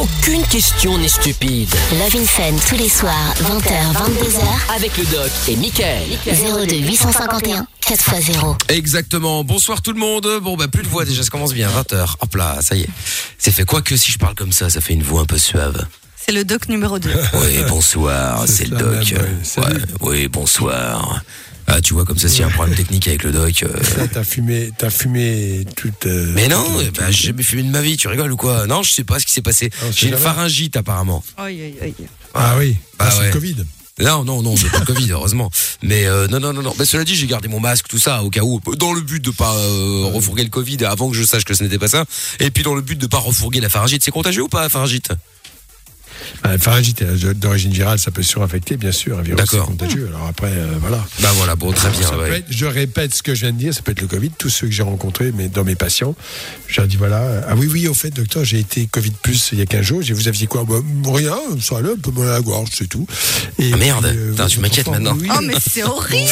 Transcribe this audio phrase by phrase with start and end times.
[0.00, 1.68] Aucune question n'est stupide.
[1.92, 4.74] Love in Fun tous les soirs, 20h, 22h.
[4.74, 6.08] Avec le doc et Michael.
[6.24, 8.56] 02 851 4x0.
[8.72, 9.44] Exactement.
[9.44, 10.26] Bonsoir tout le monde.
[10.40, 11.68] Bon, bah, plus de voix déjà, ça commence bien.
[11.68, 12.14] 20h.
[12.20, 12.88] Hop là, ça y est.
[13.36, 15.36] C'est fait quoi que si je parle comme ça, ça fait une voix un peu
[15.36, 15.84] suave.
[16.16, 17.10] C'est le doc numéro 2.
[17.34, 19.14] Oui, bonsoir, c'est le doc.
[19.58, 19.64] Ouais,
[20.00, 21.22] oui, bonsoir.
[21.72, 23.62] Ah, tu vois, comme ça, s'il y a un problème technique avec le doc.
[23.62, 26.06] euh, Ça, T'as fumé, t'as fumé toute.
[26.06, 28.36] euh, Mais non, toute- eh ben, j'ai jamais fumé de ma vie, tu rigoles ou
[28.36, 28.66] quoi?
[28.66, 29.70] Non, je sais pas ce qui s'est passé.
[29.80, 30.24] Ah, J'ai une jamais.
[30.24, 31.22] pharyngite apparemment.
[31.36, 31.94] Aïe, aïe, aïe.
[32.34, 33.26] Ah oui, Bah ah, c'est ouais.
[33.26, 33.56] le Covid.
[34.00, 35.50] Non, non, non, j'ai pas le Covid, heureusement.
[35.82, 36.74] Mais euh, non, non, non, non.
[36.78, 39.22] Mais cela dit, j'ai gardé mon masque, tout ça, au cas où, dans le but
[39.22, 42.04] de pas euh, refourguer le Covid avant que je sache que ce n'était pas ça.
[42.40, 44.02] Et puis dans le but de pas refourguer la pharyngite.
[44.02, 45.10] C'est contagieux ou pas la pharyngite?
[46.42, 49.18] Ah, pharyngite euh, d'origine virale, ça peut surinfecter, bien sûr.
[49.18, 50.08] Un virus contagieux.
[50.14, 51.04] Alors après, euh, voilà.
[51.20, 52.02] Bah voilà, bon, très bien.
[52.02, 52.38] Ça peut ouais.
[52.38, 54.30] être- je répète ce que je viens de dire, ça peut être le Covid.
[54.38, 56.14] Tous ceux que j'ai rencontrés, mais dans mes patients,
[56.66, 57.18] je leur dis voilà.
[57.20, 59.82] euh, Ah oui, oui, au fait, docteur, j'ai été Covid plus il y a 15
[59.82, 60.00] jours.
[60.12, 60.64] Vous aviez quoi?
[60.64, 60.76] Bah,
[61.12, 63.06] Rien, ça allait, un peu mal à la gorge, c'est tout.
[63.58, 64.08] Et Ah, merde.
[64.08, 65.16] puis, Putain, tu m'inquiètes maintenant.
[65.20, 66.28] oui, Oh, mais c'est horrible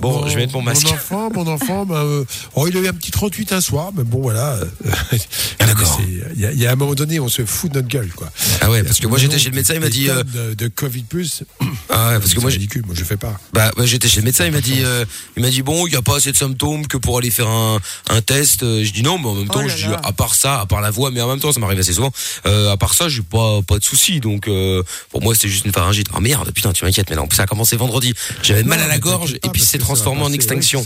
[0.00, 0.86] Bon, je vais mettre mon masque.
[0.86, 3.90] Mon enfant, mon enfant, bah, euh, oh, il a eu un petit 38 un soir,
[3.96, 4.54] mais bon, voilà.
[4.54, 4.64] euh,
[5.58, 6.00] Ah, d'accord.
[6.36, 8.30] Il y, y a un moment donné, on se fout de notre gueule, quoi.
[8.60, 10.08] Ah ouais, parce que moi j'étais chez le médecin, il m'a dit.
[10.10, 11.42] euh, de, de Covid plus.
[11.88, 13.38] Ah ouais, parce que moi ridicule, moi je fais pas.
[13.52, 15.04] Bah, ouais, j'étais chez le médecin, il m'a dit, euh,
[15.36, 17.48] il m'a dit bon, il y a pas assez de symptômes que pour aller faire
[17.48, 17.78] un,
[18.10, 18.62] un test.
[18.62, 20.00] Euh, Je dis non, mais en même Oh temps, là je dis là.
[20.04, 22.12] à part ça, à part la voix, mais en même temps, ça m'arrive assez souvent.
[22.46, 24.20] Euh, à part ça, j'ai pas pas de soucis.
[24.20, 26.08] Donc euh, pour moi, c'était juste une pharyngite.
[26.16, 27.10] Oh merde, putain, tu m'inquiètes.
[27.10, 28.14] Mais non, ça a commencé vendredi.
[28.42, 30.84] J'avais mal à la gorge et puis c'est transformé en extinction.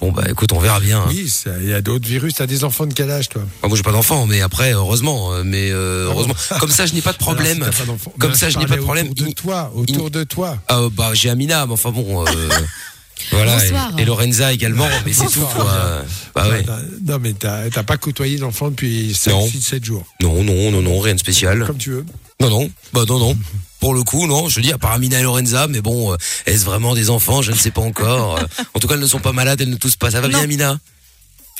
[0.00, 1.00] Bon bah écoute, on verra bien.
[1.00, 1.06] hein.
[1.08, 1.30] Oui,
[1.62, 2.34] il y a d'autres virus.
[2.34, 3.42] T'as des enfants de quel âge, toi?
[3.62, 6.94] Ah, moi j'ai pas d'enfant, mais après heureusement, euh, mais euh, heureusement, comme ça je
[6.94, 7.62] n'ai pas de problème.
[7.62, 9.08] Alors, si t'as pas d'enfants- Comme Ben, ça je n'ai pas de problème.
[9.10, 10.58] Autour de toi, autour de toi.
[10.68, 12.24] Ah, bah j'ai Amina, mais enfin bon.
[12.26, 12.30] euh,
[13.32, 13.90] Voilà, Bonsoir.
[13.98, 16.02] et, et Lorenza également, mais c'est tout quoi.
[16.34, 16.62] Bah ouais.
[16.64, 19.42] T'as- Non, mais t'as t'as pas côtoyé d'enfant depuis Non.
[19.42, 20.06] 5, 6, 7 jours.
[20.22, 21.64] Non, non, non, non, rien de spécial.
[21.66, 22.06] Comme tu veux.
[22.40, 23.36] Non, non, bah non, non.
[23.80, 26.64] Pour le coup, non, je dis à part Amina et Lorenza, mais bon, euh, est-ce
[26.66, 28.36] vraiment des enfants Je ne sais pas encore.
[28.38, 28.42] Euh,
[28.74, 30.10] en tout cas, elles ne sont pas malades, elles ne toussent pas.
[30.10, 30.40] Ça va bien.
[30.40, 30.78] Amina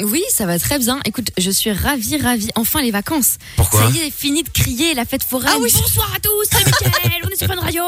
[0.00, 1.00] Oui, ça va très bien.
[1.06, 2.50] Écoute, je suis ravie, ravie.
[2.56, 3.38] Enfin, les vacances.
[3.56, 5.48] Pourquoi Ça y est, fini de crier la fête foraine.
[5.50, 7.82] Ah oui, Bonsoir à tous, c'est Mickaël, on est sur Fun Radio.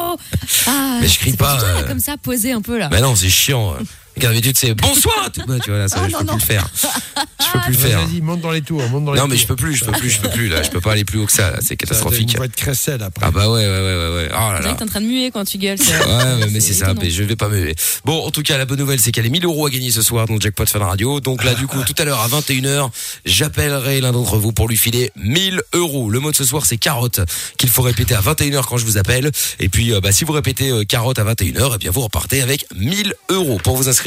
[0.66, 1.86] Ah, Mais je crie pas, là, euh.
[1.86, 2.88] comme ça, posé un peu là.
[2.88, 3.74] Bah non, c'est chiant.
[4.16, 6.32] D'habitude, c'est bonsoir Tu vois, là, ça, Oh, je non, peux non.
[6.36, 6.68] plus le faire.
[6.76, 8.00] Je peux plus le faire.
[8.06, 9.30] Vas-y, monte dans les tours, monte dans les Non, tours.
[9.32, 10.62] mais je peux plus, je peux plus, je peux plus, là.
[10.62, 11.58] Je peux pas aller plus haut que ça, là.
[11.62, 12.30] C'est catastrophique.
[12.32, 13.24] Une voix de crécelle après.
[13.26, 14.28] Ah bah ouais, ouais, ouais, ouais.
[14.30, 14.72] Oh là On là.
[14.72, 15.78] que t'es en train de muer quand tu gueules.
[15.80, 17.72] Ouais, mais c'est ça, mais je vais pas me.
[18.04, 20.02] Bon, en tout cas, la bonne nouvelle, c'est qu'elle est 1000 euros à gagner ce
[20.02, 21.20] soir dans le Jackpot Fun Radio.
[21.20, 22.90] Donc là, du coup, tout à l'heure, à 21h,
[23.24, 26.10] j'appellerai l'un d'entre vous pour lui filer 1000 euros.
[26.10, 27.20] Le mot de ce soir, c'est carotte,
[27.56, 29.30] qu'il faut répéter à 21h quand je vous appelle.
[29.58, 32.42] Et puis, euh, bah, si vous répétez euh, carotte à 21h, eh bien, vous repartez
[32.42, 33.58] avec 1000 euros.
[33.62, 34.01] Pour vous inscrire,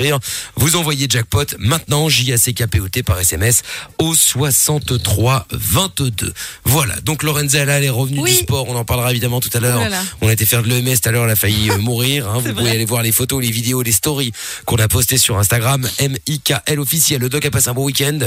[0.55, 3.61] vous envoyez Jackpot maintenant, J-A-C-K-P-O-T par SMS
[3.99, 6.33] au 63 22.
[6.65, 6.95] Voilà.
[7.01, 8.31] Donc, Lorenza, là, elle est revenue Oui.
[8.31, 8.67] du sport.
[8.69, 9.81] On en parlera évidemment tout à l'heure.
[9.83, 9.95] Oh.
[10.21, 12.27] On a été faire de l'EMS tout à l'heure, elle a failli euh, mourir.
[12.29, 12.39] hein.
[12.39, 14.31] Vous pouvez aller voir les photos, les vidéos, les stories
[14.65, 17.21] qu'on a postées sur Instagram, M-I-K-L officiel.
[17.21, 18.19] Le doc a passé un bon week-end.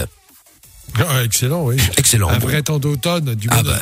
[0.99, 1.77] Ah, excellent, oui.
[1.99, 2.29] Excellent.
[2.31, 2.47] Un Bon.
[2.49, 3.79] vrai temps d'automne, du Ah bah,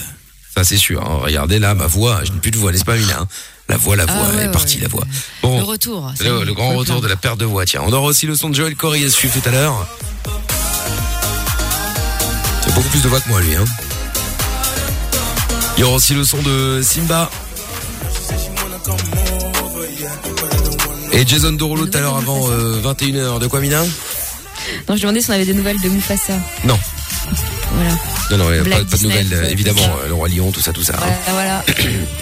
[0.56, 1.02] ça c'est sûr.
[1.02, 1.18] hein.
[1.22, 3.28] Regardez là, ma voix, je n'ai plus de voix, n'est-ce pas, Mina hein
[3.68, 4.82] La voix, la voix, Ah ouais, elle est ouais, partie, ouais.
[4.82, 5.04] la voix.
[5.42, 6.12] Bon, Le retour.
[6.20, 7.64] le, le grand retour de la perte de voix.
[7.66, 9.86] Tiens, on aura aussi le son de Joël Corey à suivre tout à l'heure.
[12.64, 13.54] C'est beaucoup plus de voix que moi, lui.
[13.54, 13.64] Hein.
[15.76, 17.30] Il y aura aussi le son de Simba.
[21.12, 23.38] Et Jason Derulo tout à l'heure avant euh, 21h.
[23.40, 23.82] De quoi, Mina?
[24.88, 26.34] Non, je demandais si on avait des nouvelles de Mufasa.
[26.64, 26.78] Non.
[27.72, 27.90] Voilà.
[28.30, 29.82] Non, non, pas, Black pas de Disney, nouvelles, euh, évidemment.
[29.82, 29.96] ça.
[30.04, 30.94] euh, Le Roi Lion, tout ça, tout ça.
[31.00, 31.12] hein.
[31.30, 31.64] Voilà.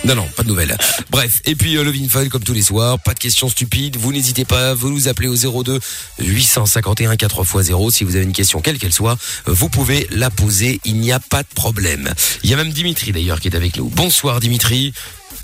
[0.04, 0.76] Non, non, pas de nouvelles.
[1.10, 4.12] Bref, et puis euh, le Vinfun comme tous les soirs, pas de questions stupides, vous
[4.12, 5.81] n'hésitez pas, vous nous appelez au 02
[6.19, 9.16] 851 4x0 si vous avez une question quelle qu'elle soit,
[9.48, 12.12] euh, vous pouvez la poser, il n'y a pas de problème.
[12.42, 13.88] Il y a même Dimitri d'ailleurs qui est avec nous.
[13.88, 14.92] Bonsoir Dimitri.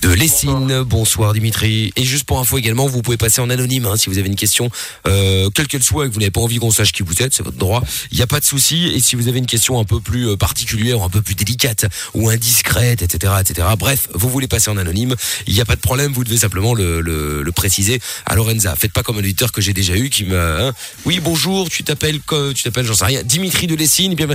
[0.02, 1.34] De Lessine, bonsoir.
[1.34, 1.92] Dimitri.
[1.96, 4.36] Et juste pour info également, vous pouvez passer en anonyme hein, si vous avez une
[4.36, 4.70] question,
[5.06, 7.34] euh, quelle qu'elle soit, et que vous n'avez pas envie qu'on sache qui vous êtes,
[7.34, 7.82] c'est votre droit.
[8.10, 8.86] Il n'y a pas de souci.
[8.94, 11.84] Et si vous avez une question un peu plus euh, particulière, un peu plus délicate,
[12.14, 13.68] ou indiscrète, etc., etc.
[13.78, 15.14] Bref, vous voulez passer en anonyme,
[15.46, 16.12] il n'y a pas de problème.
[16.12, 18.74] Vous devez simplement le, préciser à Lorenza.
[18.76, 20.72] Faites pas comme un auditeur que j'ai déjà eu qui me, hein,
[21.04, 24.14] oui bonjour, tu t'appelles, co- tu t'appelles, j'en sais rien, Dimitri de Lessine.
[24.14, 24.28] Bien,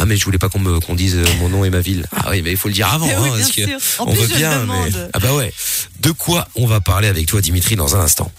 [0.00, 2.06] ah mais je voulais pas qu'on me qu'on dise euh, mon nom et ma ville.
[2.16, 3.62] Ah oui, mais il faut le dire avant, hein, parce que.
[4.00, 4.64] En on plus, veut bien.
[4.66, 4.92] mais...
[5.12, 5.52] Ah bah ouais.
[6.00, 8.30] De quoi on va parler avec toi, Dimitri, dans un instant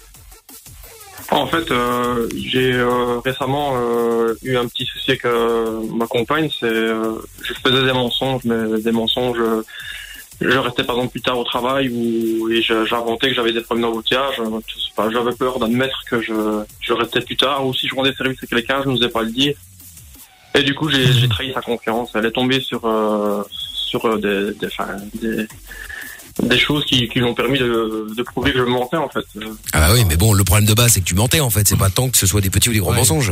[1.31, 6.49] En fait, euh, j'ai euh, récemment euh, eu un petit souci avec euh, ma compagne.
[6.59, 7.13] C'est, euh,
[7.43, 9.37] je faisais des mensonges, mais des mensonges.
[9.39, 9.61] euh,
[10.41, 13.87] je restais par exemple plus tard au travail ou et j'inventais que j'avais des problèmes
[13.87, 14.35] d'embouteillage.
[15.11, 18.47] J'avais peur d'admettre que je, je restais plus tard ou si je rendais service à
[18.47, 19.53] quelqu'un, je n'osais pas le dire.
[20.59, 22.09] Et du coup, j'ai trahi sa confiance.
[22.15, 24.87] Elle est tombée sur euh, sur euh, des, des, enfin,
[25.21, 25.47] des,
[26.43, 29.23] des choses qui, qui lui ont permis de, de prouver que je mentais en fait.
[29.71, 31.65] Ah bah oui, mais bon, le problème de base, c'est que tu mentais en fait.
[31.65, 32.97] C'est pas tant que ce soit des petits ou des gros Ouais.
[32.97, 33.31] mensonges.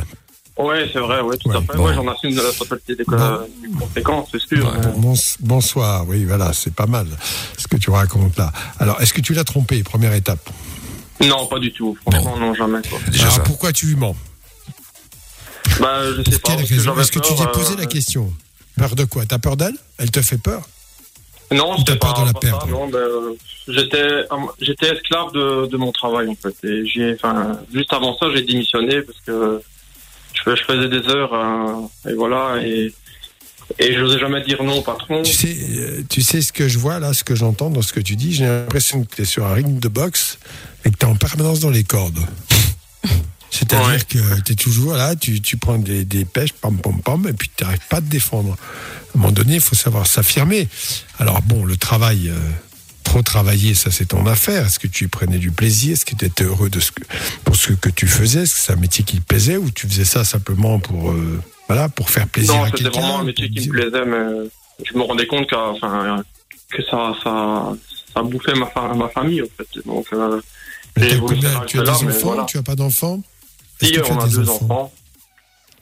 [0.57, 1.75] Ouais, c'est vrai, ouais, tout à fait.
[1.77, 1.85] bon.
[1.85, 3.03] Ouais, j'en assume la totalité des,
[3.77, 4.73] conséquences, c'est sûr.
[4.95, 7.05] Bon- bonsoir, oui, voilà, c'est pas mal
[7.57, 8.51] ce que tu racontes là.
[8.79, 10.49] Alors, est-ce que tu l'as trompé, première étape?
[11.21, 11.95] Non, pas du tout.
[12.01, 12.79] Franchement, non, jamais.
[12.89, 12.97] Quoi.
[13.11, 14.15] Déjà Alors, pourquoi tu lui mens?
[15.79, 16.55] Bah, je sais pas.
[16.55, 18.33] que Est-ce que tu peur, t'es posé euh, la question?
[18.77, 19.25] Peur de quoi?
[19.25, 19.75] T'as peur d'elle?
[19.97, 20.67] Elle te fait peur?
[21.51, 23.33] Non, c'était peur pas, de la perdre ça, non, ben, euh,
[23.69, 24.25] j'étais,
[24.59, 26.55] j'étais esclave de, de mon travail en fait.
[26.67, 29.61] Et j'ai, enfin, juste avant ça, j'ai démissionné parce que
[30.33, 32.93] je, je faisais des heures euh, et voilà et
[33.79, 35.23] et je n'osais jamais dire non au patron.
[35.23, 37.93] tu sais, euh, tu sais ce que je vois là, ce que j'entends dans ce
[37.93, 38.33] que tu dis?
[38.33, 40.39] J'ai l'impression que tu es sur un ring de boxe
[40.85, 42.19] et que tu es en permanence dans les cordes.
[43.49, 43.99] C'est-à-dire Ouais.
[44.07, 47.33] que tu es toujours là, tu, tu prends des, des pêches, pam, pam, pam, et
[47.33, 48.51] puis tu n'arrives pas à te défendre.
[48.51, 50.67] À un moment donné, il faut savoir s'affirmer.
[51.19, 52.35] Alors bon, le travail, euh,
[53.03, 54.65] trop travailler, ça c'est ton affaire.
[54.65, 55.93] Est-ce que tu y prenais du plaisir?
[55.93, 57.03] Est-ce que tu étais heureux de ce que,
[57.45, 58.41] pour ce que tu faisais?
[58.43, 61.41] Est-ce que c'est un métier qui te plaisait ou tu faisais ça simplement pour, euh,
[61.67, 64.49] voilà, pour faire plaisir non, à c'était quelqu'un vraiment un métier qui me plaisait, mais
[64.85, 66.21] je me rendais compte que, enfin,
[66.69, 67.73] que ça, ça,
[68.13, 69.81] ça bouffait ma, ma famille en fait.
[69.85, 70.41] Donc, euh,
[71.21, 71.49] combien?
[71.49, 72.07] faire Tu as des enfants?
[72.23, 72.43] voilà.
[72.43, 73.21] Tu as pas d'enfants?
[73.81, 74.93] Si que tu on as a deux enfants.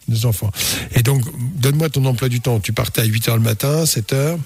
[0.08, 0.52] Deux enfants.
[0.94, 1.24] Et donc,
[1.56, 2.60] donne-moi ton emploi du temps.
[2.60, 4.38] Tu partais à 8h le matin, 7h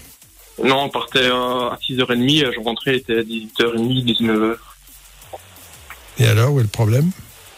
[0.64, 4.56] Non, on partait euh, à 6h30, je rentrais, était 18h30, 19h.
[6.20, 7.12] Et alors, où est le problème?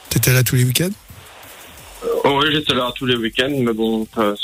[0.10, 0.90] T'étais là tous les week-ends?
[2.24, 4.36] Oh, oui, j'étais là tous les week-ends, mais bon, euh,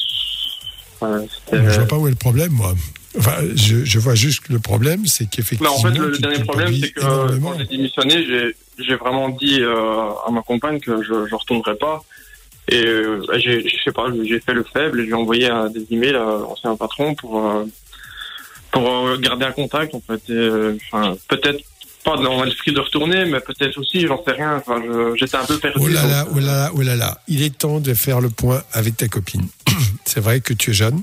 [1.52, 2.74] Je vois pas où est le problème, moi.
[3.18, 5.74] Enfin, je, je vois juste que le problème, c'est qu'effectivement.
[5.74, 7.52] en fait, le, dernier problème, c'est que euh, énormément.
[7.52, 12.04] quand j'ai démissionné, j'ai, vraiment dit euh, à ma compagne que je ne retournerai pas.
[12.70, 15.86] Et euh, j'ai, je sais pas, j'ai fait le faible et j'ai envoyé euh, des
[15.90, 17.66] emails à l'ancien patron pour euh,
[18.72, 20.22] pour euh, garder un contact en fait.
[20.30, 21.64] Euh, enfin, peut-être
[22.08, 24.56] pas dans l'esprit de retourner, mais peut-être aussi, j'en sais rien.
[24.56, 24.82] Enfin,
[25.16, 25.80] j'étais un peu perdu.
[25.82, 27.20] Oh là là, donc, oh là là, oh là là.
[27.28, 29.48] Il est temps de faire le point avec ta copine.
[30.06, 31.02] C'est vrai que tu es jeune.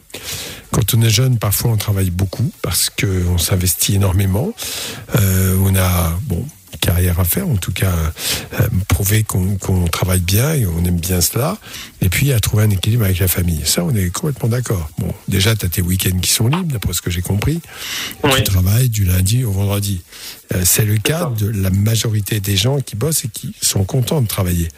[0.71, 4.55] Quand on est jeune, parfois on travaille beaucoup parce qu'on s'investit énormément.
[5.21, 6.45] Euh, on a, bon,
[6.85, 7.93] carrière à faire, en tout cas,
[8.61, 11.57] euh, prouver qu'on qu'on travaille bien et on aime bien cela.
[12.03, 13.63] Et puis, à trouver un équilibre avec la famille.
[13.65, 14.91] Ça, on est complètement d'accord.
[14.99, 17.61] Bon, déjà, tu as tes week-ends qui sont libres, d'après ce que j'ai compris.
[18.23, 18.31] Oui.
[18.37, 20.03] Tu travailles du lundi au vendredi.
[20.55, 24.21] Euh, C'est le cas de la majorité des gens qui bossent et qui sont contents
[24.21, 24.69] de travailler.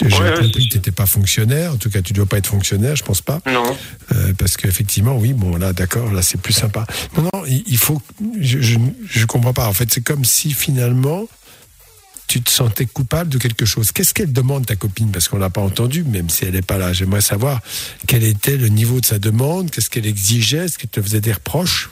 [0.00, 1.72] J'ai Ouais, compris que tu n'étais pas fonctionnaire.
[1.72, 3.40] En tout cas, tu ne dois pas être fonctionnaire, je pense pas.
[3.46, 3.76] Non.
[4.12, 6.86] Euh, parce qu'effectivement, oui, bon, là, d'accord, là, c'est plus sympa.
[7.16, 8.00] Non, non, il, faut.
[8.40, 8.78] Je, je,
[9.08, 9.66] je comprends pas.
[9.66, 11.26] En fait, c'est comme si finalement,
[12.28, 13.90] tu te sentais coupable de quelque chose.
[13.90, 15.10] Qu'est-ce qu'elle demande, ta copine?
[15.10, 16.92] Parce qu'on l'a pas entendu, même si elle n'est pas là.
[16.92, 17.60] J'aimerais savoir
[18.06, 21.32] quel était le niveau de sa demande, qu'est-ce qu'elle exigeait, est-ce qu'elle te faisait des
[21.32, 21.90] reproches?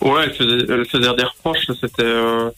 [0.00, 1.66] Ouais, elle faisait, elle faisait des reproches.
[1.80, 2.50] C'était, euh,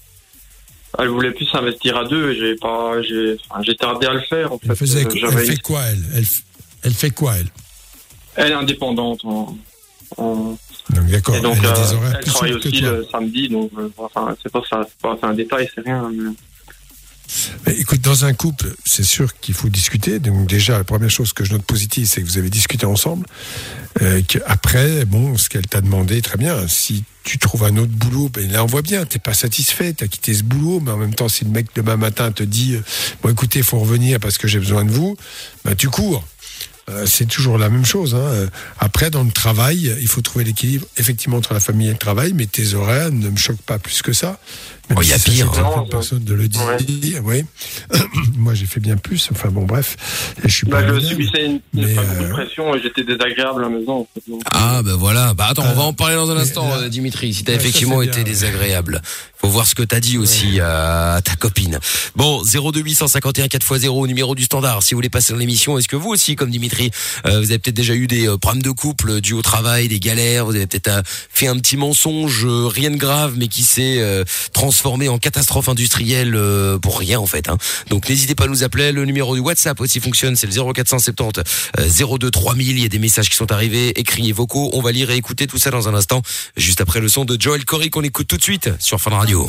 [0.98, 2.34] elle voulait plus s'investir à deux.
[2.34, 4.52] J'ai pas, j'ai, enfin, j'ai tardé à le faire.
[4.52, 6.24] En Elle, fait, faisait, Euh, elle fait quoi, elle, elle
[6.82, 7.48] Elle fait quoi, elle?
[8.36, 9.24] Elle est indépendante.
[9.24, 9.56] En,
[10.16, 10.56] en-
[10.90, 13.48] Donc, d'accord, elle a euh, des horaires elle travaille aussi le samedi.
[13.48, 16.10] Donc, euh, enfin, c'est pas ça, c'est pas, un détail, c'est rien.
[16.12, 16.32] mais-
[17.66, 20.18] Mais écoute, dans un couple, c'est sûr qu'il faut discuter.
[20.18, 23.26] Donc déjà, la première chose que je note positive, c'est que vous avez discuté ensemble.
[24.00, 26.66] Euh, après, bon, ce qu'elle t'a demandé, très bien.
[26.68, 30.06] Si tu trouves un autre boulot, ben là on voit bien, t'es pas satisfait, t'as
[30.06, 32.82] quitté ce boulot, mais en même temps, si le mec demain matin te dit, euh,
[33.22, 35.14] bon écoutez, faut revenir parce que j'ai besoin de vous,
[35.62, 36.24] ben tu cours.
[36.88, 38.14] Euh, c'est toujours la même chose.
[38.14, 38.18] Hein.
[38.18, 38.46] Euh,
[38.78, 42.32] Après, dans le travail, il faut trouver l'équilibre, effectivement, entre la famille et le travail,
[42.34, 44.40] mais tes horaires ne me choquent pas plus que ça.
[44.96, 45.84] Oh, il y a pire, hein.
[45.90, 46.62] personnes de le dire.
[47.24, 47.44] Oui.
[48.36, 49.28] Moi, j'ai fait bien plus.
[49.32, 49.96] Enfin, bon, bref.
[50.44, 52.80] Je suis Bah, pas je subissais une, une mais, pas beaucoup de euh, pression et
[52.82, 53.92] j'étais désagréable à la maison.
[54.00, 55.34] En fait, donc, Ah ben voilà.
[55.34, 57.34] Bah attends, on va en parler dans un instant, là- euh, Dimitri.
[57.34, 58.24] Si t'as Ouais, effectivement été bien.
[58.24, 59.02] désagréable,
[59.36, 61.78] faut voir ce que t'as dit aussi à, à ta copine.
[62.16, 64.82] Bon, 02851 4x0 numéro du standard.
[64.82, 66.90] Si vous voulez passer dans l'émission, est-ce que vous aussi, comme Dimitri,
[67.26, 69.88] euh, vous avez peut-être déjà eu des euh, problèmes de couple euh, dus au travail,
[69.88, 73.48] des galères, vous avez peut-être euh, fait un petit mensonge, euh, rien de grave, mais
[73.48, 74.24] qui s'est euh,
[74.78, 77.48] transformé en catastrophe industrielle euh, pour rien en fait.
[77.48, 77.56] Hein.
[77.90, 78.92] Donc n'hésitez pas à nous appeler.
[78.92, 81.42] Le numéro du WhatsApp aussi fonctionne, c'est le 0470
[81.80, 82.78] euh, 02 3000.
[82.78, 84.70] Il y a des messages qui sont arrivés, écrits et vocaux.
[84.74, 86.22] On va lire et écouter tout ça dans un instant,
[86.56, 89.46] juste après le son de Joel Corey qu'on écoute tout de suite sur Fun Radio.
[89.46, 89.48] Radio.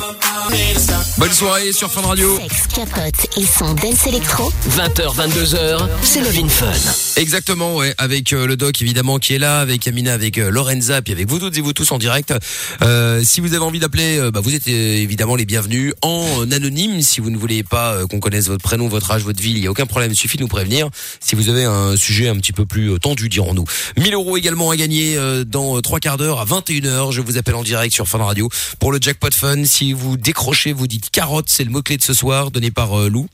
[1.18, 2.36] Bonne soirée sur Fun Radio.
[2.38, 4.52] Sex, capote et son dance électro.
[4.70, 6.72] 20h, 22h, c'est Love in Fun.
[7.16, 11.02] Exactement, ouais, avec euh, le doc évidemment qui est là, avec Amina, avec euh, Lorenza,
[11.02, 12.34] puis avec vous toutes et vous tous en direct.
[12.82, 16.50] Euh, si vous avez envie d'appeler, euh, bah, vous êtes euh, évidemment les bienvenus en
[16.50, 17.02] anonyme.
[17.02, 19.62] Si vous ne voulez pas euh, qu'on connaisse votre prénom, votre âge, votre ville, il
[19.62, 20.10] y a aucun problème.
[20.10, 20.88] Il suffit de nous prévenir.
[21.20, 23.66] Si vous avez un sujet un petit peu plus euh, tendu, dirons-nous.
[23.98, 27.12] 1000 euros également à gagner euh, dans euh, trois quarts d'heure à 21h.
[27.12, 28.48] Je vous appelle en direct sur Fun Radio
[28.78, 29.62] pour le jackpot fun.
[29.66, 32.98] Si vous décrochez, vous dites carotte, c'est le mot clé de ce soir donné par
[32.98, 33.28] euh, Lou.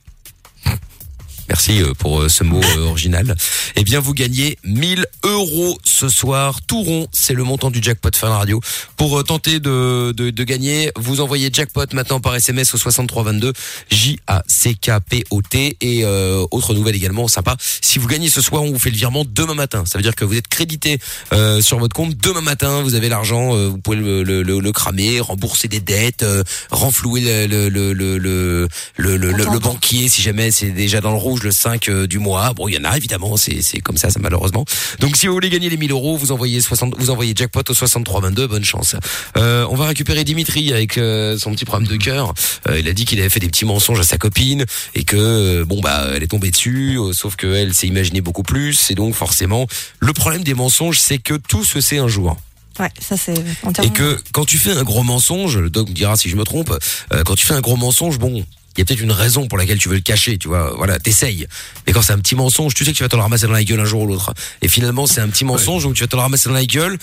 [1.49, 3.35] Merci euh, pour euh, ce mot euh, original.
[3.77, 6.61] Eh bien, vous gagnez 1000 euros ce soir.
[6.67, 8.61] Tout rond, c'est le montant du jackpot Fun Radio.
[8.97, 13.53] Pour tenter de, de, de gagner, vous envoyez jackpot maintenant par SMS au 6322
[13.91, 17.57] J-A-C-K-P-O-T et euh, autre nouvelle également sympa.
[17.61, 19.85] Si vous gagnez ce soir, on vous fait le virement demain matin.
[19.87, 20.99] Ça veut dire que vous êtes crédité
[21.33, 22.83] euh, sur votre compte demain matin.
[22.83, 26.43] Vous avez l'argent, euh, vous pouvez le, le, le, le cramer, rembourser des dettes, euh,
[26.71, 31.01] renflouer le, le, le, le, le, le, le, le- le banquier si jamais c'est déjà
[31.01, 32.53] dans le rouge le 5 euh, du mois.
[32.55, 34.65] Bon, il y en a évidemment, c'est c'est comme ça, ça malheureusement.
[35.01, 37.75] Donc si vous voulez gagner les 1000 euros, vous envoyez 60, vous envoyez jackpot au
[37.75, 38.47] 6322.
[38.47, 38.97] Bonne chance.
[39.37, 42.35] Euh, on va récupérer Dimitri avec euh, son petit problème de cœur.
[42.69, 44.65] Euh, il a dit qu'il avait fait des petits mensonges à sa copine
[44.95, 46.99] et que bon bah elle est tombée dessus.
[47.13, 49.67] sauf que elle s'est imaginé beaucoup plus et donc forcément
[50.01, 52.37] le problème des mensonges c'est que tout se sait un jour.
[52.79, 53.35] Ouais, ça c'est
[53.83, 56.45] Et que quand tu fais un gros mensonge, le doc me dira si je me
[56.45, 56.77] trompe,
[57.13, 58.45] euh, quand tu fais un gros mensonge, bon,
[58.77, 60.99] il y a peut-être une raison pour laquelle tu veux le cacher, tu vois, voilà,
[60.99, 61.47] t'essayes.
[61.87, 63.53] Mais quand c'est un petit mensonge, tu sais que tu vas te le ramasser dans
[63.53, 64.33] la gueule un jour ou l'autre.
[64.63, 66.99] Et finalement, c'est un petit mensonge, donc tu vas te le ramasser dans la gueule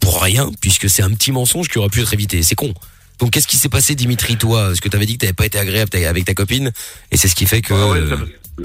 [0.00, 2.42] pour rien, puisque c'est un petit mensonge qui aurait pu être évité.
[2.42, 2.72] C'est con.
[3.18, 4.68] Donc qu'est-ce qui s'est passé, Dimitri, toi?
[4.68, 6.72] Parce que t'avais dit que t'avais pas été agréable avec ta copine,
[7.10, 7.74] et c'est ce qui fait que...
[7.74, 8.00] Ah ouais,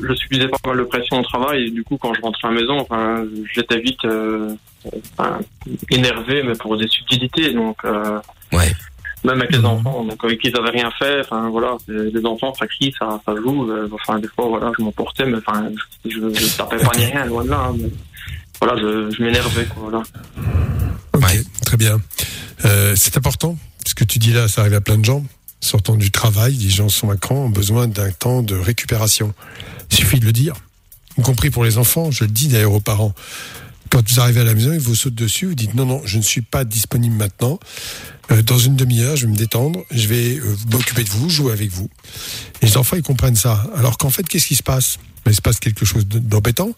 [0.01, 2.51] je subissais pas mal de pression au travail et du coup quand je rentrais à
[2.51, 4.53] la maison, enfin, j'étais vite euh,
[5.17, 5.39] enfin,
[5.89, 7.53] énervé, mais pour des subtilités.
[7.53, 8.19] Donc euh,
[8.51, 8.73] Ouais.
[9.25, 12.53] Même avec les enfants, donc avec qui ils avaient rien fait, enfin voilà, les enfants
[12.57, 13.69] ça crie, ça, ça joue.
[13.71, 15.69] euh, enfin des fois voilà, je m'emportais, mais enfin
[16.05, 17.67] je, je tapais pas ni rien, loin de là.
[17.69, 17.89] hein, mais,
[18.61, 19.83] voilà, je, je m'énervais quoi.
[19.89, 20.03] Voilà.
[21.13, 21.41] Ok, Ouais.
[21.65, 21.99] très bien.
[22.65, 23.57] Euh, c'est important.
[23.85, 25.23] Ce que tu dis là, ça arrive à plein de gens.
[25.61, 29.33] Sortant du travail, les gens sont à cran, ont besoin d'un temps de récupération.
[29.91, 30.53] Il suffit de le dire.
[31.17, 33.13] Y compris pour les enfants, je le dis d'ailleurs aux parents.
[33.95, 36.17] Quand vous arrivez à la maison, ils vous sautent dessus, vous dites non, non, je
[36.17, 37.57] ne suis pas disponible maintenant.
[38.29, 41.53] Euh, dans une demi-heure, je vais me détendre, je vais euh, m'occuper de vous, jouer
[41.53, 41.89] avec vous.
[42.61, 43.65] Et les enfants, ils comprennent ça.
[43.73, 44.97] Alors qu'en fait, qu'est-ce qui se passe?
[45.23, 46.71] Ben, Il se passe quelque chose de- d'embêtant,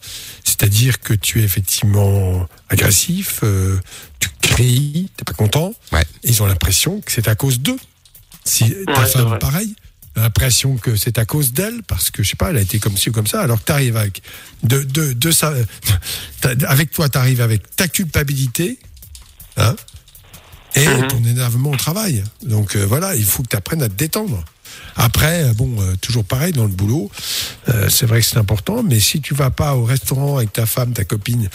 [0.44, 3.80] c'est-à-dire que tu es effectivement agressif, euh,
[4.20, 5.74] tu cries, t'es pas content.
[5.90, 6.04] Ouais.
[6.22, 7.78] Ils ont l'impression que c'est à cause d'eux.
[8.44, 9.74] Si ta Ouais, femme, pareil,
[10.18, 12.96] l'impression que c'est à cause d'elle, parce que je sais pas, elle a été comme
[12.96, 14.22] ci ou comme ça, alors que t'arrives avec
[14.62, 15.52] de, de, de ça,
[16.66, 18.78] avec toi, t'arrives avec ta culpabilité,
[19.56, 19.74] hein,
[20.74, 21.08] et Mhm.
[21.08, 22.22] ton énervement au travail.
[22.42, 24.44] Donc euh, voilà, il faut que tu apprennes à te détendre.
[24.98, 27.10] Après, euh, bon, euh, toujours pareil dans le boulot,
[27.68, 30.66] euh, c'est vrai que c'est important, mais si tu vas pas au restaurant avec ta
[30.66, 31.48] femme, ta copine,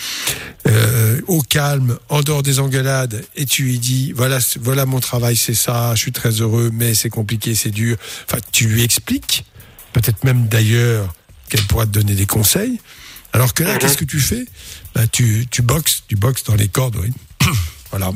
[0.68, 5.36] euh, au calme, en dehors des engueulades, et tu lui dis, voilà, voilà mon travail,
[5.36, 7.98] c'est ça, je suis très heureux, mais c'est compliqué, c'est dur.
[8.30, 9.46] Enfin, tu lui expliques,
[9.92, 11.14] peut-être même d'ailleurs
[11.50, 12.80] qu'elle pourra te donner des conseils.
[13.34, 14.46] Alors que là, qu'est-ce que tu fais?
[14.96, 17.12] Bah, tu, tu boxes, tu boxes dans les cordes, oui.
[17.90, 18.14] voilà.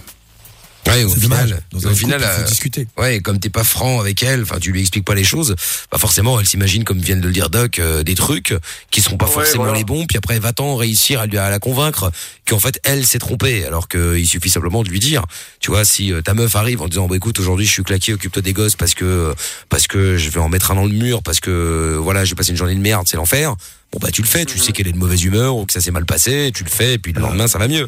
[0.88, 2.88] Ouais, au final, Dans au un final, couple, il faut euh, discuter.
[2.98, 5.56] Ouais, comme t'es pas franc avec elle, enfin tu lui expliques pas les choses,
[5.92, 8.54] bah forcément elle s'imagine comme viennent de le dire Doc euh, des trucs
[8.92, 9.78] qui sont pas Ouais, forcément voilà.
[9.78, 12.12] les bons, puis après va-t-en réussir à lui à la convaincre
[12.48, 15.24] qu'en fait elle s'est trompée, alors qu'il suffit simplement de lui dire,
[15.60, 18.14] tu vois, si euh, ta meuf arrive en disant bah écoute aujourd'hui je suis claqué,
[18.14, 19.34] occupe-toi des gosses parce que
[19.70, 22.36] parce que je vais en mettre un dans le mur, parce que euh, voilà j'ai
[22.36, 23.56] passé une journée de merde, c'est l'enfer.
[23.92, 25.80] Bon bah tu le fais, tu sais qu'elle est de mauvaise humeur ou que ça
[25.80, 27.88] s'est mal passé, tu le fais et puis le lendemain ça va mieux.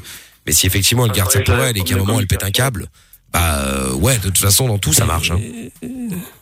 [0.49, 2.49] Mais si effectivement elle garde ça pour elle et qu'à un moment elle pète un
[2.49, 2.87] câble,
[3.31, 5.29] bah euh, ouais de toute façon dans tout ça marche.
[5.29, 5.39] Hein.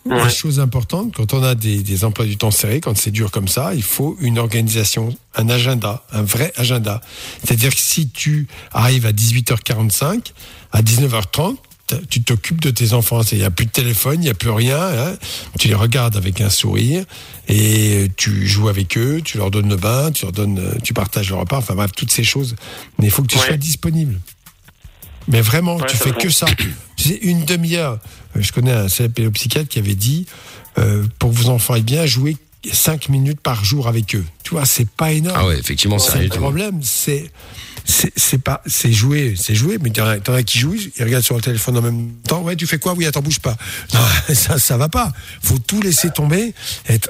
[0.06, 0.24] Ouais.
[0.24, 3.32] Une chose importante, quand on a des, des emplois du temps serrés, quand c'est dur
[3.32, 7.02] comme ça, il faut une organisation, un agenda, un vrai agenda.
[7.44, 10.32] C'est-à-dire que si tu arrives à 18h45,
[10.72, 11.60] à 19h30, t-
[12.10, 13.22] tu t'occupes de tes enfants.
[13.32, 14.80] Il n'y a plus de téléphone, il n'y a plus rien.
[14.80, 15.16] hein.
[15.60, 17.04] Tu les regardes avec un sourire
[17.48, 20.94] et tu joues avec eux, tu leur donnes le bain, tu leur donnes, euh, tu
[20.94, 21.58] partages le repas.
[21.58, 22.56] Enfin bref, toutes ces choses.
[23.00, 23.46] Mais il faut que tu Ouais.
[23.48, 24.20] sois disponible.
[25.30, 26.22] Mais vraiment, Ouais, tu fais vrai.
[26.22, 26.46] que ça.
[26.96, 28.00] C'est une demi-heure.
[28.36, 28.88] Euh, Je connais un
[29.32, 30.26] psychiatre qui avait dit
[30.78, 32.38] euh, pour que vos enfants aillent bien, jouer
[32.74, 34.26] 5 minutes par jour avec eux.
[34.44, 35.38] Tu vois, c'est pas énorme.
[35.40, 37.32] Ah ouais, effectivement, c'est le problème, c'est
[37.86, 41.36] c'est c'est pas c'est jouer, c'est jouer, mais t'en as, qui jouent, ils regardent sur
[41.36, 42.42] le téléphone en même temps.
[42.42, 42.94] Ouais, tu fais quoi?
[42.94, 43.56] Oui, attends, bouge pas.
[43.94, 44.00] Non,
[44.36, 45.14] ça ça va pas.
[45.42, 46.54] Faut tout laisser tomber,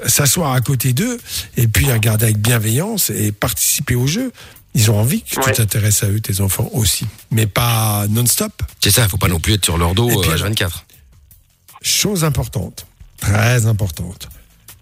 [0.06, 1.18] s'asseoir à côté d'eux
[1.56, 4.32] et puis regarder avec bienveillance et participer au jeu.
[4.74, 5.46] Ils ont envie que Ouais.
[5.46, 8.52] tu t'intéresses à eux, tes enfants aussi, mais pas non-stop.
[8.80, 10.84] C'est ça, faut pas non plus être sur leur dos puis, euh, alors- H24.
[11.82, 12.86] Chose importante,
[13.20, 14.28] très importante.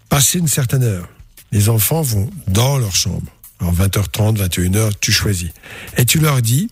[0.09, 1.07] Passer une certaine heure,
[1.51, 3.31] les enfants vont dans leur chambre.
[3.59, 5.49] Alors 20h30, 21h, tu choisis.
[5.97, 6.69] Et tu leur dis,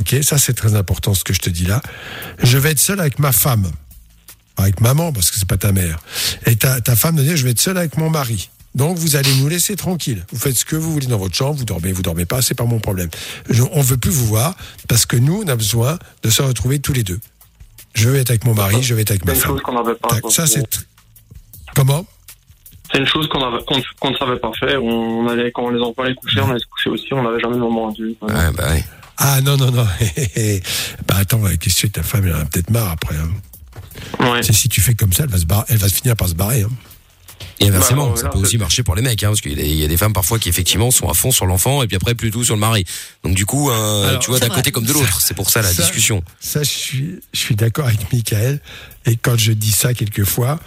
[0.00, 1.82] ok, ça c'est très important ce que je te dis là,
[2.42, 3.70] je vais être seul avec ma femme.
[4.56, 6.00] Avec maman, parce que c'est pas ta mère.
[6.46, 8.50] Et ta, ta femme va dire, je vais être seul avec mon mari.
[8.74, 10.24] Donc vous allez nous laisser tranquille.
[10.32, 12.54] Vous faites ce que vous voulez dans votre chambre, vous dormez, vous dormez pas, c'est
[12.54, 13.08] pas mon problème.
[13.48, 14.56] Je, on veut plus vous voir
[14.88, 17.20] parce que nous, on a besoin de se retrouver tous les deux.
[17.94, 19.58] Je vais être avec mon mari, je vais être avec ma femme.
[20.30, 20.62] ça c'est
[21.74, 22.06] comment?
[22.92, 23.38] C'est une chose qu'on
[24.10, 24.82] ne savait pas faire.
[24.82, 27.12] On allait, quand les enfants allaient coucher, on allait se coucher aussi.
[27.12, 27.88] On n'avait jamais le moment.
[27.88, 28.68] Ouais, bah.
[29.18, 29.84] Ah non non non.
[31.08, 33.16] bah attends, qu'est-ce que ta femme elle en a peut-être marre après.
[33.16, 33.30] hein.
[34.32, 34.42] Ouais.
[34.44, 36.34] Si tu fais comme ça, elle va se barrer, elle va se finir par se
[36.34, 36.62] barrer.
[36.62, 36.70] hein.
[37.60, 39.54] Et inversement, Bah, ça là, peut aussi marcher pour les mecs, hein, parce qu'il y,
[39.54, 41.82] a des- il y a des femmes parfois qui effectivement sont à fond sur l'enfant
[41.82, 42.84] et puis après plus tout sur le mari.
[43.24, 45.20] Donc du coup, Alors, tu vois d'un côté comme de l'autre.
[45.20, 46.22] C'est pour ça la Ça- discussion.
[46.38, 48.60] Ça, je suis, je suis d'accord avec Michael.
[49.06, 50.60] Et quand je dis ça quelquefois,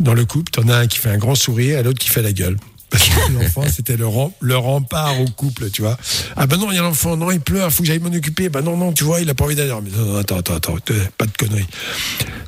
[0.00, 2.22] dans le couple, t'en as un qui fait un grand sourire et l'autre qui fait
[2.22, 2.56] la gueule.
[2.90, 5.96] Parce que l'enfant, c'était le, rem- le rempart au couple, tu vois.
[6.36, 8.50] Ah ben non, il y a l'enfant, non, il pleure, faut que j'aille m'en occuper.
[8.50, 9.72] Ben non, non, tu vois, il a pas envie d'aller.
[9.82, 10.74] Mais non, non, attends, attends, attends,
[11.16, 11.66] pas de conneries.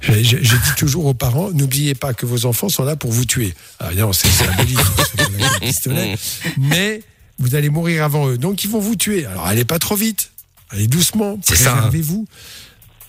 [0.03, 3.55] Je dis toujours aux parents, n'oubliez pas que vos enfants sont là pour vous tuer.
[3.79, 4.79] Ah non, c'est symbolique,
[5.63, 6.17] pistolet.
[6.59, 7.01] Mais
[7.39, 8.37] vous allez mourir avant eux.
[8.37, 9.25] Donc ils vont vous tuer.
[9.27, 10.31] Alors allez pas trop vite.
[10.71, 11.39] Allez doucement.
[11.43, 11.73] C'est ça.
[11.73, 12.27] Préservez-vous.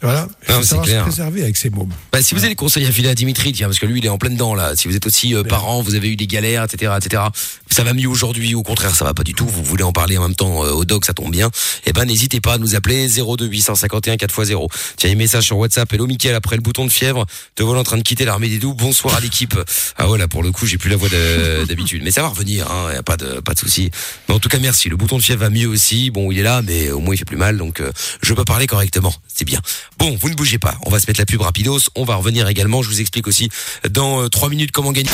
[0.01, 0.27] Voilà.
[0.47, 1.03] Il Non, c'est se clair.
[1.03, 1.89] préserver avec ces mômes.
[2.11, 4.05] Bah, si vous avez des conseils à filer à Dimitri, tiens, parce que lui, il
[4.05, 4.75] est en plein dedans, là.
[4.75, 7.23] Si vous êtes aussi euh, parent, vous avez eu des galères, etc., etc.
[7.71, 9.47] Ça va mieux aujourd'hui, au contraire, ça va pas du tout.
[9.47, 11.49] Vous voulez en parler en même temps euh, au doc, ça tombe bien.
[11.85, 14.67] Eh ben, n'hésitez pas à nous appeler 02 851 4x0.
[14.97, 15.91] Tiens, un message sur WhatsApp.
[15.91, 17.25] Hello, Mickaël, après le bouton de fièvre,
[17.55, 18.73] te voilà en train de quitter l'armée des doux.
[18.73, 19.57] Bonsoir à l'équipe.
[19.97, 22.01] Ah ouais, là, pour le coup, j'ai plus la voix de- d'habitude.
[22.03, 22.91] Mais ça va revenir, hein.
[22.93, 23.89] Y a pas de, pas de souci.
[24.29, 24.89] Mais en tout cas, merci.
[24.89, 26.11] Le bouton de fièvre va mieux aussi.
[26.11, 27.57] Bon, il est là, mais au moins, il fait plus mal.
[27.57, 29.13] Donc, euh, je peux parler correctement.
[29.33, 29.59] C'est bien.
[29.97, 30.75] Bon, vous ne bougez pas.
[30.85, 31.79] On va se mettre la pub rapidos.
[31.95, 32.81] On va revenir également.
[32.81, 33.49] Je vous explique aussi
[33.89, 35.09] dans euh, trois minutes comment gagner.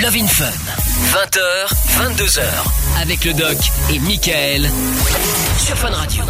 [0.00, 0.50] Love in Fun.
[1.12, 2.40] 20h, 22h.
[3.02, 3.58] Avec le doc
[3.92, 4.70] et Michael.
[5.58, 6.22] Sur Fun Radio.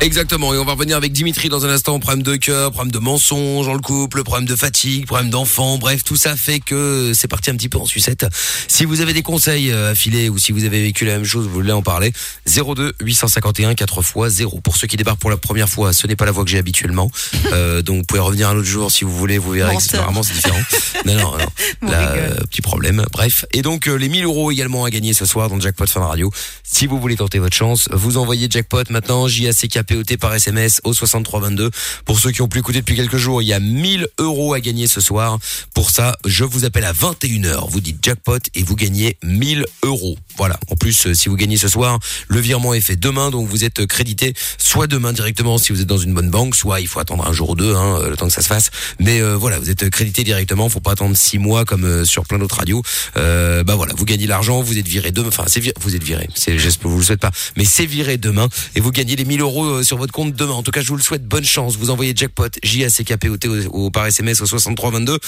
[0.00, 0.54] Exactement.
[0.54, 1.98] Et on va revenir avec Dimitri dans un instant.
[1.98, 5.78] Problème de cœur, problème de mensonge dans le couple, problème de fatigue, problème d'enfant.
[5.78, 8.24] Bref, tout ça fait que c'est parti un petit peu en sucette.
[8.68, 11.24] Si vous avez des conseils euh, à filer ou si vous avez vécu la même
[11.24, 12.12] chose, vous voulez en parler.
[12.46, 14.60] 02 851 4 x 0.
[14.60, 16.58] Pour ceux qui débarquent pour la première fois, ce n'est pas la voix que j'ai
[16.58, 17.10] habituellement.
[17.50, 19.38] Euh, donc vous pouvez revenir un autre jour si vous voulez.
[19.38, 20.60] Vous verrez que c'est différent.
[21.06, 21.38] non, non, non.
[21.90, 23.06] Là, euh, petit problème.
[23.12, 23.44] Bref.
[23.52, 26.30] Et donc, euh, les 1000 euros également à gagner ce soir dans Jackpot Fun Radio.
[26.62, 31.70] Si vous voulez tenter votre chance, vous envoyez Jackpot maintenant, J-A-C-K-P-O-T par SMS au 6322.
[32.04, 34.60] Pour ceux qui ont plus écouté depuis quelques jours, il y a 1000 euros à
[34.60, 35.38] gagner ce soir.
[35.74, 37.70] Pour ça, je vous appelle à 21h.
[37.70, 40.16] Vous dites Jackpot et vous gagnez 1000 euros.
[40.36, 40.58] Voilà.
[40.70, 43.64] En plus, euh, si vous gagnez ce soir, le virement est fait demain, donc vous
[43.64, 47.00] êtes crédité soit demain directement si vous êtes dans une bonne banque, soit il faut
[47.00, 48.70] attendre un jour ou deux, hein, euh, le temps que ça se fasse.
[48.98, 52.24] Mais euh, voilà, vous êtes crédité directement, faut pas attendre six mois comme euh, sur
[52.24, 52.82] plein d'autres radios.
[53.16, 56.02] Euh, bah voilà, vous gagnez l'argent, vous êtes viré demain, enfin c'est vir- vous êtes
[56.04, 59.24] viré, c'est j'espère vous le souhaite pas, mais c'est viré demain et vous gagnez les
[59.24, 60.52] 1000 euros euh, sur votre compte demain.
[60.54, 61.76] En tout cas, je vous le souhaite, bonne chance.
[61.76, 64.46] Vous envoyez jackpot J A C K P O T au, au- par SMS au
[64.46, 65.18] 6322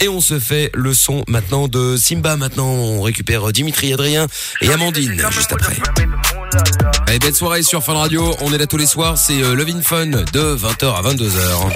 [0.00, 2.36] et on se fait le son maintenant de Simba.
[2.36, 4.26] Maintenant, on récupère Dimitri, Adrien
[4.60, 5.76] et Amandine juste après.
[7.06, 8.34] Allez, belle soirée sur Fun Radio.
[8.40, 9.18] On est là tous les soirs.
[9.18, 11.72] C'est euh, Love in Fun de 20h à 22h.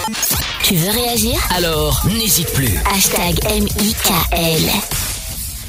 [0.62, 1.34] Tu veux réagir?
[1.56, 2.70] Alors, n'hésite plus.
[2.94, 4.70] Hashtag M-I-K-L.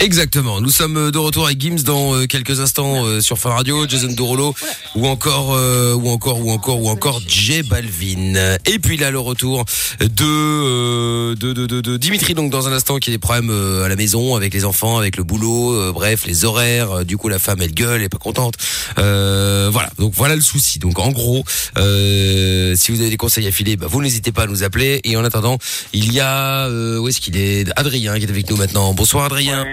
[0.04, 0.60] Exactement.
[0.60, 3.88] Nous sommes euh, de retour avec Gims dans euh, quelques instants euh, sur Fun Radio,
[3.88, 4.54] Jason Dorolo
[4.96, 8.58] ou encore euh, ou encore ou encore ou encore J Balvin.
[8.66, 9.64] Et puis là le retour
[10.02, 13.50] de euh, de, de, de, de Dimitri donc dans un instant qui a des problèmes
[13.50, 17.06] à la maison avec les enfants, avec le boulot, bref les horaires.
[17.06, 18.56] Du coup la femme elle gueule, elle est pas contente.
[18.98, 20.80] Voilà donc voilà le souci.
[20.80, 21.46] Donc en gros
[21.78, 25.00] si vous avez des conseils à filer, bah, vous n'hésitez pas à nous appeler.
[25.06, 25.58] Et en attendant
[25.94, 27.72] il y a où est-ce qu'il est?
[27.78, 28.94] Adrien qui est avec nous maintenant.
[28.94, 29.64] Bonsoir Adrien.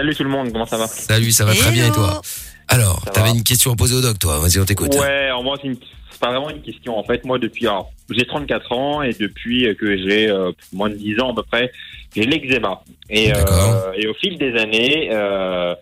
[0.00, 2.22] Salut tout le monde, comment ça va Salut, ça va très bien et toi
[2.68, 3.34] Alors, t'avais va.
[3.36, 4.38] une question à poser au doc, toi.
[4.38, 4.94] Vas-y, on t'écoute.
[4.94, 5.76] Ouais, alors moi, c'est une-
[6.10, 6.96] c'est pas vraiment une question.
[6.98, 7.66] En fait, moi, depuis.
[7.66, 11.42] Alors, j'ai 34 ans et depuis que j'ai euh, moins de 10 ans à peu
[11.42, 11.70] près,
[12.16, 12.80] j'ai l'eczéma.
[13.10, 15.10] Et, euh, et au fil des années.
[15.12, 15.74] Euh,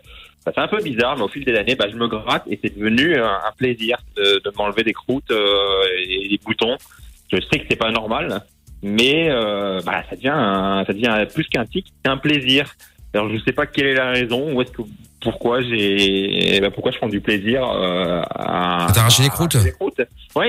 [0.44, 2.58] bah, c'est un peu bizarre, mais au fil des années, bah, je me gratte et
[2.60, 5.46] c'est devenu un, un plaisir de, de m'enlever des croûtes euh,
[6.08, 6.76] et des boutons.
[7.32, 8.42] Je sais que c'est pas normal,
[8.82, 12.74] mais euh, bah, ça devient un- ça devient plus qu'un tic, c'est un plaisir.
[13.18, 14.82] Alors je sais pas quelle est la raison, ou est-ce que
[15.20, 20.00] pourquoi j'ai bah, pourquoi je prends du plaisir euh, à À t'arracher les croûtes croûtes.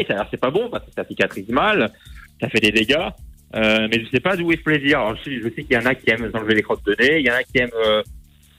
[0.08, 1.91] Ça c'est pas bon parce que ça cicatrise mal,
[2.39, 3.10] ça fait des dégâts.
[3.55, 4.99] Euh, mais je sais pas d'où est ce plaisir.
[4.99, 7.25] Alors, je sais, qu'il y en a qui aiment s'enlever les crottes de nez, il
[7.25, 8.03] y en a qui aiment euh,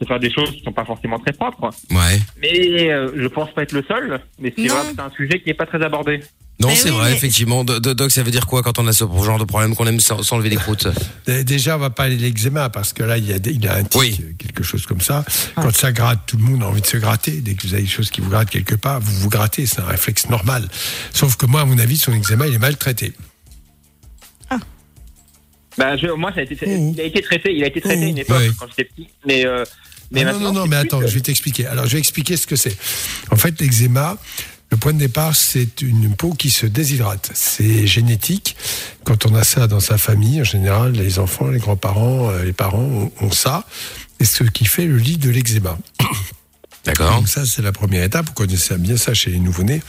[0.01, 1.71] se faire des choses qui sont pas forcément très propres.
[1.91, 2.21] Ouais.
[2.41, 4.21] Mais euh, je pense pas être le seul.
[4.39, 6.21] Mais c'est vrai que c'est un sujet qui est pas très abordé.
[6.59, 7.65] Non, Mais c'est oui, vrai, mais- effectivement.
[7.65, 9.87] Do- do- Doc, ça veut dire quoi quand on a ce genre de problème qu'on
[9.87, 10.89] aime s'en- s'enlever des croûtes?
[11.27, 13.53] Dé- Déjà, on va pas aller de l'eczéma parce que là, il y a, des-
[13.53, 14.19] il y a un tic, Oui.
[14.23, 15.25] euh, quelque chose comme ça.
[15.55, 17.41] Quand ça gratte, tout le monde a envie de se gratter.
[17.41, 19.65] Dès que vous avez des choses qui vous grattent quelque part, vous vous grattez.
[19.65, 20.69] C'est un réflexe normal.
[21.15, 23.13] Sauf que moi, à mon avis, son eczéma, il est maltraité.
[25.79, 26.91] Bah, je, moi, ça a été, Mmh.
[26.95, 28.19] il a été traité, il a été traité à une Mmh.
[28.19, 28.51] époque Ouais.
[28.59, 29.65] quand j'étais petit, mais euh,
[30.11, 31.67] mais non, non, non, mais attends, que- je vais t'expliquer.
[31.67, 32.77] Alors, je vais expliquer ce que c'est.
[33.31, 34.17] En fait, l'eczéma,
[34.71, 37.31] le point de départ, c'est une peau qui se déshydrate.
[37.35, 38.57] C'est génétique.
[39.05, 42.53] Quand on a ça dans sa famille, en général, les enfants, les grands-parents, euh, les
[42.53, 43.65] parents ont, ont ça.
[44.21, 45.79] Et ce qui fait le lit de l'eczéma.
[46.85, 47.15] D'accord.
[47.17, 48.27] Donc ça, c'est la première étape.
[48.27, 49.83] Vous connaissez bien ça chez les nouveau-nés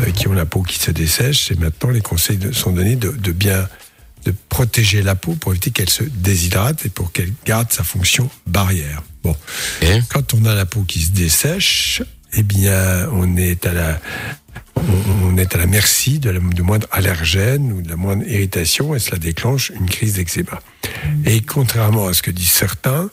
[0.00, 1.50] euh, qui ont la peau qui se dessèche.
[1.50, 3.68] Et maintenant, les conseils de- sont donnés de, de bien
[4.24, 8.30] de protéger la peau pour éviter qu'elle se déshydrate et pour qu'elle garde sa fonction
[8.46, 9.02] barrière.
[9.22, 9.36] Bon,
[10.08, 12.02] quand on a la peau qui se dessèche,
[12.34, 14.00] eh bien, on est à la
[14.76, 18.26] on, on est à la merci de la du moindre allergène ou de la moindre
[18.26, 20.60] irritation et cela déclenche une crise d'eczéma.
[21.24, 23.10] Et contrairement à ce que disent certains,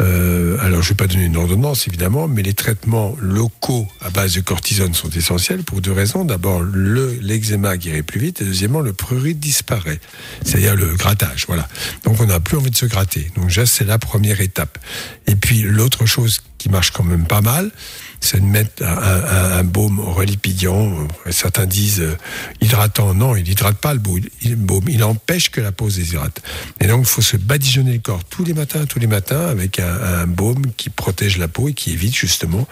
[0.00, 4.10] euh, alors je ne vais pas donner une ordonnance évidemment, mais les traitements locaux à
[4.10, 6.24] base de cortisone sont essentiels pour deux raisons.
[6.24, 10.00] D'abord, le l'eczéma guérit plus vite et deuxièmement, le prurite disparaît,
[10.44, 11.44] c'est-à-dire le grattage.
[11.46, 11.68] Voilà.
[12.04, 13.30] Donc on n'a plus envie de se gratter.
[13.36, 14.78] Donc c'est la première étape.
[15.26, 17.70] Et puis l'autre chose qui marche quand même pas mal,
[18.20, 21.06] c'est de mettre un, un- un baume relipidiant.
[21.30, 22.16] Certains disent euh,
[22.62, 23.12] hydratant.
[23.14, 24.84] Non, il hydrate pas le baume.
[24.88, 26.40] Il, empêche que la peau se déshydrate.
[26.80, 29.78] Et donc, il faut se badigeonner le corps tous les matins, tous les matins, avec
[29.78, 32.66] un, un baume qui protège la peau et qui évite justement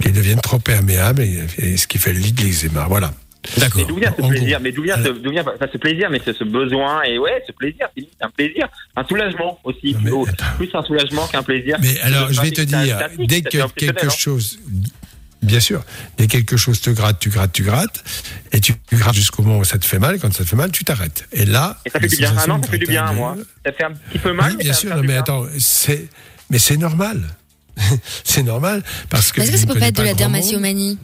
[0.00, 2.46] qu'elle devienne trop perméable, et, ce qui fait le lit de.
[2.88, 3.12] Voilà.
[3.76, 4.62] Mais d'où vient ce En plaisir gros.
[4.62, 7.42] Mais d'où vient, ce, d'où vient pas ce plaisir Mais c'est ce besoin et ouais,
[7.46, 9.96] ce plaisir, c'est un plaisir, un soulagement aussi.
[10.02, 10.10] Mais
[10.56, 11.76] plus un soulagement qu'un plaisir.
[11.80, 14.10] Mais alors, je vais te dire, statique, dès que quelque hein.
[14.10, 14.58] chose,
[15.42, 15.84] bien sûr,
[16.18, 18.04] dès que quelque chose te gratte, tu grattes, tu grattes,
[18.52, 20.18] et tu grattes jusqu'au moment où ça te fait mal.
[20.18, 21.26] Quand ça te fait mal, tu t'arrêtes.
[21.32, 22.34] Et là, Et ça fait du bien.
[22.36, 23.36] Ah non, ça fait du bien, grattées, moi.
[23.64, 24.52] Ça fait un petit peu mal.
[24.52, 26.08] Oui, bien sûr, non, mais attends, c'est,
[26.50, 27.22] mais c'est normal.
[28.24, 29.40] c'est normal parce que.
[29.40, 30.98] Est-ce que ça ne peut pas être de la dermatomanie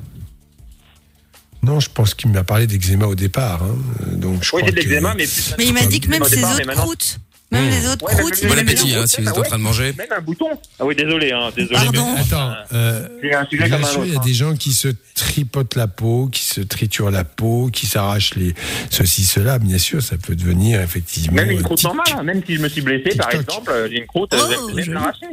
[1.62, 3.62] Non, je pense qu'il m'a parlé d'eczéma au départ.
[3.62, 3.76] hein.
[4.16, 5.54] Donc, je Oui, crois c'est de que- l'eczéma, mais plus.
[5.58, 7.18] Mais il m'a dit que même ses mais autres croûtes,
[7.52, 7.70] même Mmh.
[7.70, 9.92] les autres Ouais, mais croûtes, Bon appétit, hein, si vous êtes en train de manger.
[9.96, 10.46] Même un bouton.
[10.80, 11.74] Ah oui, désolé, hein, désolé.
[11.76, 12.14] Pardon.
[12.14, 14.22] mais- Attends, euh, un sujet Bien comme sûr, il y a hein.
[14.24, 18.54] des gens qui se tripotent la peau, qui se triturent la peau, qui s'arrachent les
[18.90, 19.58] ceci, cela.
[19.60, 21.36] Bien sûr, ça peut devenir effectivement.
[21.36, 23.88] Même une euh, croûte normale, hein, même si je me suis blessé, par exemple, euh,
[23.88, 24.38] j'ai une croûte, euh,
[24.70, 25.26] je vais l'arracher.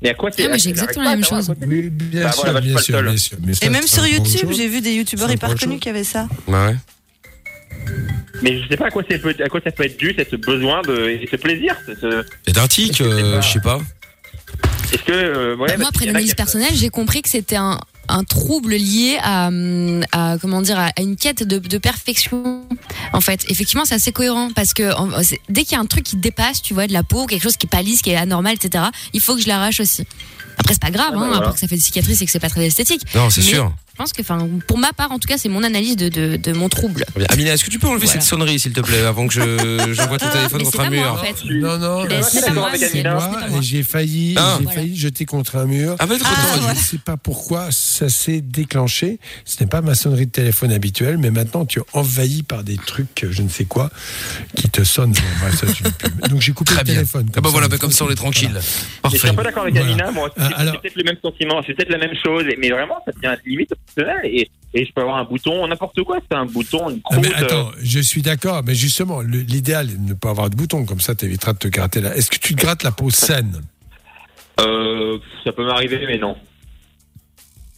[0.00, 1.52] C'est- Mais à quoi c'est Ah, moi, j'ai exactement la même chose.
[1.66, 3.36] Oui, bien Bah sûr, voilà, bien sûr, bien sûr.
[3.44, 6.28] Mais Et même sur YouTube, j'ai vu des youtubeurs hyper connus qui avaient ça.
[6.48, 6.76] Bah ouais.
[8.42, 10.82] Mais je sais pas à quoi, à quoi ça peut être dû, c'est ce besoin
[10.82, 11.74] de, et ce plaisir.
[11.86, 13.80] ce- ce- C'est un tic, euh, je sais pas.
[14.92, 17.28] Est-ce que, euh, ouais, Bah, Moi, après y a l'analyse qui- personnelle, j'ai compris que
[17.28, 19.50] c'était un, un trouble lié à,
[20.12, 22.62] à comment dire à une quête de, de perfection.
[23.12, 25.08] En fait, effectivement, c'est assez cohérent parce que en-
[25.48, 27.56] dès qu'il y a un truc qui dépasse, tu vois, de la peau, quelque chose
[27.56, 28.84] qui est pas lisse, qui est anormal, etc.
[29.12, 30.04] Il faut que je l'arrache aussi.
[30.58, 31.36] Après, c'est pas grave, Ah bah hein, voilà.
[31.42, 33.02] après que ça fait des cicatrices et que c'est pas très esthétique.
[33.14, 33.72] Non, c'est sûr.
[33.96, 36.36] Je pense que, enfin, pour ma part, en tout cas, c'est mon analyse de, de,
[36.36, 37.06] de mon trouble.
[37.30, 38.20] Amina, est-ce que tu peux enlever Voilà.
[38.20, 40.90] cette sonnerie, s'il te plaît, avant que je j'envoie ton téléphone Mais contre un moi,
[40.90, 41.44] mur en fait.
[41.50, 44.56] Non, non, Mais pas c'est moi, c'est c'est pas moi, et j'ai failli, Ah.
[44.58, 44.80] j'ai Voilà.
[44.82, 45.96] failli jeter contre un mur.
[45.98, 46.74] Ah, bah, trop Ah, je ouais.
[46.74, 49.18] ne sais pas pourquoi ça s'est déclenché.
[49.46, 52.76] Ce n'est pas ma sonnerie de téléphone habituelle, mais maintenant tu es envahi par des
[52.76, 53.90] trucs, euh, je ne sais quoi,
[54.56, 55.12] qui te sonnent.
[55.12, 56.28] Bon, bref, ça, tu ne peux plus.
[56.28, 56.94] Donc j'ai coupé Très le bien.
[56.96, 57.28] téléphone.
[57.34, 58.50] Ah bah voilà, bah, comme ça on est tranquille.
[58.54, 59.28] Et Je suis Parfait.
[59.30, 59.88] un peu d'accord avec Voilà.
[59.90, 62.44] Amina, moi, c'est Ah, c'est alors- peut-être le même sentiment, c'est peut-être la même chose,
[62.58, 63.72] mais vraiment, ça devient limite
[64.24, 67.26] et, et je peux avoir un bouton, n'importe quoi, c'est un bouton, une Ah, croûte.
[67.28, 70.84] mais attends, je suis d'accord, mais justement, l'idéal est de ne pas avoir de bouton,
[70.84, 72.14] comme ça tu éviteras de te gratter là.
[72.16, 73.62] Est-ce que tu te grattes la peau saine?
[74.60, 76.36] Euh, ça peut m'arriver, mais non.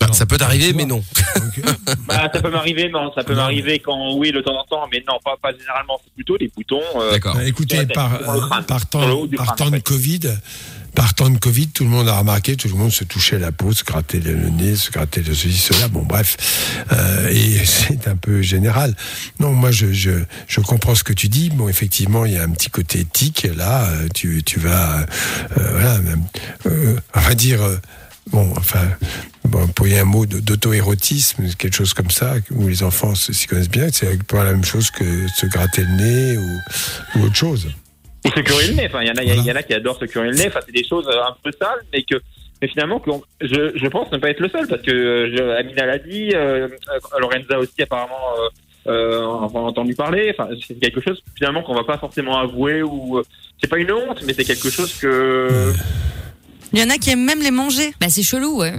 [0.01, 1.03] Bah, ça peut t'arriver, mais non.
[1.37, 1.41] Euh,
[2.07, 5.03] Bah, ça peut m'arriver, non, ça peut m'arriver quand, oui, de temps en temps, mais
[5.09, 6.81] non, pas, pas généralement, c'est plutôt des boutons.
[6.97, 7.35] euh, D'accord.
[7.35, 8.19] bah, écoutez, par,
[8.67, 9.79] par temps, du par crâne, temps en de.
[9.81, 10.21] Covid,
[10.95, 13.53] par temps de Covid, tout le monde a remarqué, tout le monde se touchait la
[13.53, 15.89] peau, se grattait le nez, se grattait le ceci, cela.
[15.89, 16.37] Bon, bref,
[16.93, 18.95] Euh, et c'est un peu général.
[19.41, 20.11] Non, moi, je, je,
[20.47, 21.51] je comprends ce que tu dis.
[21.51, 23.87] Bon, effectivement, il y a un petit côté éthique là.
[23.91, 26.01] euh, Tu, tu vas, euh, voilà,
[26.67, 27.63] euh, on va dire.
[27.63, 27.77] euh,
[28.31, 28.87] Bon, enfin,
[29.47, 33.89] bon, employer un mot d'auto-érotisme, quelque chose comme ça, où les enfants s'y connaissent bien,
[33.91, 36.59] c'est pas la même chose que se gratter le nez ou,
[37.19, 37.69] ou autre chose.
[38.25, 38.87] Ou se curer le nez.
[38.87, 39.53] Enfin, il y en a, il y Voilà.
[39.53, 40.47] en a qui adorent se curer le nez.
[40.49, 42.17] Enfin, c'est des choses euh, un peu sales, mais que,
[42.61, 43.01] mais finalement,
[43.41, 46.67] je, je pense ne pas être le seul parce que euh, Amina l'a dit, euh,
[46.69, 48.15] euh, Lorenza aussi apparemment.
[48.39, 48.49] Euh,
[48.87, 50.35] euh, on a entendu parler.
[50.37, 53.23] Enfin, c'est quelque chose finalement qu'on va pas forcément avouer ou euh,
[53.61, 55.73] c'est pas une honte, mais c'est quelque chose que.
[56.73, 57.93] Il y en a qui aiment même les manger.
[58.01, 58.73] Bah, c'est chelou, ouais.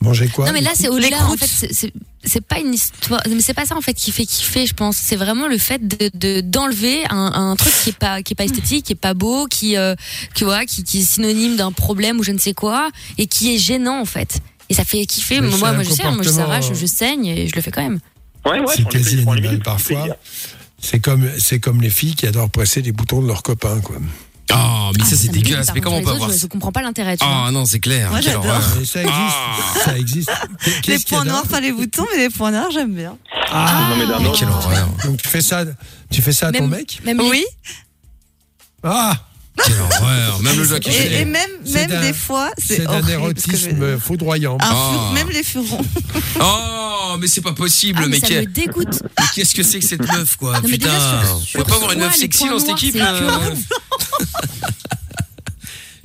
[0.00, 1.40] Manger quoi Non mais là c'est au-delà Les en croûtes.
[1.44, 4.74] fait c'est- pas une histoire mais c'est pas ça en fait qui fait kiffer je
[4.74, 8.34] pense c'est vraiment le fait de de- d'enlever un, un truc qui est pas qui
[8.34, 9.94] est pas esthétique qui est pas beau qui euh,
[10.34, 13.54] qui voilà qui, qui est synonyme d'un problème ou je ne sais quoi et qui
[13.54, 16.30] est gênant en fait et ça fait kiffer Mais moi je sais hein, moi je
[16.30, 18.00] s'arrache euh, je saigne et je le fais quand même
[18.44, 20.06] Ouais, ouais, C'est quasi animal parfois.
[20.80, 23.96] C'est comme, c'est comme les filles qui adorent presser les boutons de leurs copains, quoi.
[24.54, 25.68] Oh, mais Ah, ça c'est dégueulasse.
[25.74, 27.44] Mais comment on peut avoir je, ça je comprends pas l'intérêt tu vois.
[27.48, 28.10] Ah non, c'est clair.
[28.10, 28.44] Moi, Quelle j'adore.
[28.46, 28.76] horreur.
[28.78, 29.78] Mais ça existe, Ah.
[29.84, 30.30] ça existe.
[30.86, 33.16] Les points noirs, pas les boutons, mais les points noirs, j'aime bien.
[33.50, 34.88] Ah, Non, mais d'un quelle horreur.
[35.04, 35.64] donc tu fais ça,
[36.10, 37.44] tu fais ça à ton mec même Oui,
[38.82, 39.16] Ah,
[39.64, 40.40] Quelle horreur.
[40.42, 43.10] Même le qui et, et même, même des fois, c'est c'est je dire.
[43.10, 44.56] érotisme foudroyant.
[44.60, 44.90] Un Ah.
[44.92, 45.84] fur- même les furons.
[46.40, 49.62] Oh, mais c'est pas possible, ah, mais mais, ça qu'est- me dégoûte mais qu'est-ce que
[49.62, 52.14] c'est que cette meuf, quoi Non, Putain, sur- on sur peut pas avoir une meuf
[52.16, 53.40] sexy dans cette équipe écœurant.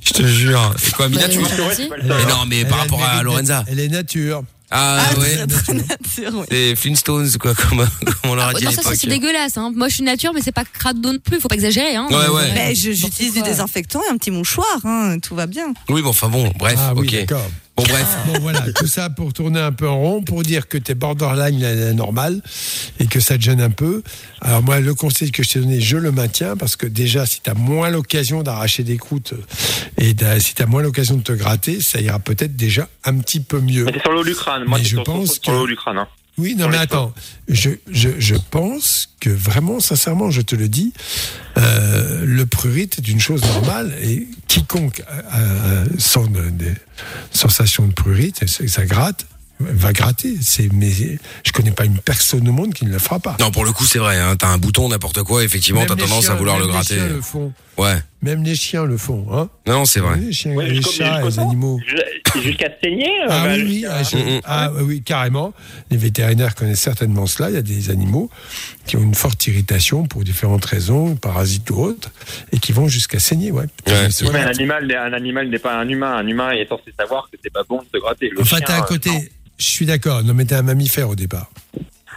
[0.04, 0.74] Je te jure.
[0.78, 1.74] C'est quoi, Mina, Bah, tu euh, vois.
[2.02, 3.64] Mais non, mais par rapport à Lorenza.
[3.68, 4.42] Elle est nature.
[4.74, 5.46] Ah, Ah, ouais.
[5.46, 6.46] très, très nature, oui.
[6.50, 9.70] C'est Flintstones, quoi, comme, comme on leur a Ah, dit non, ça c'est dégueulasse hein.
[9.74, 12.28] moi je suis nature mais c'est pas crado non plus faut pas exagérer hein Ouais,
[12.28, 12.50] ouais.
[12.54, 15.74] Mais j'utilise du désinfectant et un petit mouchoir, hein, tout va bien.
[15.90, 17.34] Oui, bon, enfin bon, bref, ah oui, ok.
[17.82, 18.16] Bon, bref.
[18.26, 21.60] Bon voilà, tout ça pour tourner un peu en rond, pour dire que t'es borderline
[21.60, 22.40] la- la normale
[23.00, 24.02] et que ça te gêne un peu.
[24.40, 27.40] Alors moi, le conseil que je t'ai donné, je le maintiens parce que déjà, si
[27.40, 29.34] t'as moins l'occasion d'arracher des croûtes
[29.98, 33.40] et d'a- si t'as moins l'occasion de te gratter, ça ira peut-être déjà un petit
[33.40, 33.84] peu mieux.
[33.86, 34.64] Mais c'est sur le haut du crâne.
[34.66, 35.98] Moi, c'est je sur, sur- pense sur le que- haut du crâne.
[35.98, 36.08] Hein.
[36.42, 37.12] Oui, non mais attends,
[37.48, 40.92] je, je, je pense que vraiment, sincèrement, je te le dis,
[41.56, 45.02] euh, le prurite est une chose normale et quiconque
[45.34, 46.74] euh, sent de- des
[47.30, 49.26] sensations de prurite, et ça gratte,
[49.60, 50.36] va gratter.
[50.40, 50.90] C'est, mais
[51.44, 53.36] je connais pas une personne au monde qui ne le fera pas.
[53.40, 56.28] Non, pour le coup, c'est vrai, hein, t'as un bouton, n'importe quoi, effectivement, t'as tendance
[56.28, 56.96] à vouloir le gratter.
[56.98, 57.52] le font.
[57.78, 58.02] Ouais.
[58.22, 59.26] Même les chiens le font.
[59.32, 60.16] Hein Non, c'est vrai.
[60.18, 61.80] Les chiens, Ouais, les chats, animaux.
[61.86, 63.10] Ju- Jusqu'à saigner.
[63.22, 65.52] euh, Ah bah, oui, oui, jusqu'à- ah, ah oui, carrément.
[65.90, 67.50] Les vétérinaires connaissent certainement cela.
[67.50, 68.30] Il y a des animaux
[68.86, 72.10] qui ont une forte irritation pour différentes raisons, parasites ou autres,
[72.52, 73.50] et qui vont jusqu'à saigner.
[73.50, 73.64] Ouais.
[73.88, 76.14] Oui, mais un animal, un animal n'est pas un humain.
[76.16, 78.30] Un humain est censé savoir que c'est pas bon de se gratter.
[78.30, 79.10] Le Enfin, un euh, côté.
[79.10, 79.20] non.
[79.58, 80.22] Je suis d'accord.
[80.24, 81.50] Non, mais t'es un mammifère au départ.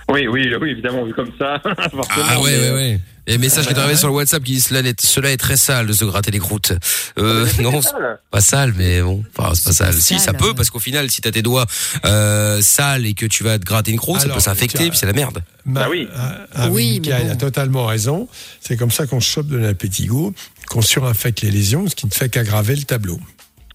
[0.09, 1.59] Oui, oui, oui, évidemment, vu comme ça.
[1.65, 2.99] Ah ouais, mais- ouais, ouais.
[3.27, 5.37] Et un message qui est arrivé sur le WhatsApp qui dit cela est, cela est
[5.37, 6.73] très sale de se gratter les croûtes.
[7.17, 8.19] Euh, non, c'est sale.
[8.29, 9.93] pas sale, mais bon, enfin, c'est pas sale.
[9.93, 11.65] Si, ça peut, parce qu'au final, si t'as tes doigts
[12.05, 15.05] euh, sales et que tu vas te gratter une croûte, ça peut s'infecter, puis c'est
[15.07, 15.41] la merde.
[15.65, 16.07] Ma- Bah oui.
[16.15, 17.31] Ah, ah Oui, oui, mais bon.
[17.31, 18.27] a totalement raison.
[18.61, 20.33] C'est comme ça qu'on chope de l'appétigo,
[20.69, 23.19] qu'on surinfecte les lésions, ce qui ne fait qu'aggraver le tableau.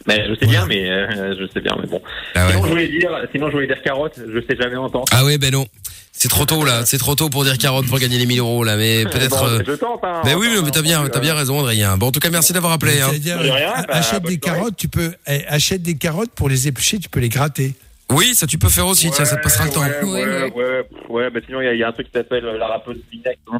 [0.06, 0.64] Mais je sais Voilà.
[0.64, 2.00] bien, mais euh, je sais bien, mais bon.
[2.34, 2.52] Ah ouais.
[2.52, 4.14] Sinon, je voulais dire, sinon, je voulais dire carotte.
[4.16, 5.04] Je sais jamais entendre.
[5.12, 5.66] Ah ouais, ben non.
[6.12, 8.62] C'est trop tôt là, c'est trop tôt pour dire carotte pour gagner les 1000 euros
[8.64, 9.30] là, mais peut-être.
[9.38, 10.00] Bon, euh, je tente.
[10.02, 11.96] Hein, Ben oui, Enfin, mais t'as bien, t'as bien raison, Adrien.
[11.96, 13.00] Bon, en tout cas, merci d'avoir appelé.
[13.00, 13.08] Hein.
[13.10, 14.58] Rien, euh, bah, achète des soirée.
[14.58, 17.74] carottes, tu peux eh, achète des carottes pour les éplucher, tu peux les gratter.
[18.10, 19.80] Oui, ça tu peux faire aussi, tiens, ça te passera le temps.
[19.82, 22.08] Ouais, ouais, Ouais, ouais, ouais, bah sinon, il y, a- il y a un truc
[22.08, 23.38] qui s'appelle la rappeuse Moulinex.
[23.52, 23.58] Hein,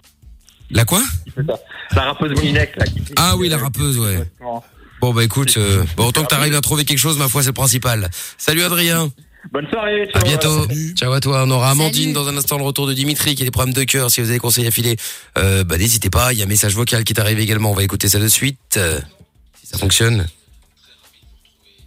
[0.73, 1.01] La quoi?
[1.95, 2.67] La rappeuse là.
[2.67, 4.19] Qui, Ah oui, la rappeuse, ouais.
[5.01, 7.49] Bon bah écoute, euh, bon autant que t'arrives à trouver quelque chose, ma foi, c'est
[7.49, 8.11] le principal.
[8.37, 9.09] Salut Adrien.
[9.53, 10.09] Bonne soirée.
[10.15, 10.67] À bientôt.
[10.69, 10.95] Salut.
[10.97, 11.43] Ciao à toi.
[11.47, 12.13] On aura Amandine Salut.
[12.15, 14.11] dans un instant le retour de Dimitri qui a des problèmes de cœur.
[14.11, 14.97] Si vous avez des conseils à filer,
[15.39, 16.33] euh, bah n'hésitez pas.
[16.33, 17.71] Il y a un message vocal qui est arrivé également.
[17.71, 18.59] On va écouter ça de suite.
[18.77, 19.01] Euh,
[19.61, 20.27] si ça fonctionne.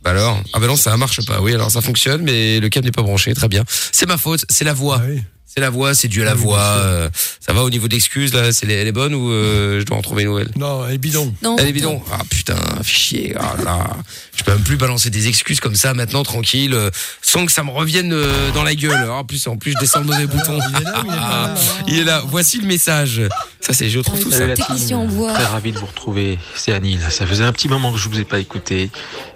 [0.03, 0.41] Bah alors?
[0.53, 1.39] Ah bah non, ça marche pas.
[1.41, 3.33] Oui, alors ça fonctionne, mais le câble n'est pas branché.
[3.33, 3.63] Très bien.
[3.67, 4.45] C'est ma faute.
[4.49, 4.99] C'est la voix.
[5.01, 5.21] Ah oui.
[5.53, 5.93] C'est la voix.
[5.93, 6.59] C'est dû à la Oui, voix.
[6.59, 8.51] Euh, ça va au niveau d'excuses là.
[8.51, 10.49] C'est les, elle est bonne ou euh, je dois en trouver une nouvelle?
[10.55, 11.33] Non, elle est bidon.
[11.43, 12.01] Non, elle est bidon.
[12.11, 13.35] Ah putain, fichier.
[13.39, 13.97] Ah là,
[14.35, 16.89] je peux même plus balancer des excuses comme ça maintenant tranquille, euh,
[17.21, 19.05] sans que ça me revienne euh, dans la gueule.
[19.07, 20.59] Ah, En plus, en plus, je descends de mauvais boutons.
[20.69, 21.55] Il est là il est là
[21.87, 22.23] Il est là.
[22.27, 23.21] Voici le message.
[23.61, 24.47] Ça c'est, je trouve tout ça.
[24.47, 25.07] Technicien.
[25.35, 26.39] Très ravi de vous retrouver.
[26.55, 26.99] C'est Anil.
[27.09, 28.89] Ça faisait un petit moment que je vous ai pas écouté.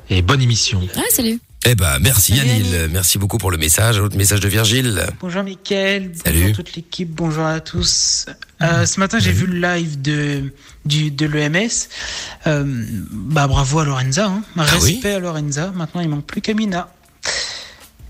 [0.10, 0.82] Et bonne émission.
[0.96, 1.40] Ah, salut.
[1.70, 2.90] Eh ben, merci Salut, Yanil.
[2.94, 3.98] Merci beaucoup pour le message.
[4.00, 5.06] Un autre message de Virgile.
[5.20, 6.40] Bonjour Mickaël, Salut.
[6.40, 8.26] bonjour toute l'équipe, bonjour à tous.
[8.62, 10.54] Euh, ce matin j'ai vu le live de,
[10.86, 11.90] du, de l'EMS.
[12.48, 12.64] Euh,
[13.12, 14.44] bah bravo à Lorenza, hein.
[14.58, 15.74] Ah oui respect à Lorenza.
[15.76, 16.90] Maintenant il manque plus qu'Amina.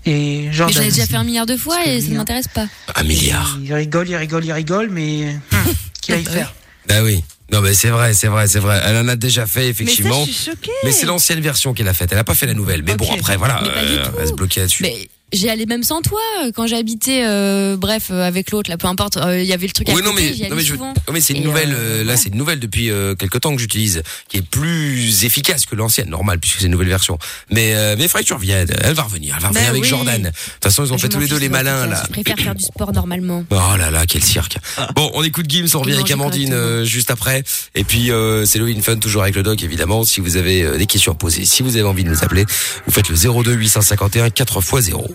[0.06, 2.68] Et Mais je l'ai déjà fait un milliard de fois et ça ne m'intéresse pas.
[2.94, 3.58] Un milliard.
[3.60, 5.58] Il rigole, il rigole, il rigole, mais hum,
[6.00, 6.54] qu'il aille faire?
[6.88, 7.24] Ah oui.
[7.50, 8.80] Non mais c'est vrai, c'est vrai, c'est vrai.
[8.84, 10.24] Elle en a déjà fait Mais ça, effectivement.
[10.26, 10.70] je suis choquée.
[10.84, 12.12] Mais c'est l'ancienne version qu'elle a faite.
[12.12, 12.82] Elle a pas fait la nouvelle.
[12.82, 14.82] Mais bon après voilà, euh, elle se bloquait là-dessus.
[14.82, 18.78] Mais J'y allais même sans toi euh, quand j'habitais, euh, bref, euh, avec l'autre, là,
[18.78, 19.18] peu importe.
[19.18, 20.94] euh, Il y avait le truc à Oui, non, côté, mais, non, mais, je- non,
[21.12, 24.02] mais c'est une nouvelle, euh, là, c'est une nouvelle depuis euh, quelques temps que j'utilise,
[24.30, 27.18] qui est plus efficace que l'ancienne, normal, puisque c'est une nouvelle version.
[27.50, 28.68] Mais, euh, mais faudrait que tu reviennes.
[28.82, 29.88] Elle va revenir, elle va revenir Ben avec oui.
[29.88, 30.22] Jordan.
[30.22, 32.02] De toute façon, ils ont Je fait tous les deux les malins, là.
[32.06, 33.44] Je préfère faire du sport normalement.
[33.50, 34.56] Oh là là, quel cirque.
[34.94, 37.42] Bon, on écoute Gims, on revient avec Amandine euh, juste après.
[37.74, 40.04] Et puis, euh, c'est Love in Fun, toujours avec le doc, évidemment.
[40.04, 42.46] Si vous avez euh, des questions à poser, si vous avez envie de nous appeler,
[42.86, 45.06] vous faites le 02 851 4x0.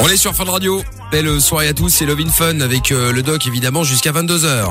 [0.00, 0.82] On est sur Fun Radio.
[1.10, 4.70] Belle soirée à tous, c'est Love in Fun avec euh, le doc, évidemment, jusqu'à 22h.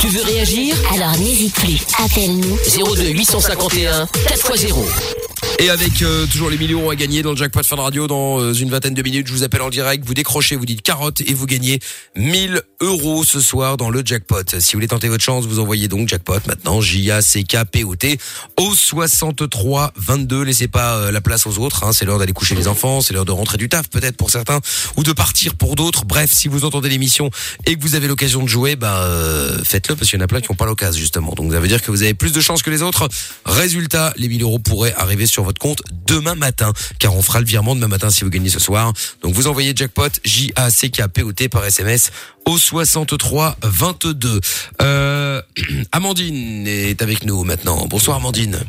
[0.00, 0.74] Tu veux réagir?
[0.94, 2.56] Alors n'hésite plus, appelle-nous.
[2.94, 5.27] 02 851 4x0.
[5.60, 8.40] Et avec euh, toujours les 1000 euros à gagner dans le jackpot Fun Radio dans
[8.40, 11.20] euh, une vingtaine de minutes, je vous appelle en direct, vous décrochez, vous dites carotte
[11.20, 11.80] et vous gagnez
[12.14, 14.44] 1000 euros ce soir dans le jackpot.
[14.60, 18.18] Si vous voulez tenter votre chance, vous envoyez donc jackpot maintenant J-A-C-K-P-O-T
[18.56, 20.42] au 63 22.
[20.42, 21.92] Laissez pas euh, la place aux autres, hein.
[21.92, 24.60] c'est l'heure d'aller coucher les enfants, c'est l'heure de rentrer du taf peut-être pour certains
[24.96, 26.04] ou de partir pour d'autres.
[26.04, 27.30] Bref, si vous entendez l'émission
[27.66, 30.28] et que vous avez l'occasion de jouer, bah euh, faites-le parce qu'il y en a
[30.28, 31.32] plein qui n'ont pas l'occasion justement.
[31.34, 33.08] Donc ça veut dire que vous avez plus de chances que les autres.
[33.44, 37.46] Résultat, les 1000 euros pourraient arriver sur votre compte demain matin, car on fera le
[37.46, 38.92] virement demain matin si vous gagnez ce soir.
[39.22, 42.10] Donc vous envoyez jackpot J A C K P O T par SMS
[42.46, 44.40] au 63 22.
[44.82, 45.42] Euh,
[45.92, 47.86] Amandine est avec nous maintenant.
[47.86, 48.60] Bonsoir Amandine.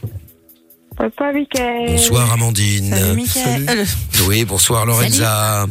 [0.98, 1.92] Bonsoir, Mickaël.
[1.92, 2.90] Bonsoir Amandine.
[2.96, 3.66] Salut, Mickaël.
[3.70, 3.86] Euh,
[4.28, 5.66] Oui, bonsoir Lorenza.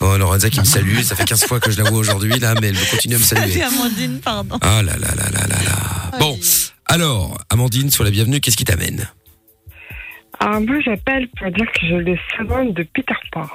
[0.00, 2.54] Bon, Lorenza qui me salue, ça fait 15 fois que je la vois aujourd'hui là,
[2.60, 3.62] mais elle veut continuer à me Salut saluer.
[3.62, 4.58] Amandine, pardon.
[4.60, 6.18] Ah là là là là là là.
[6.18, 6.36] Bon,
[6.86, 9.08] alors Amandine, sur la bienvenue, qu'est-ce qui t'amène?
[10.40, 13.46] Alors, moi, j'appelle pour dire que j'ai le syndrome de Peter Pan.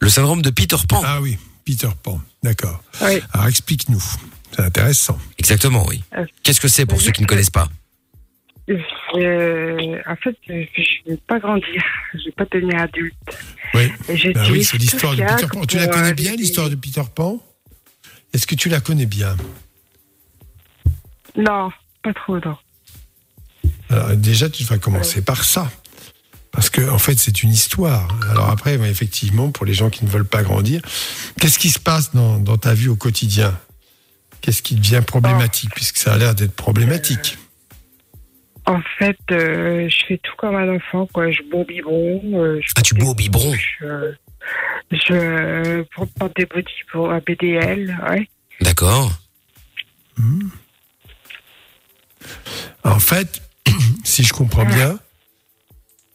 [0.00, 1.02] Le syndrome de Peter Pan.
[1.04, 2.82] Ah oui, Peter Pan, d'accord.
[3.02, 3.20] Oui.
[3.32, 4.02] Alors explique-nous,
[4.52, 5.18] c'est intéressant.
[5.38, 6.02] Exactement, oui.
[6.16, 7.68] Euh, Qu'est-ce que c'est pour ceux qui ne connaissent pas
[8.68, 11.82] Euh, en fait, je ne vais pas grandir.
[12.12, 13.14] Je ne vais pas devenir adulte.
[13.74, 13.88] Oui,
[14.34, 15.64] Bah oui c'est l'histoire de Peter Pan.
[15.66, 17.40] Tu la connais euh, bien, l'histoire de Peter Pan?
[18.32, 19.36] Est-ce que tu la connais bien?
[21.36, 21.70] Non,
[22.02, 22.56] pas trop, non.
[23.90, 25.70] Alors, déjà, tu vas commencer par ça.
[26.54, 28.08] Parce que, en fait, c'est une histoire.
[28.30, 30.80] Alors après, bah, effectivement, pour les gens qui ne veulent pas grandir,
[31.40, 33.58] qu'est-ce qui se passe dans, dans ta vie au quotidien?
[34.40, 37.38] Qu'est-ce qui devient problématique Puisque ça a l'air d'être problématique?
[38.66, 41.30] En fait, euh, je fais tout comme un enfant, quoi.
[41.30, 42.22] Je bois au biberon.
[42.34, 43.52] euh, je Ah, tu bois au biberon?
[43.80, 44.14] je,
[44.92, 48.28] je euh, porte des boutiques pour un BDL, ouais.
[48.60, 49.12] D'accord.
[52.84, 53.42] En fait,
[54.04, 54.98] si je comprends bien,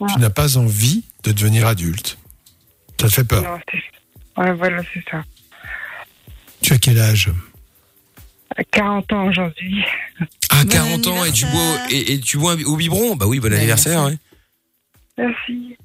[0.08, 2.18] tu n'as pas envie de devenir adulte.
[3.00, 3.44] Ça te fait peur.
[3.44, 5.24] Non, c'est- ouais, voilà, c'est ça.
[6.62, 7.32] Tu as quel âge?
[8.56, 9.84] À 40 ans aujourd'hui.
[10.50, 13.16] Ah, Bon 40 ans et tu bois et, et tu bois au biberon?
[13.16, 14.04] Bah oui, bon anniversaire.
[14.06, 14.18] ouais.
[15.18, 15.78] Merci.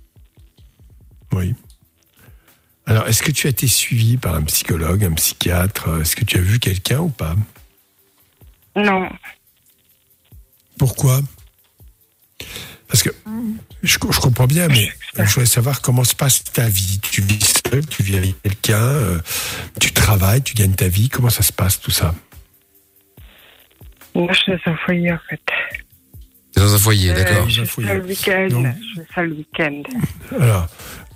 [1.32, 1.54] Oui.
[2.86, 6.00] Alors, est-ce que tu as été suivi par un psychologue, un psychiatre?
[6.00, 7.34] Est-ce que tu as vu quelqu'un ou pas?
[8.76, 9.08] Non.
[10.78, 11.20] Pourquoi?
[12.88, 13.10] Parce que
[13.84, 17.00] je, je comprends bien, mais je voudrais savoir comment se passe ta vie.
[17.00, 19.18] Tu vis seul, tu vis avec quelqu'un, euh,
[19.80, 21.08] tu travailles, tu gagnes ta vie.
[21.08, 22.14] Comment ça se passe tout ça?
[24.14, 25.40] Moi, je suis dans un foyer, en fait.
[26.52, 27.48] T'es dans un foyer, Euh, d'accord.
[27.48, 27.88] je un fais foyer.
[27.88, 28.48] ça le week-end.
[28.50, 28.66] Donc-
[29.16, 29.82] Je le week-end.
[30.40, 30.68] Alors,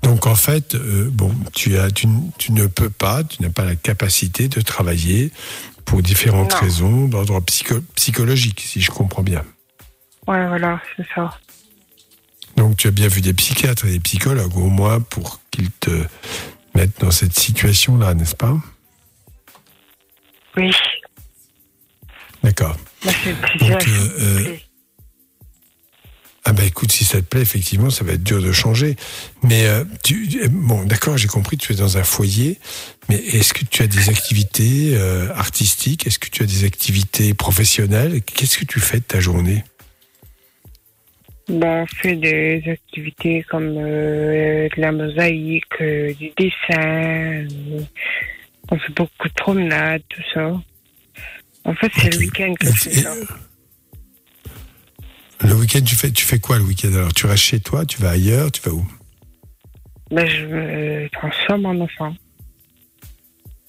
[0.03, 3.77] donc en fait, euh, bon, tu, as, tu, ne peux pas, tu n'as pas la
[3.77, 5.31] capacité de travailler
[5.85, 6.59] pour différentes Non.
[6.61, 9.45] raisons d'ordre psycho- psychologique, si je comprends bien.
[10.27, 11.39] Ouais, voilà, c'est ça.
[12.59, 16.05] Donc tu as bien vu des psychiatres et des psychologues au moins pour qu'ils te
[16.75, 18.57] mettent dans cette situation-là, n'est-ce pas?
[20.57, 20.73] Oui.
[22.43, 22.77] D'accord.
[23.61, 24.57] Donc, euh, euh.
[26.45, 28.97] Ah bah écoute, si ça te plaît, effectivement, ça va être dur de changer.
[29.45, 32.59] Mais euh, tu, bon, d'accord, j'ai compris, tu es dans un foyer,
[33.09, 36.09] mais est-ce que tu as des activités euh, artistiques?
[36.09, 38.23] Est-ce que tu as des activités professionnelles?
[38.23, 39.63] Qu'est-ce que tu fais de ta journée?
[41.49, 46.79] Bon, on fait des activités comme euh, de la mosaïque, euh, du dessin.
[46.79, 47.81] euh,
[48.71, 50.61] on fait beaucoup de promenades, tout ça.
[51.65, 53.15] En fait, c'est le week-end que je fais ça.
[55.41, 56.93] Le week-end, tu fais, tu fais quoi le week-end?
[56.95, 58.87] Alors, tu restes chez toi, tu vas ailleurs, tu vas où?
[60.11, 62.15] Ben, je me transforme en enfant.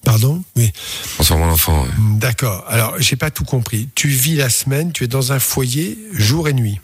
[0.04, 0.44] Pardon?
[0.58, 0.72] Oui.
[1.15, 1.84] Transforme en enfant.
[1.84, 1.89] ouais.
[2.18, 2.65] D'accord.
[2.68, 3.88] Alors, j'ai pas tout compris.
[3.96, 6.80] Tu vis la semaine, tu es dans un foyer jour et nuit?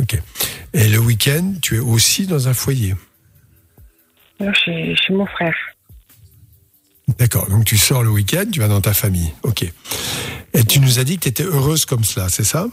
[0.00, 0.16] Ok.
[0.72, 2.94] Et le week-end, tu es aussi dans un foyer.
[4.38, 5.54] Moi, chez, chez mon frère.
[7.18, 7.48] D'accord.
[7.50, 9.32] Donc tu sors le week-end, tu vas dans ta famille.
[9.42, 9.64] Ok.
[10.52, 12.66] Et tu nous as dit que tu étais heureuse comme cela, c'est ça?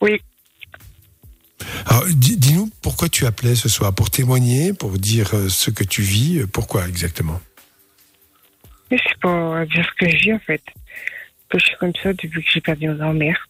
[0.00, 0.20] Oui.
[1.86, 3.94] Alors, di- dis-nous pourquoi tu appelais ce soir?
[3.94, 7.40] Pour témoigner, pour dire euh, ce que tu vis euh, Pourquoi exactement?
[8.90, 10.62] C'est pour dire ce que je vis, en fait.
[11.48, 13.48] Que je suis comme ça depuis que j'ai perdu ma grand-mère.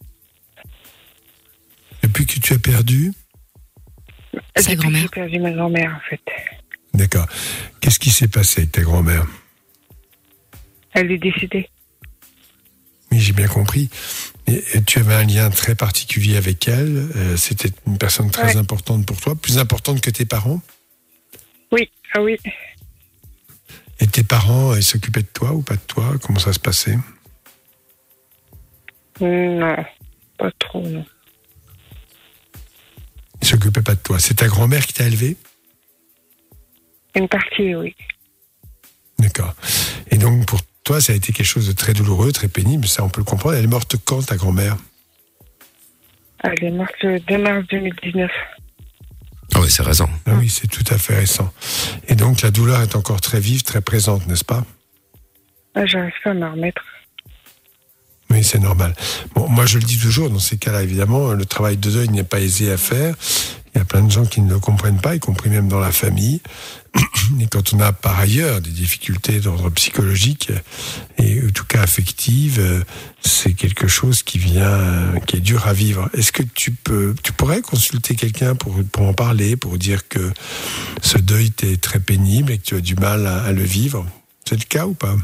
[2.14, 3.12] Depuis que tu as perdu
[4.56, 6.20] Depuis que j'ai perdu ma grand-mère, en fait.
[6.94, 7.26] D'accord.
[7.80, 9.26] Qu'est-ce qui s'est passé avec ta grand-mère?
[10.92, 11.68] Elle est décédée.
[13.10, 13.90] Oui, j'ai bien compris.
[14.46, 17.08] Et, et tu avais un lien très particulier avec elle.
[17.16, 18.56] euh, C'était une personne très Ouais.
[18.58, 20.60] importante pour toi, plus importante que tes parents?
[21.72, 22.36] Oui, ah oui.
[23.98, 26.14] Et tes parents, ils s'occupaient de toi ou pas de toi?
[26.22, 26.96] Comment ça se passait?
[29.20, 29.76] Non,
[30.38, 31.04] pas trop, non.
[33.44, 34.18] Ils s'occupaient pas de toi.
[34.18, 35.36] C'est ta grand-mère qui t'a élevé?
[37.14, 37.94] Une partie, oui.
[39.18, 39.54] D'accord.
[40.10, 42.88] Et donc pour toi, ça a été quelque chose de très douloureux, très pénible.
[42.88, 43.54] Ça, on peut le comprendre.
[43.54, 44.78] Elle est morte quand, ta grand-mère?
[46.42, 48.30] Elle est morte le 2 mars 2019.
[49.54, 50.08] Ah ouais, c'est récent.
[50.24, 51.52] Ah oui, c'est tout à fait récent.
[52.08, 54.64] Et donc la douleur est encore très vive, très présente, n'est-ce pas?
[55.74, 56.82] Ah, J'arrive pas à m'en remettre.
[58.34, 58.96] Oui, c'est normal.
[59.36, 62.24] Bon, moi, je le dis toujours, dans ces cas-là, évidemment, le travail de deuil n'est
[62.24, 63.14] pas aisé à faire.
[63.72, 65.78] Il y a plein de gens qui ne le comprennent pas, y compris même dans
[65.78, 66.40] la famille.
[67.40, 70.50] Et quand on a par ailleurs des difficultés d'ordre psychologique
[71.16, 72.82] et en tout cas affective, euh,
[73.20, 76.10] c'est quelque chose qui vient, qui est dur à vivre.
[76.12, 80.32] Est-ce que tu peux, tu pourrais consulter quelqu'un pour, pour en parler, pour dire que
[81.02, 84.04] ce deuil t'est très pénible et que tu as du mal à le vivre?
[84.44, 85.16] C'est le cas ou pas?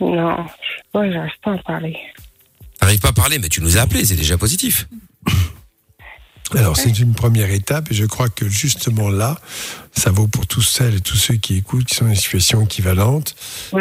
[0.00, 0.46] Non,
[0.94, 1.96] ouais, j'arrive pas à en parler.
[2.78, 4.88] T'arrives pas à parler, mais tu nous as appelé, c'est déjà positif.
[6.54, 9.36] Alors, c'est une première étape et je crois que justement là,
[9.92, 12.62] ça vaut pour tous celles et tous ceux qui écoutent, qui sont dans des situations
[12.62, 13.34] équivalentes.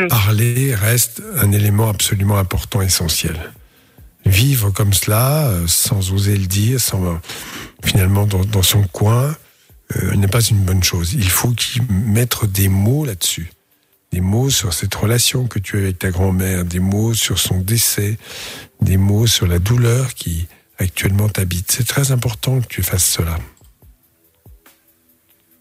[0.10, 3.52] Parler reste un élément absolument important, essentiel.
[4.26, 7.20] Vivre comme cela, euh, sans oser le dire, sans
[7.84, 9.36] finalement dans, dans son coin,
[9.96, 11.14] euh, n'est pas une bonne chose.
[11.14, 11.54] Il faut
[11.90, 13.52] mettre des mots là-dessus.
[14.16, 17.60] Des mots sur cette relation que tu as avec ta grand-mère, des mots sur son
[17.60, 18.18] décès,
[18.80, 20.48] des mots sur la douleur qui
[20.78, 21.70] actuellement t'habite.
[21.70, 23.38] C'est très important que tu fasses cela.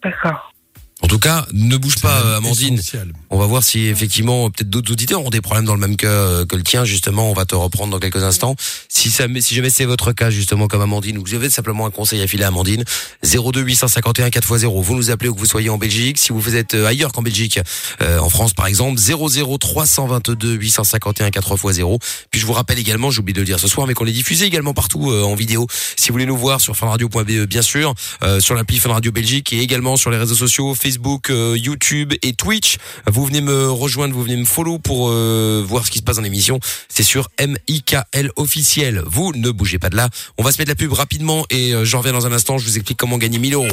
[0.01, 0.54] D'accord.
[1.01, 2.75] En tout cas, ne bouge pas, Amandine.
[2.75, 3.11] essentiel.
[3.29, 6.07] On va voir si effectivement peut-être d'autres auditeurs ont des problèmes dans le même cas
[6.07, 6.85] euh, que le tien.
[6.85, 8.55] Justement, on va te reprendre dans quelques instants.
[8.87, 11.85] Si ça, si jamais c'est votre cas justement comme Amandine ou que vous avez simplement
[11.85, 12.85] un conseil à filer à Amandine,
[13.23, 14.81] 02 851 4x0.
[14.81, 16.17] Vous nous appelez où que vous soyez en Belgique.
[16.17, 17.59] Si vous êtes euh, ailleurs qu'en Belgique,
[18.01, 21.99] euh, en France par exemple, 00 322 851 4x0.
[22.31, 24.11] Puis je vous rappelle également, j'ai oublié de le dire ce soir, mais qu'on est
[24.13, 25.67] diffusé également partout euh, en vidéo.
[25.97, 27.93] Si vous voulez nous voir sur fanradio.be bien sûr,
[28.23, 32.13] euh, sur l'appli Fun Radio Belgique et également sur les réseaux sociaux Facebook, euh, YouTube
[32.21, 32.77] et Twitch.
[33.07, 36.17] Vous venez me rejoindre, vous venez me follow pour euh, voir ce qui se passe
[36.17, 36.59] dans l'émission.
[36.89, 39.01] C'est sur MIKL officiel.
[39.07, 40.09] Vous ne bougez pas de là.
[40.37, 42.59] On va se mettre la pub rapidement et euh, j'en reviens dans un instant.
[42.59, 43.67] Je vous explique comment gagner 1000 euros.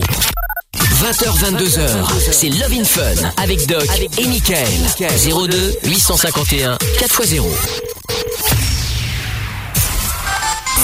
[0.74, 3.86] 20h, 22h, c'est Love in Fun avec Doc
[4.16, 4.70] et Michael.
[4.98, 7.44] 02 851 4x0.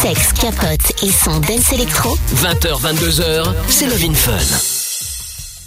[0.03, 2.18] Sexe, capote et son dance électro.
[2.37, 4.78] 20h, 22h, c'est Love in Fun.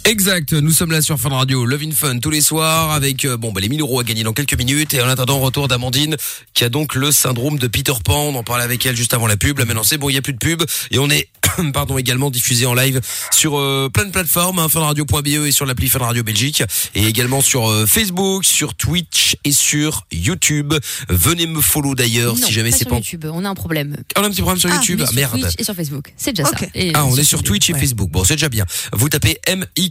[0.04, 3.36] Exact, nous sommes là sur Fun Radio, Love in Fun tous les soirs avec euh,
[3.36, 6.16] bon bah les 1000 euros à gagner dans quelques minutes et en attendant retour d'Amandine
[6.54, 8.24] qui a donc le syndrome de Peter Pan.
[8.30, 9.60] On en parlait avec elle juste avant la pub.
[9.60, 11.28] Là maintenant c'est bon, il y a plus de pub et on est
[11.72, 13.00] pardon également diffusé en live
[13.30, 16.64] sur euh, plein de plateformes, hein, funradio.be et sur l'appli Fun Radio Belgique
[16.96, 20.74] et également sur euh, Facebook, sur Twitch et sur YouTube.
[21.10, 23.26] Venez me follow d'ailleurs si jamais pas c'est sur pas YouTube.
[23.32, 23.96] On a un problème.
[24.18, 24.98] on a un petit problème sur Ah, YouTube.
[24.98, 25.40] mais Ah, sur merde.
[25.42, 26.12] Twitch et sur Facebook.
[26.16, 26.56] C'est déjà ça.
[26.74, 27.78] Et Ah, on est sur Twitch et Ouais.
[27.80, 28.10] Facebook.
[28.10, 28.64] Bon, c'est déjà bien.
[28.92, 29.38] Vous tapez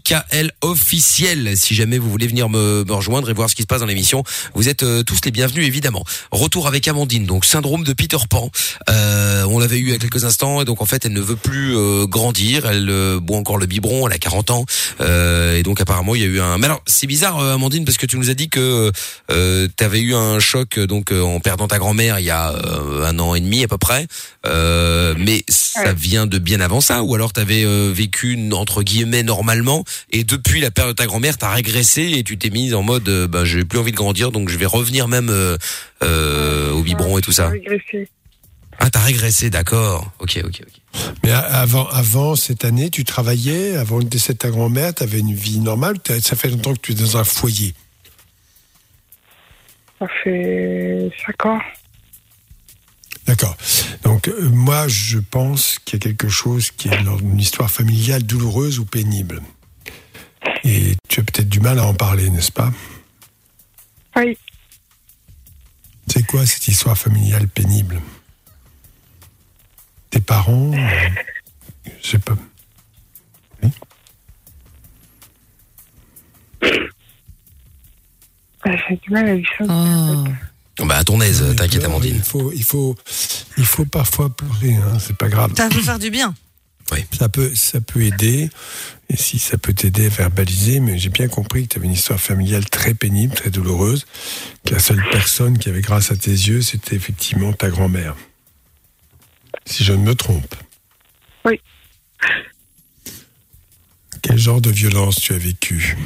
[0.01, 3.67] M-I-K-L officiel si jamais vous voulez venir me, me rejoindre et voir ce qui se
[3.67, 4.23] passe dans l'émission.
[4.55, 6.03] Vous êtes euh, tous les bienvenus, évidemment.
[6.31, 8.49] Retour avec Amandine, donc syndrome de Peter Pan.
[8.89, 11.21] Euh, on l'avait eu il y a quelques instants et donc en fait, elle ne
[11.21, 12.65] veut plus euh, grandir.
[12.65, 14.07] Elle euh, boit encore le biberon.
[14.07, 14.65] Elle a 40 ans
[15.01, 16.57] Euh, et donc apparemment, il y a eu un.
[16.57, 18.91] Mais alors, c'est bizarre, euh, Amandine, parce que tu nous as dit que
[19.31, 22.51] euh, tu avais eu un choc donc euh, en perdant ta grand-mère il y a
[22.51, 24.07] euh, un an et demi à peu près.
[24.45, 29.23] Euh, mais ça vient de bien avant ça, ou alors t'avais euh, vécu entre guillemets
[29.23, 32.83] normalement, et depuis la perte de ta grand-mère, t'as régressé et tu t'es mise en
[32.83, 35.57] mode, euh, bah j'ai plus envie de grandir, donc je vais revenir même euh,
[36.03, 37.49] euh, au biberon et tout ça.
[37.49, 38.07] Régressé.
[38.79, 40.11] Ah, t'as régressé, d'accord.
[40.19, 41.13] Ok, ok, ok.
[41.23, 45.19] Mais avant, avant cette année, tu travaillais, avant le décès de ta grand-mère, tu avais
[45.19, 47.75] une vie normale, ça fait longtemps que tu es dans un foyer?
[49.99, 51.59] Ça fait 5 ans.
[53.27, 53.55] D'accord.
[54.03, 57.69] Donc euh, moi, je pense qu'il y a quelque chose qui est dans une histoire
[57.69, 59.41] familiale douloureuse ou pénible.
[60.63, 62.71] Et tu as peut-être du mal à en parler, n'est-ce pas?
[64.15, 64.37] Oui.
[66.07, 68.01] C'est quoi cette histoire familiale pénible?
[70.09, 71.09] Tes parents, euh,
[72.01, 72.35] Je sais pas.
[78.63, 79.67] Bah, J'ai du mal à lui faire.
[79.69, 80.85] Oh.
[80.85, 82.15] Bah à ton aise, t'inquiète Amandine.
[82.15, 82.95] Il faut, il faut,
[83.57, 84.75] il faut parfois pleurer.
[84.75, 85.53] Hein, c'est pas grave.
[85.55, 86.33] Ça peut faire du bien.
[87.11, 88.49] Ça peut, ça peut aider.
[89.09, 91.93] Et si ça peut t'aider à verbaliser, mais j'ai bien compris que tu avais une
[91.93, 94.05] histoire familiale très pénible, très douloureuse,
[94.65, 98.15] que la seule personne qui avait grâce à tes yeux, c'était effectivement ta grand-mère.
[99.65, 100.55] Si je ne me trompe.
[101.45, 101.61] Oui.
[104.21, 105.97] Quel genre de violence tu as vécu?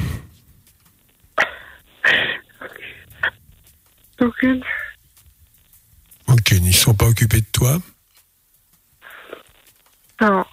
[4.20, 4.62] Aucune.
[6.26, 6.64] Aucune.
[6.64, 7.80] Ils ne sont pas occupés de toi?
[10.20, 10.44] Non.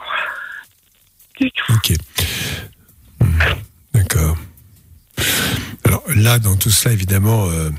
[1.69, 1.93] Ok.
[3.19, 3.39] Hmm,
[3.93, 4.37] D'accord.
[5.85, 7.69] Alors là, dans tout cela, évidemment, euh,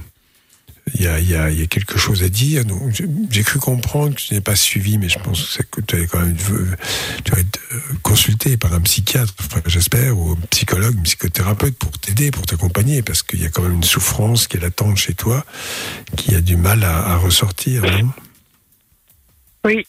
[0.95, 2.65] il y, a, il y a- il y a quelque chose à dire.
[2.67, 2.93] Donc,
[3.31, 6.21] j'ai- cru comprendre que tu n'es pas suivi, mais je pense que, tu avais quand
[6.21, 6.77] même euh,
[7.25, 9.35] tu vas être euh, consulté par un psychiatre,
[9.67, 13.63] j'espère, ou un psychologue, un psychothérapeute pour t'aider, pour t'accompagner, parce qu'il y a quand
[13.63, 15.45] même une souffrance qui est latente chez toi,
[16.17, 18.13] qui a du mal à, à ressortir, non?
[19.65, 19.87] Oui.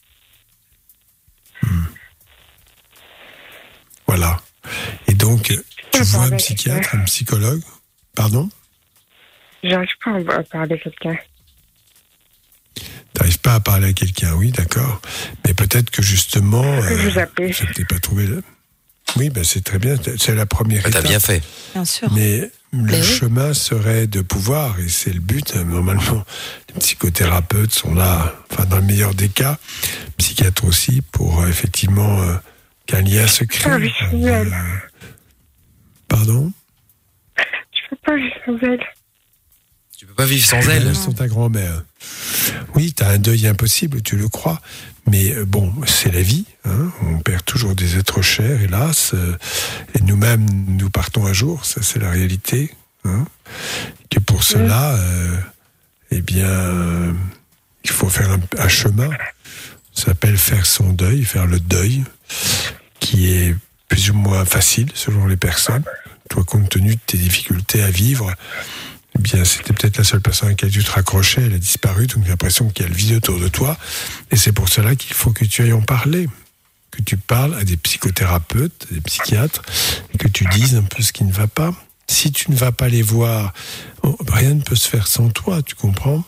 [4.07, 4.41] Voilà.
[5.07, 5.53] Et donc,
[5.91, 7.61] tu vois un psychiatre, un psychologue?
[8.15, 8.49] Pardon?
[9.63, 11.17] J'arrive pas à parler à quelqu'un.
[13.13, 15.01] T'arrives pas à parler à quelqu'un, oui, d'accord.
[15.45, 18.27] Mais peut-être que justement, que je vous euh, je t'ai pas trouvé.
[18.27, 18.43] le-
[19.15, 19.95] Oui, ben c'est très bien.
[20.19, 21.09] C'est la première Bah, T'as étape.
[21.09, 21.41] bien fait.
[21.73, 22.11] Bien sûr.
[22.11, 23.03] Mais le Ben oui.
[23.03, 25.53] chemin serait de pouvoir, et c'est le but.
[25.55, 26.25] hein, Normalement,
[26.73, 29.57] les psychothérapeutes sont là, enfin dans le meilleur des cas,
[30.17, 32.35] psychiatres aussi, pour euh, effectivement euh,
[32.85, 33.73] qu'un lien se crée.
[33.75, 34.47] Oui, c'est génial.
[34.47, 35.01] Euh,
[36.07, 36.51] Pardon?
[37.37, 38.79] Je peux pas vivre sans elle.
[39.97, 40.95] Tu peux pas vivre sans elle.
[40.95, 41.83] Sont ta grand-mère.
[42.75, 44.61] Oui, tu as un deuil impossible, tu le crois.
[45.07, 46.45] Mais euh, bon, c'est la vie.
[46.65, 46.91] hein.
[47.03, 49.11] On perd toujours des êtres chers, hélas.
[49.13, 49.35] euh,
[49.95, 51.65] Et nous-mêmes, nous partons un jour.
[51.65, 52.73] Ça, c'est la réalité.
[53.05, 53.25] hein.
[54.09, 55.37] Que pour cela, euh,
[56.11, 57.13] eh bien, euh,
[57.83, 59.09] il faut faire un, un chemin.
[59.95, 62.03] Ça s'appelle faire son deuil, faire le deuil,
[62.99, 63.55] qui est
[63.87, 65.83] plus ou moins facile selon les personnes.
[66.29, 68.33] Toi, compte tenu de tes difficultés à vivre,
[69.17, 72.07] eh bien, c'était peut-être la seule personne à laquelle tu te raccrochais, elle a disparu,
[72.07, 73.77] donc j'ai l'impression qu'il y a le vide autour de toi.
[74.31, 76.27] Et c'est pour cela qu'il faut que tu ailles en parler,
[76.91, 79.61] que tu parles à des psychothérapeutes, des psychiatres,
[80.19, 81.73] que tu dises un peu ce qui ne va pas.
[82.07, 83.53] Si tu ne vas pas les voir,
[84.03, 86.23] oh, rien ne peut se faire sans toi, tu comprends?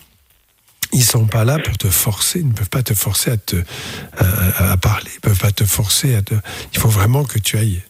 [0.93, 3.57] Ils sont pas là pour te forcer, ils ne peuvent pas te forcer à te
[4.17, 6.35] à, à parler, ils peuvent pas te forcer à te.
[6.73, 7.81] Il faut vraiment que tu ailles,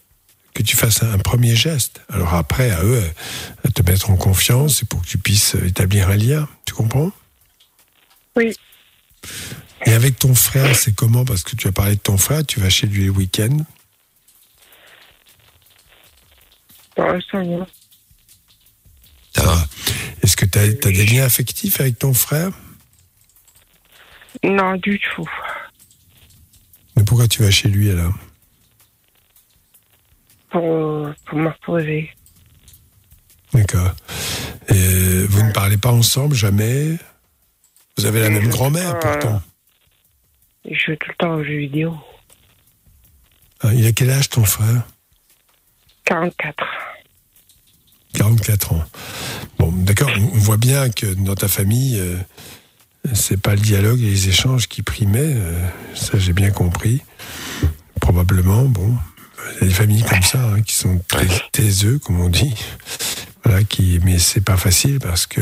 [0.54, 2.00] que tu fasses un, un premier geste.
[2.10, 3.02] Alors après, à eux,
[3.64, 6.48] à te mettre en confiance pour que tu puisses établir un lien.
[6.64, 7.12] Tu comprends?
[8.36, 8.54] Oui.
[9.86, 11.24] Et avec ton frère, c'est comment?
[11.24, 13.08] Parce que tu as parlé de ton frère, tu vas chez lui.
[13.10, 13.64] Bon,
[16.96, 17.66] ça va.
[19.34, 19.66] Ça va.
[20.22, 22.50] Est-ce que tu as, des liens affectifs avec ton frère?
[24.44, 25.28] Non, du tout.
[26.96, 28.14] Mais pourquoi tu vas chez lui alors
[30.50, 32.10] Pour, pour me reposer.
[33.52, 33.94] D'accord.
[34.68, 36.96] Et vous ne parlez pas ensemble, jamais
[37.96, 39.40] Vous avez la même grand-mère pourtant.
[40.64, 41.96] Je joue tout le temps aux jeux vidéo.
[43.60, 44.82] Ah, Il a quel âge ton frère
[46.04, 46.64] 44.
[48.14, 48.84] 44 ans.
[49.58, 52.16] Bon, d'accord, on on voit bien que dans ta famille, euh,
[53.14, 57.02] c'est pas le dialogue et les échanges qui primaient, euh, ça j'ai bien compris.
[58.00, 58.94] Probablement, bon,
[59.56, 62.54] il y a des familles comme ça hein, qui sont très taiseux, comme on dit.
[63.44, 65.40] Voilà, qui, mais c'est pas facile parce que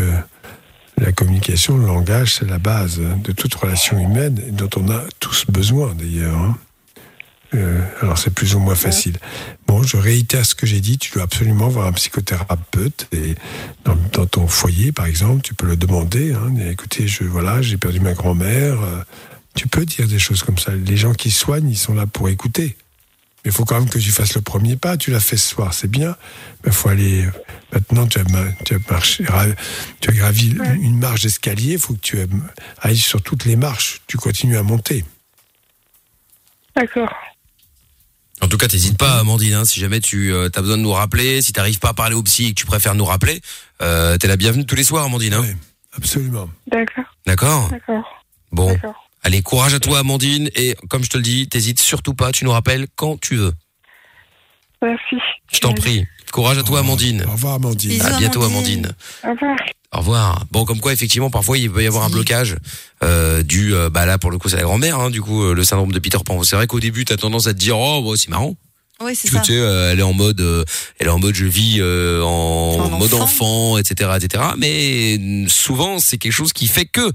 [0.98, 5.44] la communication, le langage, c'est la base de toute relation humaine dont on a tous
[5.48, 6.36] besoin d'ailleurs.
[6.36, 6.56] hein.
[7.56, 9.16] Euh, alors c'est plus ou moins facile.
[9.66, 10.98] Bon, je réitère ce que j'ai dit.
[10.98, 13.34] Tu dois absolument voir un psychothérapeute et
[13.84, 16.32] dans, dans ton foyer, par exemple, tu peux le demander.
[16.34, 18.80] Hein, écoutez, je voilà, j'ai perdu ma grand-mère.
[18.82, 19.02] euh,
[19.54, 20.72] Tu peux dire des choses comme ça.
[20.72, 22.76] Les gens qui soignent, ils sont là pour écouter.
[23.44, 24.96] Mais il faut quand même que tu fasses le premier pas.
[24.96, 26.16] Tu l'as fait ce soir, c'est bien.
[26.64, 27.26] Mais il faut aller.
[27.72, 29.24] Maintenant, tu as, ma- tu as marché,
[30.00, 31.72] tu as gravi une- une marche d'escalier.
[31.74, 32.18] Il faut que tu
[32.82, 34.02] ailles sur toutes les marches.
[34.08, 35.04] Tu continues à monter.
[36.74, 37.12] D'accord.
[38.42, 39.54] En tout cas, t'hésites pas, Amandine.
[39.54, 42.22] hein, si jamais tu as besoin de nous rappeler, si t'arrives pas à parler au
[42.22, 43.40] psy et que tu préfères nous rappeler,
[43.82, 45.34] euh, t'es la bienvenue tous les soirs, Amandine.
[45.34, 45.44] hein.
[45.96, 46.50] Absolument.
[46.70, 47.04] D'accord.
[47.26, 48.04] D'accord D'accord.
[48.52, 48.66] Bon.
[48.72, 48.94] D'accord.
[49.22, 50.50] Allez, courage à toi, Amandine.
[50.54, 52.30] Et comme je te le dis, t'hésites surtout pas.
[52.32, 53.52] Tu nous rappelles quand tu veux.
[54.86, 55.16] Merci.
[55.52, 56.04] Je t'en prie.
[56.32, 57.24] Courage à toi, Amandine.
[57.28, 58.00] Au revoir, Amandine.
[58.02, 58.92] À bientôt, Amandine.
[59.24, 59.56] Au revoir.
[59.92, 60.44] Au revoir.
[60.50, 62.56] Bon, comme quoi, effectivement, parfois, il peut y avoir un blocage
[63.02, 65.54] euh, du, euh, bah là, pour le coup, c'est la grand-mère, hein, du coup, euh,
[65.54, 66.42] le syndrome de Peter Pan.
[66.42, 68.54] C'est vrai qu'au début, t'as tendance à te dire, oh, bah, c'est marrant.
[69.00, 69.44] Oui, c'est Tu ça.
[69.44, 70.64] sais, euh, elle est en mode, euh,
[70.98, 73.22] elle est en mode, je vis euh, en, En mode enfant.
[73.72, 74.44] enfant, etc., etc.
[74.58, 75.18] Mais
[75.48, 77.12] souvent, c'est quelque chose qui fait que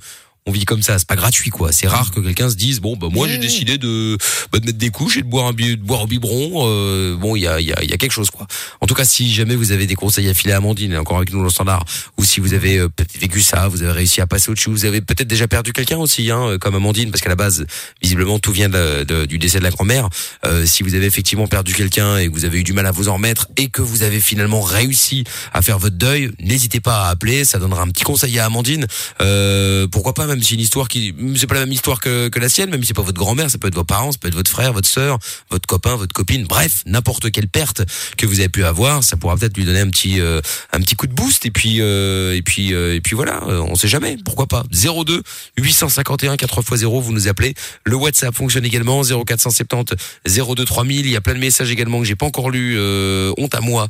[0.48, 0.98] on vit comme ça.
[0.98, 1.72] C'est pas gratuit, quoi.
[1.72, 4.18] C'est rare que quelqu'un se dise, bon, bah moi, j'ai décidé de,
[4.52, 6.64] bah, de mettre des couches et de boire un, bi- de boire un biberon.
[6.66, 8.48] Euh, bon, il y a, il y a, y a quelque chose, quoi.
[8.82, 11.32] En tout cas, si jamais vous avez des conseils à filer à Amandine, encore avec
[11.32, 11.86] nous dans le standard,
[12.18, 14.86] ou si vous avez euh, peut-être vécu ça, vous avez réussi à passer au-dessus, vous
[14.86, 17.66] avez peut-être déjà perdu quelqu'un aussi, hein, comme Amandine, parce qu'à la base,
[18.02, 20.10] visiblement, tout vient de- de- du décès de la grand-mère.
[20.46, 22.92] Euh, si vous avez effectivement perdu quelqu'un et que vous avez eu du mal à
[22.92, 25.24] vous en remettre et que vous avez finalement réussi
[25.54, 28.88] à faire votre deuil, n'hésitez pas à appeler, ça donnera un petit conseil à Amandine.
[29.22, 32.40] Euh, pourquoi pas, même si une histoire qui, c'est pas la même histoire que, que
[32.40, 34.28] la sienne, même si c'est pas votre grand-mère, ça peut être vos parents, ça peut
[34.28, 35.20] être votre frère, votre sœur,
[35.50, 37.84] votre copain, votre copine, bref, n'importe quelle perte
[38.18, 40.96] que vous avez pu avoir, ça pourra peut-être lui donner un petit, euh, un petit
[40.96, 44.18] coup de boost et puis, euh, et puis, euh, et puis voilà, on sait jamais,
[44.24, 44.64] pourquoi pas.
[44.72, 45.24] 02
[45.58, 47.54] 851 4x0, vous nous appelez.
[47.86, 51.06] Le WhatsApp fonctionne également 0470 02 3000.
[51.06, 53.88] Il y a plein de messages également que j'ai pas encore euh, honte à moi,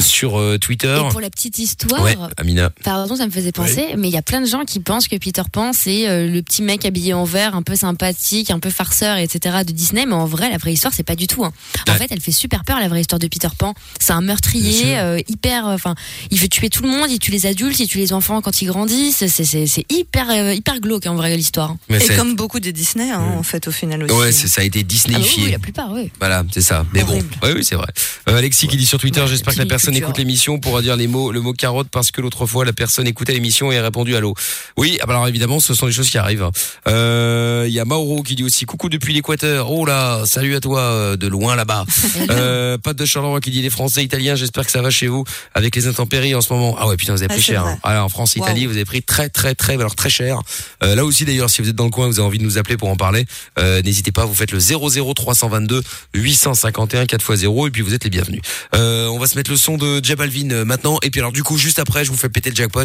[0.00, 1.00] sur Twitter.
[1.06, 2.70] Et pour la petite histoire, Ouais, Amina.
[2.84, 5.16] Pardon, ça me faisait penser, mais il y a plein de gens qui pensent que
[5.16, 8.70] Peter Pan, c'est euh, le petit mec habillé en vert, un peu sympathique, un peu
[8.70, 9.56] farceur, etc.
[9.66, 11.44] de Disney, mais en vrai, la vraie histoire, c'est pas du tout.
[11.44, 11.52] hein.
[11.88, 13.74] En fait, elle fait super peur, la vraie histoire de Peter Pan.
[14.00, 15.94] C'est un meurtrier, euh, hyper, euh, enfin,
[16.30, 18.60] il veut tuer tout le monde, il tue les adultes, il tue les enfants quand
[18.62, 19.16] ils grandissent.
[19.26, 21.74] C'est, c'est, c'est hyper, euh, hyper glauque, en vrai, l'histoire.
[21.88, 24.14] Mais Et c'est- comme beaucoup de Disney, hein, en fait, au final aussi.
[24.14, 25.44] Ouais, c'est ça a été Ah oui, Disneyifié.
[25.44, 26.10] oui, la plupart, oui.
[26.18, 26.84] Voilà, c'est ça.
[26.94, 27.86] Mais bon, oui, oui, c'est vrai.
[28.28, 30.08] Euh, Alexis qui dit sur Twitter, j'espère que la personne culture.
[30.08, 33.06] écoute l'émission pourra dire les mots, le mot carotte parce que l'autre fois la personne
[33.06, 34.34] écoutait l'émission et a répondu allô.
[34.76, 36.48] Oui, ah bah alors évidemment, ce sont des choses qui arrivent.
[36.86, 39.70] Euh, Il y a Mauro qui dit aussi coucou depuis l'Équateur.
[39.70, 41.84] Oh là, salut à toi euh, de loin là-bas.
[42.30, 45.24] euh, Pat de Charleroi qui dit les Français, Italiens, j'espère que ça va chez vous
[45.54, 46.76] avec les intempéries en ce moment.
[46.78, 47.64] Ah ouais, putain, vous avez Ah, pris cher.
[47.66, 47.78] hein.
[47.82, 50.40] Alors en France, et Italie, vous avez pris très très très alors très cher.
[50.82, 52.58] Euh, là aussi d'ailleurs, si vous êtes dans le coin, vous avez envie de nous
[52.58, 53.26] appeler pour en parler,
[53.58, 55.82] euh, n'hésitez pas, vous faites le 00322
[56.14, 58.40] 851 4x0 et puis vous êtes les bienvenus.
[58.74, 61.32] Euh, on va se mettre le son de Jeb Alvin euh, maintenant et puis alors
[61.32, 62.84] du coup juste après, je vous fais péter le jackpot.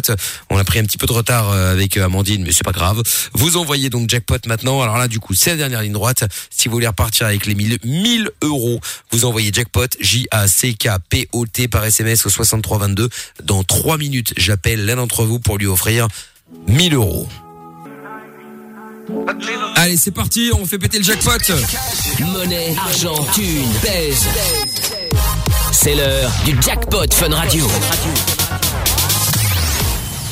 [0.50, 3.02] On a pris un petit peu de retard avec Amandine, mais pas grave.
[3.34, 4.82] Vous envoyez donc jackpot maintenant.
[4.82, 6.24] Alors là du coup, c'est la dernière ligne droite.
[6.50, 8.80] Si vous voulez repartir avec les 1000 1000 euros,
[9.12, 13.08] vous envoyez jackpot J A C K P O T par SMS au 6322.
[13.44, 16.08] Dans 3 minutes, j'appelle l'un d'entre vous pour lui offrir
[16.66, 17.28] 1000 euros.
[19.76, 21.30] Allez, c'est parti, on fait péter le jackpot.
[22.20, 24.26] Monnaie, argent, thune, pèse.
[25.72, 27.66] C'est l'heure du jackpot Fun Radio.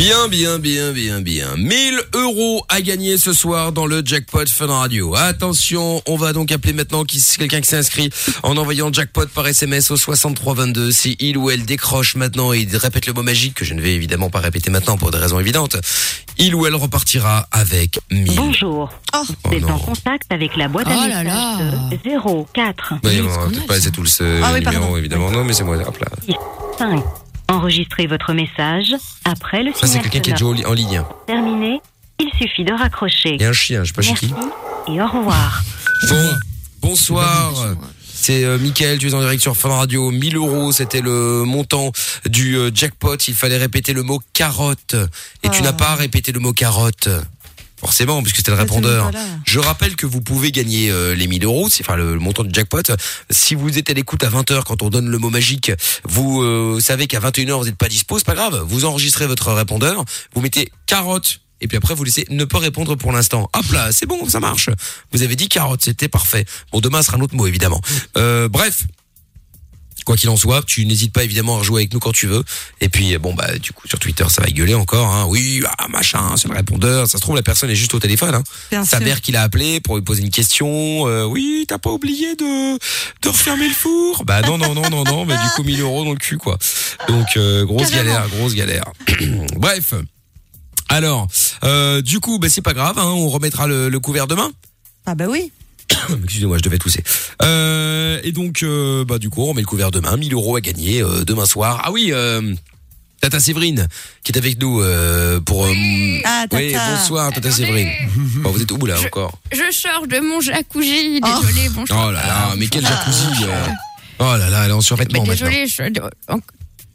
[0.02, 1.54] Bien, bien, bien, bien, bien.
[1.56, 5.14] 1000 euros à gagner ce soir dans le jackpot Fun Radio.
[5.14, 8.10] Attention, on va donc appeler maintenant qui, quelqu'un qui s'est inscrit
[8.42, 10.90] en envoyant jackpot par SMS au 6322.
[10.90, 13.80] Si il ou elle décroche maintenant et il répète le mot magique que je ne
[13.80, 15.76] vais évidemment pas répéter maintenant pour des raisons évidentes,
[16.36, 18.34] il ou elle repartira avec 1000.
[18.34, 18.90] Bonjour.
[19.14, 19.74] Oh Vous êtes non.
[19.74, 23.66] en contact avec la boîte Oh à là messages de 04 Oui, on va peut-être
[23.68, 24.96] pas laisser tout le ce Ah oui, numéro pardon.
[24.96, 25.30] évidemment.
[25.30, 25.76] Non, mais c'est moi.
[25.76, 26.08] Hop là.
[26.76, 27.04] 5.
[27.52, 28.94] Enregistrez votre message
[29.24, 31.02] après le Ça, c'est signal quelqu'un qui est déjà en en ligne.
[31.26, 31.80] Terminé.
[32.18, 33.34] Il suffit de raccrocher.
[33.34, 34.32] Il y a un chien, je sais pas chez qui.
[34.32, 34.48] Merci
[34.88, 35.62] et au revoir.
[36.08, 36.30] Bon,
[36.80, 37.52] bonsoir.
[38.14, 40.10] C'est euh, Mickaël, tu es en direct sur Fun Radio.
[40.10, 41.92] 1000 euros, c'était le montant
[42.26, 43.16] du euh, jackpot.
[43.16, 44.96] Il fallait répéter le mot carotte.
[45.42, 47.08] Et tu n'as pas répété le mot carotte.
[47.82, 49.10] Forcément, puisque c'était le répondeur.
[49.44, 52.44] Je rappelle que vous pouvez gagner euh, les 1000 euros, c'est enfin le, le montant
[52.44, 52.82] du jackpot.
[53.28, 55.72] Si vous êtes à l'écoute à 20h quand on donne le mot magique,
[56.04, 58.64] vous euh, savez qu'à 21h vous n'êtes pas dispo, c'est pas grave.
[58.68, 62.94] Vous enregistrez votre répondeur, vous mettez carotte et puis après vous laissez ne pas répondre
[62.94, 63.50] pour l'instant.
[63.52, 64.70] Hop là, c'est bon, ça marche.
[65.10, 66.44] Vous avez dit carotte, c'était parfait.
[66.70, 67.80] Bon, demain sera un autre mot évidemment.
[68.16, 68.84] Euh, bref.
[70.04, 72.42] Quoi qu'il en soit, tu n'hésites pas évidemment à rejouer avec nous quand tu veux.
[72.80, 75.06] Et puis bon bah du coup sur Twitter ça va gueuler encore.
[75.12, 75.26] Hein.
[75.28, 77.06] Oui, ah, machin, c'est le répondeur.
[77.06, 78.34] Ça se trouve la personne est juste au téléphone.
[78.34, 78.42] Hein.
[78.70, 79.06] Bien Sa sûr.
[79.06, 81.06] mère qui l'a appelé pour lui poser une question.
[81.06, 82.78] Euh, oui, t'as pas oublié de
[83.22, 84.24] de refermer le four?
[84.24, 85.24] Bah non non non non non.
[85.24, 86.58] Mais du coup 1000 euros dans le cul quoi.
[87.08, 88.12] Donc euh, grosse Carrément.
[88.14, 88.84] galère, grosse galère.
[89.56, 89.94] Bref.
[90.88, 91.26] Alors,
[91.64, 94.50] euh, du coup, bah, c'est pas grave, hein, on remettra le, le couvert demain?
[95.06, 95.50] Ah bah oui.
[96.24, 97.02] Excusez-moi, je devais tousser.
[97.42, 100.16] Euh, et donc, euh, bah du coup, on remet le couvert demain.
[100.16, 101.82] 1000 euros à gagner euh, demain soir.
[101.84, 102.54] Ah oui, euh,
[103.20, 103.86] Tata Séverine,
[104.24, 105.64] qui est avec nous euh, pour...
[105.64, 105.72] euh,
[106.24, 106.56] Ah, Tata.
[106.62, 107.88] Oui, bonsoir Tata Séverine.
[108.42, 111.92] Bon, vous êtes où là Je- encore Je sors de mon jacuzzi, désolé, bon, je-
[111.92, 113.66] Oh là là, mais quel jacuzzi euh.
[114.18, 115.46] Oh là là, elle est en Mais survêtement maintenant.
[115.48, 115.82] désolé, je...
[116.32, 116.40] en-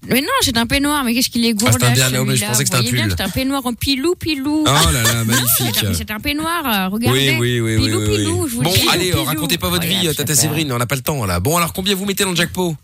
[0.09, 2.35] Mais non, c'est un peignoir, mais qu'est-ce qu'il est gourdache Ah, c'est un bien- mais
[2.35, 3.13] je pensais que c'était un bien pull.
[3.17, 4.63] C'est un peignoir en pilou, pilou.
[4.65, 5.85] Oh là là, Non, magnifique.
[5.93, 7.37] c'est un- peignoir, euh, regardez.
[7.39, 8.17] Oui, oui, oui, Pilou, oui, oui.
[8.17, 9.19] pilou, je vous Bon, dis, allez, pilou.
[9.19, 11.39] euh, racontez pas votre vie, Regarde, Tata Séverine, on n'a pas le temps là.
[11.39, 12.75] Bon, alors combien vous mettez dans le jackpot?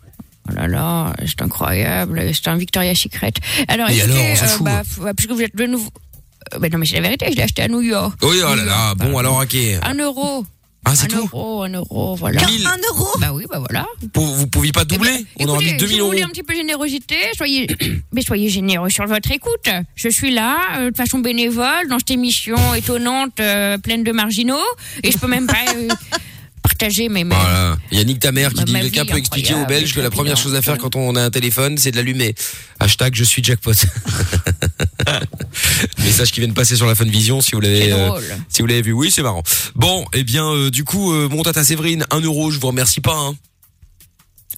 [0.46, 3.32] Oh là là, c'est incroyable, c'est un Victoria's Secret.
[3.68, 4.64] Alors, Et alors, on s'en euh, fout.
[5.02, 5.90] bah, puisque vous êtes de nouveau.
[6.52, 8.18] euh, bah non, mais c'est la vérité, je l'ai acheté à New York.
[8.22, 9.56] Oui, oh là là, bon, alors, ok.
[9.82, 10.44] Un euro.
[10.86, 12.44] Ah, c'est un tout euro, un euro, voilà.
[12.46, 12.66] Mille.
[12.66, 13.06] Un euro?
[13.18, 13.86] Bah oui, bah voilà.
[14.12, 16.10] Pour- Vous pouviez pas doubler On aurait mis Écoutez, 2000 si vous euros.
[16.10, 17.66] voulez un petit peu de générosité, soyez,
[18.12, 19.68] mais soyez généreux sur votre écoute.
[19.94, 24.58] Je suis là, euh, de façon bénévole, dans cette émission étonnante, euh, pleine de marginaux,
[25.02, 25.88] et je peux même pas euh,
[26.64, 27.76] partager mes, Voilà.
[27.92, 30.62] Yannick ta mère qui dit quelqu'un peut expliquer aux Belges que la première chose à
[30.62, 32.34] faire quand on a un téléphone, c'est de l'allumer.
[32.80, 33.72] Hashtag je suis jackpot.
[35.98, 38.10] Message qui vient de passer sur la Fun Vision si vous l'avez euh,
[38.48, 38.92] si vous l'avez vu.
[38.92, 39.42] Oui, c'est marrant.
[39.74, 43.00] Bon, eh bien euh, du coup euh, mon tata Séverine, un euro, je vous remercie
[43.00, 43.34] pas hein.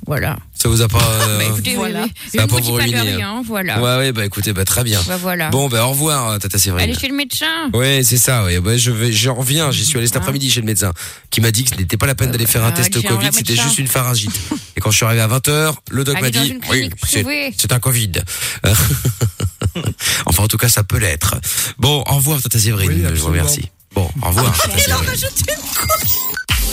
[0.06, 0.36] Voilà.
[0.54, 2.02] Ça vous a pas euh, Bah écoutez, Voilà.
[2.02, 2.30] oui, oui.
[2.30, 3.80] Ça va pas vous ruiner, rien, voilà.
[3.80, 5.00] Ouais ouais, bah écoutez, bah très bien.
[5.06, 5.50] Bah voilà.
[5.50, 6.84] Bon, bah au revoir tata Séverine.
[6.84, 7.70] Allez chez le médecin.
[7.72, 8.44] Ouais, c'est ça.
[8.44, 9.70] Ouais, ouais, je vais, j'en reviens.
[9.70, 10.92] J'y suis allé cet après-midi chez le médecin,
[11.30, 13.30] qui m'a dit que ce n'était pas la peine d'aller faire un ah, test Covid,
[13.32, 14.38] c'était juste une pharyngite.
[14.76, 17.78] Et quand je suis arrivé à 20 h le doc m'a dit, oui, c'est, un
[17.78, 18.12] Covid.
[20.26, 21.36] enfin, en tout cas, ça peut l'être.
[21.78, 22.88] Bon, au revoir, Tata Séverine.
[22.88, 23.70] Oui, je vous remercie.
[23.94, 24.56] Bon, au revoir.
[24.58, 25.10] Tata Séverine.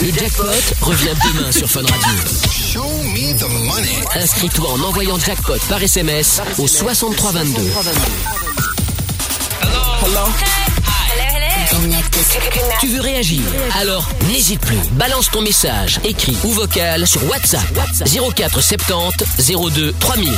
[0.03, 0.43] Le jackpot
[0.81, 2.09] revient demain sur Fun Radio.
[4.15, 7.61] Inscris-toi en envoyant jackpot par SMS au 6322.
[12.81, 13.43] Tu veux réagir?
[13.79, 14.75] Alors n'hésite plus.
[14.91, 17.63] Balance ton message, écrit ou vocal sur WhatsApp
[18.35, 20.33] 04 70 02 3000.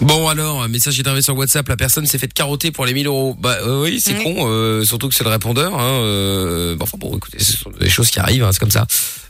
[0.00, 2.92] Bon alors, un message est arrivé sur WhatsApp, la personne s'est fait carotter pour les
[2.92, 3.36] 1000 euros.
[3.38, 4.24] Bah euh, oui, c'est Oui.
[4.24, 5.78] con, euh, surtout que c'est le répondeur.
[5.78, 8.72] Hein, euh, bon, enfin bon, écoutez, ce sont des choses qui arrivent, hein, c'est comme
[8.72, 8.86] ça.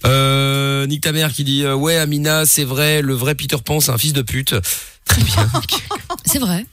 [0.06, 3.78] Euh, Nick ta mère qui dit euh, ouais Amina, c'est vrai, le vrai Peter Pan,
[3.80, 4.54] c'est un fils de pute.
[5.04, 5.50] Très bien.
[6.24, 6.64] C'est vrai.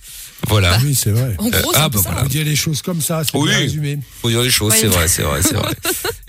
[0.48, 0.78] voilà.
[0.82, 1.36] Oui, c'est vrai.
[1.38, 2.10] En gros, Euh, ah bah ça.
[2.12, 2.24] voilà.
[2.26, 3.50] On dit les choses comme ça, c'est Oui.
[3.50, 4.00] bien résumé.
[4.22, 5.74] Faut dire les choses, c'est vrai, c'est vrai, c'est vrai.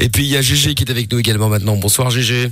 [0.00, 1.76] Et puis il y a GG qui est avec nous également maintenant.
[1.76, 2.50] Bonsoir GG.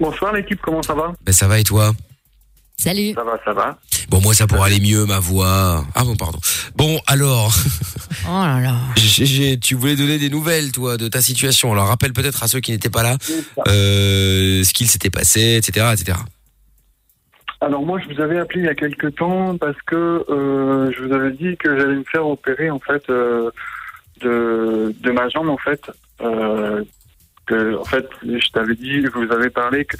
[0.00, 1.12] Bonsoir l'équipe, comment ça va?
[1.24, 1.94] Ben ça va et toi?
[2.82, 3.12] Salut.
[3.14, 3.78] Ça va, ça va.
[4.08, 5.84] Bon moi ça pourrait aller mieux ma voix.
[5.94, 6.40] Ah bon pardon.
[6.74, 7.54] Bon alors
[8.26, 8.74] Oh là là.
[8.96, 11.70] Tu voulais donner des nouvelles toi de ta situation.
[11.70, 13.18] Alors rappelle peut-être à ceux qui n'étaient pas là
[13.68, 16.18] euh, ce qu'il s'était passé, etc., etc.
[17.60, 21.04] Alors moi, je vous avais appelé il y a quelques temps parce que euh, je
[21.04, 23.52] vous avais dit que j'allais me faire opérer en fait euh,
[24.20, 25.80] de, de ma jambe en fait.
[26.20, 26.82] Euh,
[27.46, 29.96] que en fait, je t'avais dit, je vous avais parlé que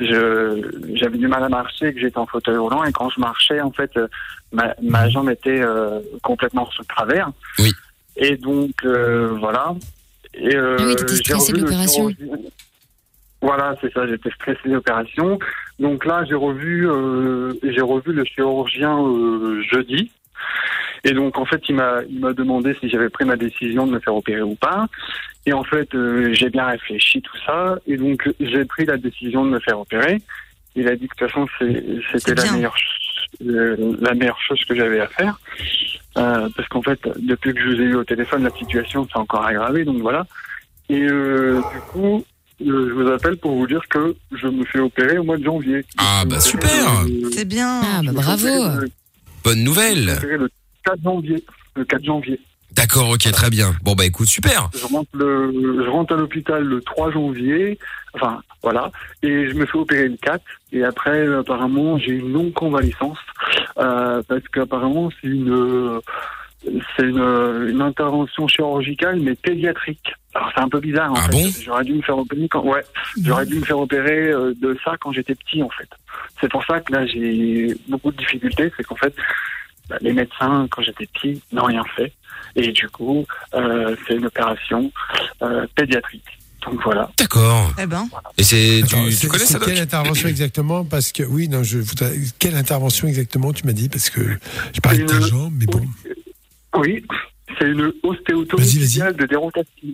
[0.00, 3.60] je j'avais du mal à marcher, que j'étais en fauteuil roulant et quand je marchais
[3.60, 4.06] en fait, euh,
[4.52, 7.30] ma, ma jambe était euh, complètement le travers.
[7.58, 7.72] Oui.
[8.16, 9.74] Et donc euh, voilà.
[10.34, 12.10] Et euh, Ah oui, j'ai revu le l'opération.
[12.10, 12.38] chirurgien.
[13.40, 14.06] Voilà, c'est ça.
[14.06, 15.38] J'étais stressé l'opération.
[15.78, 16.88] Donc là, j'ai revu,
[17.62, 18.96] j'ai revu le chirurgien
[19.70, 20.10] jeudi.
[21.04, 23.92] Et donc en fait, il m'a, il m'a demandé si j'avais pris ma décision de
[23.92, 24.86] me faire opérer ou pas.
[25.46, 27.76] Et en fait, euh, j'ai bien réfléchi tout ça.
[27.86, 30.20] Et donc j'ai pris la décision de me faire opérer.
[30.76, 31.46] Il a dit que de toute façon,
[32.12, 32.74] c'était la meilleure,
[33.44, 35.38] euh, la meilleure chose que j'avais à faire.
[36.16, 39.16] Euh, parce qu'en fait, depuis que je vous ai eu au téléphone, la situation s'est
[39.18, 39.84] encore aggravée.
[39.84, 40.26] Donc voilà.
[40.88, 42.24] Et euh, du coup,
[42.62, 45.44] euh, je vous appelle pour vous dire que je me fais opérer au mois de
[45.44, 45.84] janvier.
[45.98, 47.04] Ah bah super.
[47.32, 47.80] C'est bien.
[47.84, 48.48] Ah bah bravo.
[49.44, 50.04] Bonne je me nouvelle.
[50.08, 50.50] fais opérer le
[50.84, 51.44] 4 janvier.
[51.76, 52.40] Le 4 janvier.
[52.74, 53.72] D'accord, ok, très bien.
[53.82, 54.68] Bon bah écoute, super.
[54.76, 57.78] Je rentre, le, je rentre à l'hôpital le 3 janvier.
[58.14, 58.90] Enfin, voilà.
[59.22, 60.42] Et je me fais opérer le 4.
[60.72, 63.18] Et après, apparemment, j'ai une longue convalescence.
[63.78, 66.00] Euh, parce qu'apparemment, c'est une, euh,
[66.96, 70.12] c'est une, une intervention chirurgicale, mais pédiatrique.
[70.34, 71.32] Alors, c'est un peu bizarre, en Ah fait.
[71.32, 71.48] bon?
[71.64, 72.82] J'aurais dû me faire opérer quand, ouais.
[73.22, 75.88] J'aurais dû me faire opérer euh, de ça quand j'étais petit, en fait.
[76.40, 78.72] C'est pour ça que là, j'ai beaucoup de difficultés.
[78.76, 79.14] C'est qu'en fait,
[79.88, 82.12] bah, les médecins, quand j'étais petit, n'ont rien fait.
[82.56, 83.24] Et du coup,
[83.54, 84.92] euh, c'est une opération
[85.42, 86.24] euh, pédiatrique.
[86.64, 87.10] Donc voilà.
[87.18, 87.74] D'accord.
[87.78, 88.08] Eh ben.
[88.38, 92.14] Et c'est tu, tu connais ça Quelle intervention exactement Parce que oui, non, je voudrais.
[92.38, 94.38] Quelle intervention exactement tu m'as dit Parce que
[94.72, 95.82] je parlais de ta Une- jambe, mais bon.
[96.76, 97.04] Oui,
[97.58, 99.88] c'est une ostéotomie de dérotation.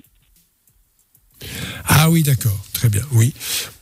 [1.87, 3.03] Ah oui, d'accord, très bien.
[3.13, 3.35] Oui,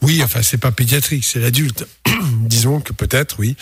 [0.03, 0.20] oui.
[0.22, 1.87] Enfin, c'est pas pédiatrique, c'est l'adulte.
[2.43, 3.57] Disons que peut-être, oui.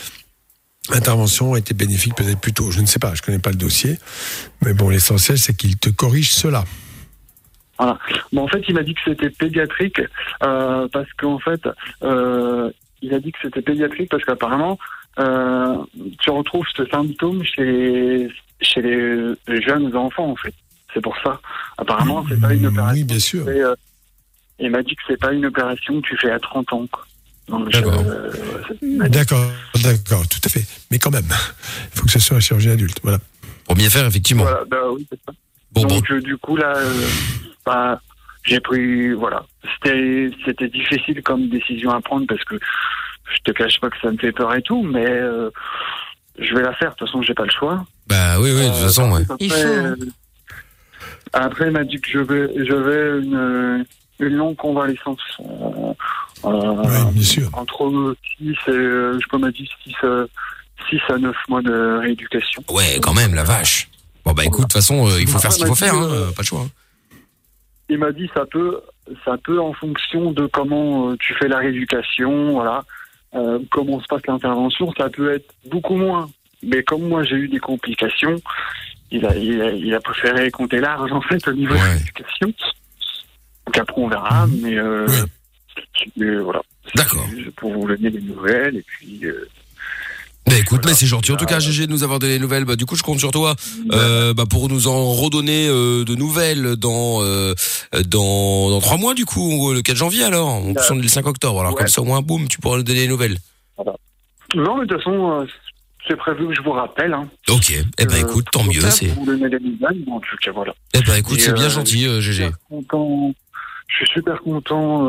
[0.92, 2.70] Intervention a été bénéfique peut-être plus tôt.
[2.70, 3.98] Je ne sais pas, je connais pas le dossier,
[4.62, 6.64] mais bon, l'essentiel c'est qu'il te corrige cela.
[7.78, 7.98] Voilà.
[8.32, 10.00] Bon, en fait, il m'a dit que c'était pédiatrique
[10.42, 11.60] euh, parce qu'en fait,
[12.02, 12.70] euh,
[13.02, 14.78] il a dit que c'était pédiatrique parce qu'apparemment,
[15.18, 15.76] euh,
[16.20, 18.28] tu retrouves ce symptôme chez,
[18.60, 20.54] chez les jeunes enfants, en fait.
[20.94, 21.40] C'est pour ça.
[21.76, 22.94] Apparemment, c'est pas une opération.
[22.94, 23.44] Oui, bien sûr.
[23.46, 23.74] euh,
[24.58, 26.86] il m'a dit que c'est pas une opération que tu fais à 30 ans.
[26.90, 27.04] Quoi.
[27.48, 28.02] Donc, D'accord.
[28.06, 28.30] euh,
[28.82, 29.46] il m'a dit- D'accord,
[29.82, 30.64] d'accord, tout à fait.
[30.90, 32.98] Mais quand même, il faut que ce soit un chirurgien adulte.
[33.02, 33.18] Voilà.
[33.64, 34.42] Pour bien faire effectivement.
[34.44, 35.32] Voilà, bah oui, c'est ça.
[35.72, 35.88] Bon bon.
[35.96, 37.06] Donc euh, du coup là, euh,
[37.64, 38.00] bah,
[38.44, 39.44] j'ai pris voilà.
[39.74, 42.56] C'était c'était difficile comme décision à prendre parce que
[43.34, 45.50] je te cache pas que ça me fait peur et tout, mais euh,
[46.38, 46.90] je vais la faire.
[46.92, 47.84] De toute façon, j'ai pas le choix.
[48.06, 49.22] Bah oui, oui, de toute façon, ouais.
[49.28, 49.96] Après, euh,
[51.32, 53.84] après, il m'a dit que je vais, je vais une,
[54.20, 55.20] une longue convalescence.
[57.52, 60.26] Entre 6 et, euh, je peux dit 6, euh,
[60.90, 62.62] 6 à 9 mois de rééducation.
[62.70, 63.88] Ouais, quand même, la vache.
[64.24, 66.08] Bon bah écoute, de toute façon, euh, il faut faire ce qu'il faut faire, hein,
[66.34, 66.60] pas le choix.
[66.62, 66.70] hein.
[67.88, 68.80] Il m'a dit ça peut,
[69.24, 72.82] ça peut en fonction de comment tu fais la rééducation, voilà,
[73.36, 76.28] euh, comment se passe l'intervention, ça peut être beaucoup moins.
[76.64, 78.34] Mais comme moi j'ai eu des complications,
[79.12, 82.52] il a, il a, il a préféré compter large en fait au niveau de l'éducation.
[83.66, 85.06] Donc après on verra, mais, euh,
[86.42, 86.62] voilà.
[86.94, 87.26] D'accord.
[87.56, 89.20] Pour vous donner des nouvelles et puis.
[89.24, 89.48] euh,
[90.46, 91.32] Bah écoute, mais c'est gentil.
[91.32, 92.64] En tout cas, GG de nous avoir donné les nouvelles.
[92.64, 93.54] Bah du coup, je compte sur toi
[93.92, 97.54] euh, bah, pour nous en redonner euh, de nouvelles dans euh,
[98.08, 100.48] dans dans trois mois du coup, le 4 janvier alors.
[100.64, 101.60] On est le 5 octobre.
[101.60, 103.38] Alors comme ça, au moins, boum, tu pourras nous donner les nouvelles.
[104.54, 105.46] Non, mais de toute façon, euh,
[106.08, 107.12] c'est prévu que je vous rappelle.
[107.12, 107.28] Hein.
[107.50, 107.72] Ok.
[107.98, 108.80] Eh ben écoute, tant mieux.
[108.90, 109.06] C'est.
[109.06, 110.72] Des en tout cas, voilà.
[110.94, 112.50] Eh ben écoute, c'est bien euh, gentil, euh, GG.
[112.68, 113.34] content,
[113.88, 115.08] je suis super content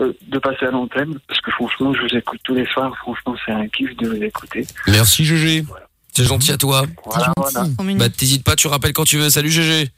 [0.00, 2.92] euh, de passer à l'antenne parce que franchement, je vous écoute tous les soirs.
[2.98, 4.66] Franchement, c'est un kiff de vous écouter.
[4.88, 5.64] Merci GG.
[6.12, 6.84] C'est gentil à toi.
[7.04, 7.66] Voilà, voilà.
[7.96, 9.30] Bah t'hésites pas, tu rappelles quand tu veux.
[9.30, 9.88] Salut GG.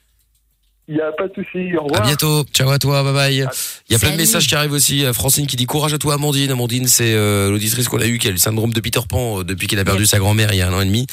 [0.89, 1.75] Il n'y a pas de souci.
[1.77, 2.03] Au À revoir.
[2.07, 2.45] bientôt.
[2.55, 3.03] Ciao à toi.
[3.03, 3.35] Bye bye.
[3.89, 5.05] Il y a plein de messages qui arrivent aussi.
[5.13, 6.51] Francine qui dit courage à toi Amandine.
[6.53, 9.45] Amandine, c'est euh, l'auditrice qu'on a eue qui a le syndrome de Peter Pan euh,
[9.45, 11.07] depuis qu'il a perdu sa grand-mère il y a un an et demi.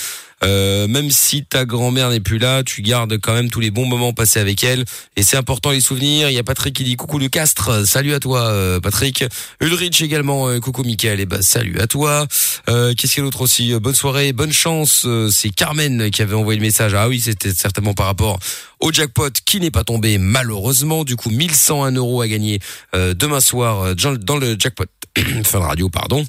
[0.43, 3.85] Euh, même si ta grand-mère n'est plus là, tu gardes quand même tous les bons
[3.85, 4.85] moments passés avec elle.
[5.15, 6.29] Et c'est important les souvenirs.
[6.29, 7.85] Il y a Patrick qui dit coucou le Castre.
[7.85, 9.23] Salut à toi euh, Patrick.
[9.61, 10.49] Ulrich également.
[10.49, 11.19] euh, coucou Mickaël.
[11.19, 12.27] Et bah salut à toi.
[12.67, 13.73] Qu'est-ce qu'il y a d'autre aussi?
[13.79, 15.07] Bonne soirée, bonne chance.
[15.31, 16.93] C'est Carmen qui avait envoyé le message.
[16.93, 18.39] Ah oui, c'était certainement par rapport
[18.79, 21.03] au jackpot qui n'est pas tombé malheureusement.
[21.03, 22.59] Du coup, 1101 euros à gagner
[22.93, 24.85] demain soir dans le jackpot.
[25.43, 26.25] fin de radio, pardon.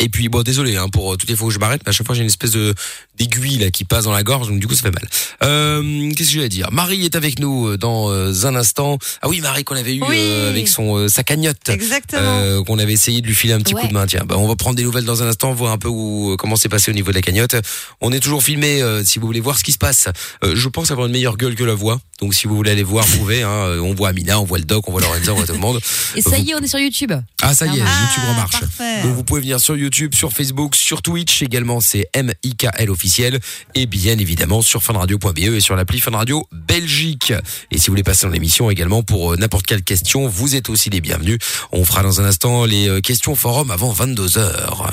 [0.00, 1.92] Et puis bon désolé hein, pour euh, toutes les fois où je m'arrête, mais à
[1.92, 2.74] chaque fois j'ai une espèce de
[3.16, 5.06] d'aiguille là qui passe dans la gorge, donc du coup ça fait mal.
[5.44, 6.68] Euh, Qu'est-ce que je vais dire?
[6.72, 8.98] Marie est avec nous euh, dans euh, un instant.
[9.22, 10.16] Ah oui Marie qu'on avait eu Oui.
[10.18, 12.22] euh, avec son euh, sa cagnotte, Exactement.
[12.24, 14.06] euh, qu'on avait essayé de lui filer un petit coup de main.
[14.06, 16.56] Tiens, bah, on va prendre des nouvelles dans un instant, voir un peu où comment
[16.56, 17.54] c'est passé au niveau de la cagnotte.
[18.00, 20.08] On est toujours filmé euh, si vous voulez voir ce qui se passe.
[20.42, 22.82] Euh, je pense avoir une meilleure gueule que la voix, donc si vous voulez aller
[22.82, 23.42] voir, vous pouvez.
[23.42, 25.58] Hein, on voit Amina, on voit le doc, on voit Lorenza, on voit tout le
[25.58, 25.80] monde.
[26.16, 27.12] Et ça y est, on est sur YouTube.
[27.42, 28.60] Ah ça y est, Ah, YouTube remarche.
[29.04, 33.38] Donc vous pouvez venir sur YouTube, sur Facebook, sur Twitch également, c'est MIKL officiel
[33.74, 37.32] et bien évidemment sur funradio.be et sur l'appli Fun Radio Belgique.
[37.70, 40.70] Et si vous voulez passer dans l'émission également pour euh, n'importe quelle question, vous êtes
[40.70, 41.38] aussi les bienvenus.
[41.72, 44.90] On fera dans un instant les euh, questions forum avant 22 heures.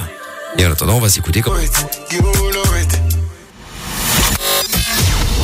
[0.58, 1.58] Et en attendant, on va s'écouter comme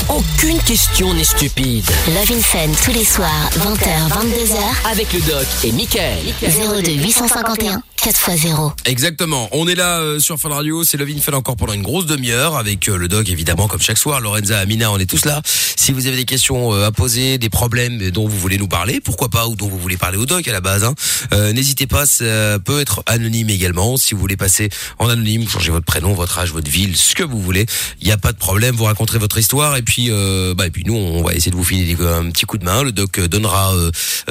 [0.10, 1.86] Aucune question n'est stupide.
[2.08, 4.92] Love in Fun tous les soirs, 20h, 22h.
[4.92, 6.34] Avec le doc et Michael.
[6.42, 8.74] 02 851 4x0.
[8.86, 9.50] Exactement.
[9.52, 10.84] On est là euh, sur Fun Radio.
[10.84, 13.98] C'est Levin Fun encore pendant une grosse demi-heure avec euh, le dog évidemment comme chaque
[13.98, 14.22] soir.
[14.22, 15.42] Lorenza, Amina, on est tous là.
[15.46, 19.02] Si vous avez des questions euh, à poser, des problèmes dont vous voulez nous parler,
[19.02, 20.94] pourquoi pas, ou dont vous voulez parler au dog à la base, hein,
[21.34, 22.06] euh, n'hésitez pas.
[22.06, 23.98] Ça peut être anonyme également.
[23.98, 24.70] Si vous voulez passer
[25.00, 27.66] en anonyme, vous changez votre prénom, votre âge, votre ville, ce que vous voulez.
[28.02, 28.76] Il n'y a pas de problème.
[28.76, 30.10] Vous raconterez votre histoire et puis,
[30.56, 32.84] bah, et puis nous, on va essayer de vous filer un petit coup de main.
[32.84, 33.74] Le doc donnera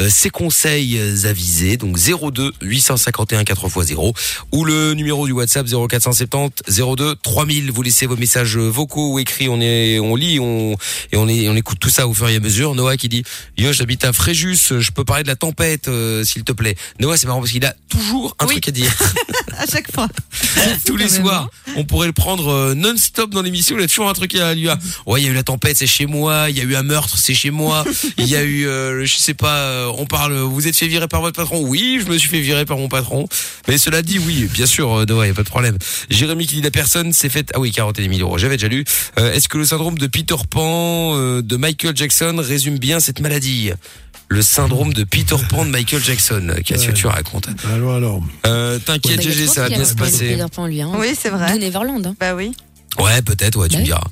[0.09, 1.77] ses conseils avisés.
[1.77, 4.15] Donc 02 851 4x0
[4.53, 7.71] ou le numéro du WhatsApp 0470 02 3000.
[7.71, 9.49] Vous laissez vos messages vocaux ou écrits.
[9.49, 10.77] On est, on lit, on
[11.13, 12.75] et on est, on écoute tout ça au fur et à mesure.
[12.75, 13.23] Noah qui dit
[13.57, 14.73] Yo, j'habite à Fréjus.
[14.79, 16.77] Je peux parler de la tempête, euh, s'il te plaît.
[17.01, 18.93] Noah, c'est marrant parce qu'il a toujours un truc à dire.
[19.59, 20.09] à chaque fois.
[20.87, 23.77] Tous les soirs, on pourrait le prendre euh, non-stop dans l'émission.
[23.79, 24.63] Il a toujours un truc à lui.
[24.63, 24.77] dire.
[25.07, 26.51] Ouais, il y a eu la tempête, c'est chez moi.
[26.51, 27.85] Il y a eu un meurtre, c'est chez moi.
[28.19, 30.35] Il y a eu, euh, je sais pas, on parle.
[30.39, 32.89] Vous êtes fait virer par votre patron Oui, je me suis fait virer par mon
[32.89, 33.29] patron.
[33.69, 35.77] Mais cela dit, oui, bien sûr, euh, il y a pas de problème.
[36.11, 37.51] Jérémy qui dit la personne s'est faite.
[37.55, 38.39] Ah oui, 41 000 euros.
[38.39, 38.85] J'avais déjà lu.
[39.19, 43.21] Euh, Est-ce que le syndrome de Peter Pan euh, de Michael Jackson résume bien cette
[43.21, 43.71] maladie?
[44.29, 46.55] Le syndrome de Peter Pan de Michael Jackson.
[46.65, 47.49] Qu'est-ce que tu racontes?
[47.73, 48.23] Alors, alors.
[48.47, 50.31] euh, T'inquiète, Bah, GG, ça va bien se passer.
[50.37, 50.91] Peter Pan, lui, hein.
[50.99, 51.53] Oui, c'est vrai.
[51.53, 52.05] D'où Neverland.
[52.07, 52.17] hein.
[52.19, 52.51] Bah oui.
[52.99, 54.03] Ouais, peut-être, ouais, tu me diras.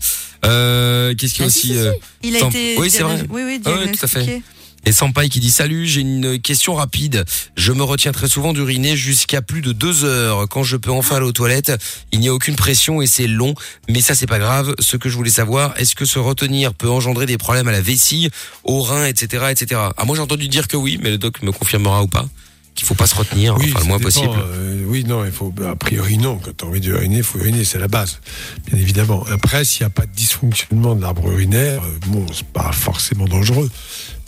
[0.45, 1.79] Euh, qu'est-ce qu'il y a si, aussi si, si.
[1.79, 2.77] euh, Il a été.
[2.79, 3.23] Oui, c'est vrai.
[3.31, 4.43] Oui, oui, Ah ouais, tout à fait.
[4.87, 7.25] Et Sampai qui dit salut, j'ai une question rapide.
[7.57, 10.47] Je me retiens très souvent d'uriner jusqu'à plus de deux heures.
[10.49, 11.73] Quand je peux enfin aller aux toilettes,
[12.13, 13.55] il n'y a aucune pression et c'est long.
[13.89, 14.75] Mais ça, c'est pas grave.
[14.81, 17.81] Ce que je voulais savoir, est-ce que se retenir peut engendrer des problèmes à la
[17.81, 18.29] vessie,
[18.63, 19.81] aux reins, etc., etc.
[19.97, 22.27] Ah, moi, j'ai entendu dire que oui, mais le doc me confirmera ou pas.
[22.75, 24.35] Qu'il faut pas se retenir, Oui, enfin le moins dépend, possible.
[24.37, 26.39] euh, oui, non, il faut, a priori, non.
[26.39, 28.19] Quand tu as envie d'uriner, il faut uriner, c'est la base,
[28.67, 29.25] bien évidemment.
[29.31, 33.27] Après, s'il n'y a pas de dysfonctionnement de l'arbre urinaire, euh, bon, c'est pas forcément
[33.27, 33.71] dangereux.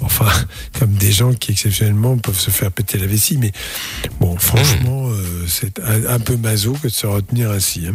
[0.02, 0.28] Enfin,
[0.78, 3.52] comme des gens qui exceptionnellement peuvent se faire péter la vessie, mais
[4.20, 7.86] bon, franchement, euh, c'est un, un peu maso que de se retenir ainsi.
[7.88, 7.94] hein.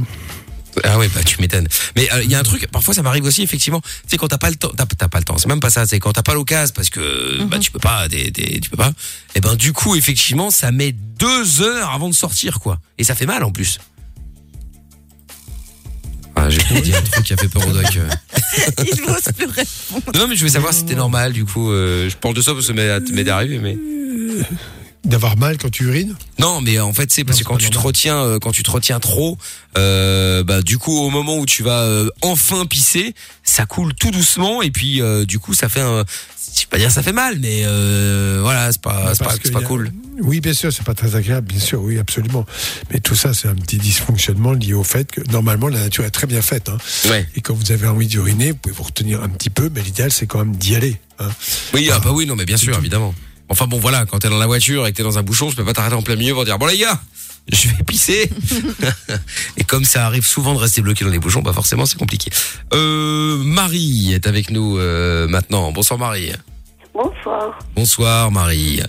[0.84, 1.68] Ah ouais, bah tu m'étonnes.
[1.96, 3.82] Mais euh, il y a un truc, parfois ça m'arrive aussi effectivement.
[3.82, 5.38] Tu sais quand t'as pas le temps, t'as t'as pas le temps.
[5.38, 5.86] C'est même pas ça.
[5.86, 8.78] C'est quand t'as pas l'occasion parce que bah tu peux pas, des, des- tu peux
[8.78, 8.92] pas.
[9.36, 12.80] Et ben du coup effectivement ça met deux heures avant de sortir quoi.
[12.98, 13.80] Et ça fait mal en plus.
[16.36, 17.86] Ah, j'ai pas dit un truc qui a fait peur au doc.
[17.98, 18.10] euh.
[18.88, 20.18] Il n'ose plus répondre.
[20.18, 21.70] Non mais je voulais savoir si c'était normal du coup.
[21.72, 23.78] euh, je parle de ça parce que ça m'est arrivé mais.
[25.04, 27.78] D'avoir mal quand tu urines Non, mais en fait, c'est parce que quand tu te
[27.80, 29.36] retiens, euh, quand tu te retiens trop,
[29.78, 34.12] euh, bah du coup, au moment où tu vas euh, enfin pisser, ça coule tout
[34.12, 36.06] doucement et puis du coup, ça fait un,
[36.56, 37.64] je vais pas dire ça fait mal, mais
[38.42, 39.92] voilà, c'est pas, c'est pas, c'est a- cool.
[40.20, 42.46] Oui, bien sûr, c'est pas très agréable, bien sûr, oui, absolument.
[42.92, 46.12] Mais tout ça, c'est un petit dysfonctionnement lié au fait que normalement la nature est
[46.12, 46.70] très bien faite.
[46.70, 46.78] Hein.
[47.10, 47.28] Ouais.
[47.36, 50.12] Et quand vous avez envie d'uriner, vous pouvez vous retenir un petit peu, mais l'idéal,
[50.12, 50.98] c'est quand même d'y aller.
[51.18, 51.30] Hein.
[51.74, 53.16] Oui, ah bah oui, non, mais bien sûr, évidemment.
[53.52, 55.58] Enfin bon, voilà, quand t'es dans la voiture et que t'es dans un bouchon, je
[55.58, 56.98] peux pas t'arrêter en plein milieu pour dire bon les gars,
[57.52, 58.30] je vais pisser.
[59.58, 62.32] et comme ça arrive souvent de rester bloqué dans les bouchons, bah forcément c'est compliqué.
[62.74, 65.74] Euh, Marie est avec nous euh, maintenant.
[65.74, 66.32] Bonsoir Marie.
[66.94, 67.60] Bonsoir.
[67.76, 68.82] Bonsoir Marie.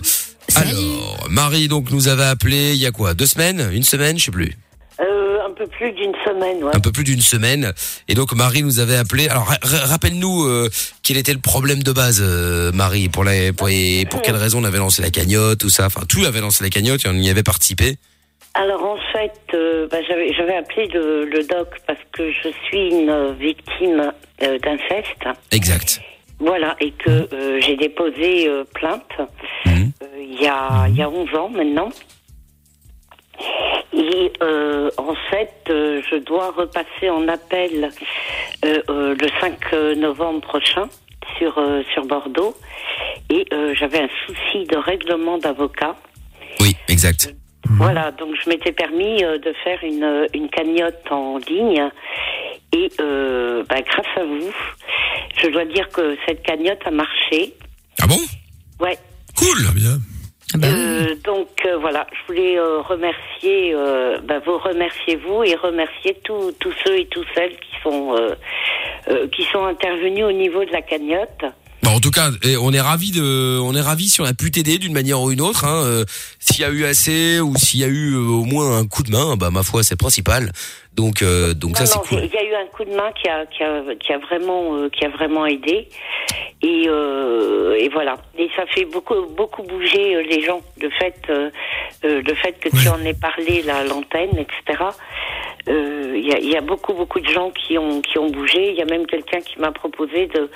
[0.55, 3.13] Alors, Marie donc nous avait appelé il y a quoi?
[3.13, 3.69] Deux semaines?
[3.73, 4.17] Une semaine?
[4.17, 4.55] Je sais plus.
[4.99, 6.71] Euh, un peu plus d'une semaine, ouais.
[6.75, 7.73] Un peu plus d'une semaine.
[8.07, 9.27] Et donc Marie nous avait appelé.
[9.27, 10.69] Alors ra- ra- rappelle-nous euh,
[11.01, 14.61] quel était le problème de base, euh, Marie, pour, la, pour, et pour quelle raison
[14.61, 15.87] on avait lancé la cagnotte, tout ça.
[15.87, 17.97] Enfin, tout avait lancé la cagnotte et on y avait participé.
[18.55, 19.33] Alors en fait,
[19.89, 25.23] bah, j'avais j'avais appelé le, le doc parce que je suis une victime d'inceste.
[25.51, 26.01] Exact.
[26.39, 29.03] Voilà, et que euh, j'ai déposé plainte
[29.67, 29.71] euh,
[30.19, 31.89] il y, a, il y a 11 ans maintenant.
[33.93, 37.89] Et euh, en fait, euh, je dois repasser en appel
[38.65, 40.89] euh, euh, le 5 novembre prochain
[41.37, 42.55] sur, euh, sur Bordeaux.
[43.29, 45.95] Et euh, j'avais un souci de règlement d'avocat.
[46.59, 47.33] Oui, exact.
[47.77, 51.89] Voilà, donc je m'étais permis euh, de faire une, une cagnotte en ligne.
[52.73, 54.51] Et euh, bah, grâce à vous,
[55.41, 57.53] je dois dire que cette cagnotte a marché.
[58.01, 58.19] Ah bon?
[58.79, 58.97] Ouais.
[59.37, 59.57] Cool.
[59.75, 59.97] bien.
[60.55, 66.17] Euh, donc euh, voilà, je voulais euh, remercier, euh, bah, vous remercier vous et remercier
[66.23, 68.35] tous tous ceux et toutes celles qui sont euh,
[69.09, 71.45] euh, qui sont intervenus au niveau de la cagnotte.
[71.83, 72.29] Bon, en tout cas,
[72.61, 75.31] on est ravi de, on est ravi si on a pu t'aider d'une manière ou
[75.31, 75.65] une autre.
[75.65, 76.05] Hein, euh,
[76.39, 79.03] s'il y a eu assez ou s'il y a eu euh, au moins un coup
[79.03, 80.53] de main, bah ma foi, c'est principal.
[80.95, 82.29] Donc, euh, donc ça Non, c'est non, cool.
[82.31, 84.75] Il y a eu un coup de main qui a, qui a, qui a vraiment,
[84.75, 85.89] euh, qui a vraiment aidé.
[86.61, 88.17] Et, euh, et voilà.
[88.37, 90.61] Et ça fait beaucoup, beaucoup bouger euh, les gens.
[90.79, 91.49] Le fait, euh,
[92.05, 94.83] euh, le fait que tu en aies parlé là, à l'antenne, etc.
[95.69, 98.29] Euh, Il y, a, il y a beaucoup, beaucoup de gens qui ont, qui ont
[98.29, 98.69] bougé.
[98.71, 100.49] Il y a même quelqu'un qui m'a proposé de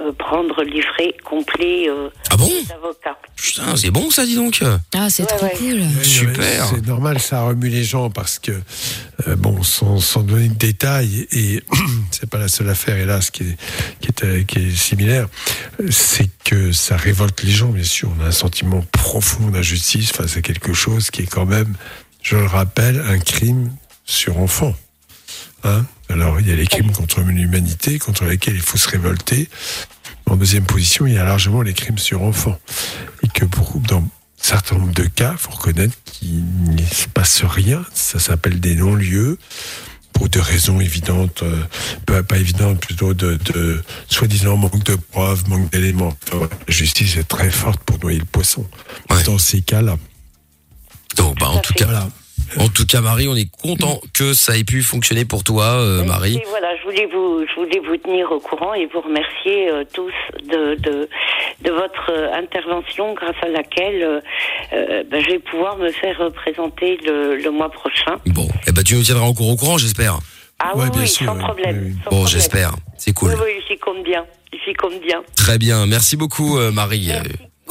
[0.00, 2.48] euh, prendre le livret complet euh, Ah bon?
[2.68, 3.18] d'avocat.
[3.36, 4.60] Putain, c'est bon ça, dis donc.
[4.94, 5.82] Ah, c'est trop cool.
[6.02, 6.64] Super.
[6.66, 9.62] C'est normal, ça remue les gens parce que, euh, bon,
[10.00, 11.62] sans, donner de détails, et
[12.10, 13.30] c'est pas la seule affaire, hélas,
[14.24, 15.28] euh, qui est similaire,
[15.90, 18.10] c'est que ça révolte les gens, bien sûr.
[18.18, 21.74] On a un sentiment profond d'injustice face à quelque chose qui est quand même,
[22.22, 23.72] je le rappelle, un crime
[24.04, 24.74] sur enfant.
[25.64, 29.48] Hein Alors, il y a les crimes contre l'humanité, contre lesquels il faut se révolter.
[30.26, 32.58] En deuxième position, il y a largement les crimes sur enfants.
[33.22, 33.80] Et que pour,
[34.42, 37.84] certain nombre de cas, il faut reconnaître qu'il ne se passe rien.
[37.94, 39.38] Ça s'appelle des non-lieux
[40.12, 41.62] pour des raisons évidentes, euh,
[42.06, 46.14] pas, pas évidentes, plutôt de, de soi-disant manque de preuves, manque d'éléments.
[46.28, 48.66] Enfin, la justice est très forte pour noyer le poisson.
[49.24, 49.96] Dans ces cas-là.
[51.16, 52.08] Donc, bah, en tout cas,
[52.58, 56.04] en tout cas, Marie, on est content que ça ait pu fonctionner pour toi, euh,
[56.04, 56.36] Marie.
[56.36, 59.84] Et voilà, je voulais vous, je voulais vous tenir au courant et vous remercier euh,
[59.92, 60.12] tous
[60.44, 61.08] de, de,
[61.62, 64.02] de votre euh, intervention grâce à laquelle
[64.72, 68.16] euh, ben, je vais pouvoir me faire représenter le, le mois prochain.
[68.26, 70.18] Bon, eh ben tu nous tiendras encore au courant, j'espère.
[70.58, 71.96] Ah oui, oui, sans problème.
[72.04, 72.72] sans Bon, j'espère.
[72.96, 73.30] C'est cool.
[73.32, 74.24] Oui, oui, j'y compte bien.
[74.64, 75.22] J'y compte bien.
[75.34, 75.86] Très bien.
[75.86, 77.10] Merci beaucoup, euh, Marie.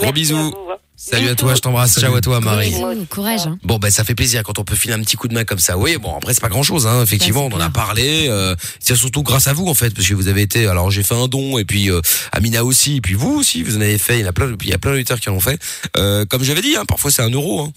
[0.01, 0.53] Gros bisous.
[0.95, 1.99] Salut à toi, je t'embrasse.
[1.99, 2.75] Ciao à toi, Marie.
[3.09, 3.47] Courage.
[3.47, 3.57] hein.
[3.63, 5.57] Bon, ben ça fait plaisir quand on peut filer un petit coup de main comme
[5.57, 5.75] ça.
[5.77, 7.01] Oui, bon, après c'est pas grand chose, hein.
[7.01, 8.27] Effectivement, on en a parlé.
[8.29, 10.67] euh, c'est surtout grâce à vous en fait, parce que vous avez été.
[10.67, 13.77] Alors j'ai fait un don et puis euh, Amina aussi, et puis vous aussi, vous
[13.77, 14.19] en avez fait.
[14.19, 15.59] Il y en a plein, il y a plein d'auditeurs qui en ont fait.
[15.97, 17.61] Euh, comme j'avais dit, hein, parfois c'est un euro.
[17.61, 17.71] Hein.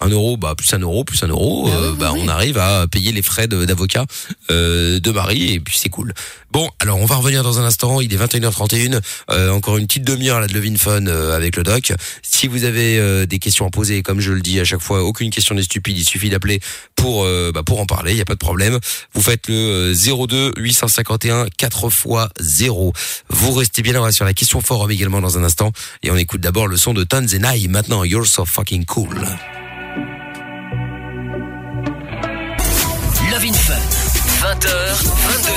[0.00, 3.12] Un euro, bah plus un euro, plus un euro, euh, bah on arrive à payer
[3.12, 4.06] les frais de- d'avocat
[4.50, 6.14] euh, de Marie et puis c'est cool.
[6.50, 8.00] Bon, alors on va revenir dans un instant.
[8.00, 9.00] Il est 21h31.
[9.30, 11.92] Euh, encore une petite demi-heure là de Levin Fun euh, avec le doc.
[12.22, 15.04] Si vous avez euh, des questions à poser, comme je le dis à chaque fois,
[15.04, 15.96] aucune question n'est stupide.
[15.98, 16.60] Il suffit d'appeler
[16.96, 18.12] pour euh, bah, pour en parler.
[18.12, 18.78] Il y a pas de problème.
[19.14, 22.06] Vous faites le euh, 02 851 4 x
[22.40, 22.92] 0.
[23.28, 25.70] Vous restez bien là sur la question forum également dans un instant
[26.02, 27.68] et on écoute d'abord le son de Tanzenai.
[27.68, 29.14] Maintenant, You're so fucking cool.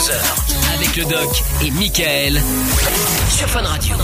[0.04, 0.74] 22h.
[0.76, 2.42] Avec le doc et Michael.
[3.30, 3.96] Sur Fun Radio.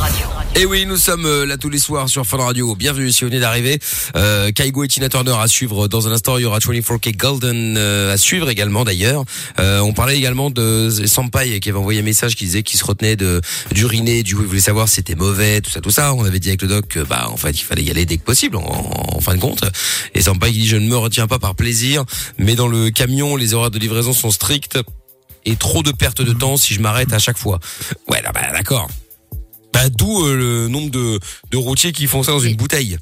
[0.56, 2.74] Et oui, nous sommes euh, là tous les soirs sur Fun Radio.
[2.74, 3.80] Bienvenue si vous venez d'arriver.
[4.16, 6.38] Euh, Kaigo et Tina Turner à suivre dans un instant.
[6.38, 9.26] Il y aura 24K Golden euh, à suivre également d'ailleurs.
[9.60, 12.86] Euh, on parlait également de Sampai qui avait envoyé un message qui disait qu'il se
[12.86, 13.42] retenait de
[13.74, 14.24] d'uriner.
[14.24, 16.14] Du coup, il voulait savoir si c'était mauvais, tout ça, tout ça.
[16.14, 18.16] On avait dit avec le doc que bah en fait il fallait y aller dès
[18.16, 18.62] que possible en,
[19.16, 19.66] en fin de compte.
[20.16, 22.06] Et Sampai dit je ne me retiens pas par plaisir,
[22.38, 24.80] mais dans le camion les horaires de livraison sont stricts
[25.46, 27.60] et trop de perte de temps si je m'arrête à chaque fois.
[28.08, 28.88] Ouais, là, bah, d'accord.
[29.74, 31.20] Bah, d'où euh, le nombre de,
[31.52, 32.98] de routiers qui font ça dans une bouteille.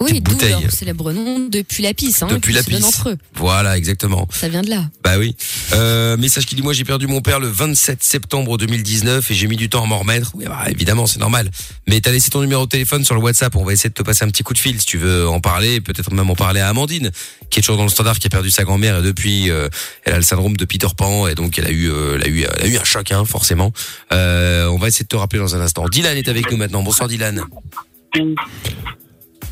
[0.00, 2.22] Oui, d'où leur célèbre nom depuis la pisse.
[2.22, 2.84] Hein, Depuis la pisse.
[2.84, 3.18] entre eux.
[3.34, 4.28] Voilà, exactement.
[4.30, 4.84] Ça vient de là.
[5.02, 5.34] Bah oui.
[5.72, 9.46] Euh, message qui dit moi j'ai perdu mon père le 27 septembre 2019 et j'ai
[9.46, 10.32] mis du temps à m'en remettre.
[10.34, 11.50] Oui, bah, évidemment, c'est normal.
[11.86, 13.54] Mais t'as laissé ton numéro de téléphone sur le WhatsApp.
[13.56, 15.40] On va essayer de te passer un petit coup de fil si tu veux en
[15.40, 15.80] parler.
[15.80, 17.10] Peut-être même en parler à Amandine,
[17.50, 19.68] qui est toujours dans le standard, qui a perdu sa grand-mère et depuis euh,
[20.04, 22.28] elle a le syndrome de Peter Pan et donc elle a eu, euh, elle a
[22.28, 23.72] eu, elle a eu un choc, hein, forcément.
[24.12, 25.88] Euh, on va essayer de te rappeler dans un instant.
[25.88, 26.82] Dylan est avec nous maintenant.
[26.82, 27.42] Bonsoir Dylan.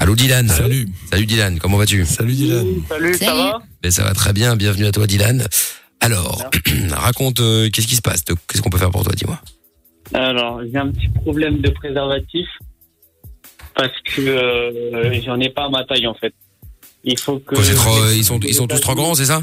[0.01, 0.49] Allô Dylan.
[0.49, 0.88] Salut.
[1.11, 1.59] Salut Dylan.
[1.59, 2.05] Comment vas-tu?
[2.05, 2.66] Salut Dylan.
[2.88, 3.59] Salut, ça va?
[3.82, 5.47] Ben, ça va très bien, bienvenue à toi Dylan.
[6.01, 6.45] Alors,
[6.90, 8.22] raconte, euh, qu'est-ce qui se passe?
[8.49, 9.40] Qu'est-ce qu'on peut faire pour toi, dis-moi?
[10.14, 12.47] Alors, j'ai un petit problème de préservatif
[13.74, 16.34] parce que euh, j'en ai pas à ma taille en fait.
[17.05, 17.55] Il faut que.
[17.55, 19.43] Quoi, c'est trop- euh, ils, sont, ils sont tous trop grands, c'est ça?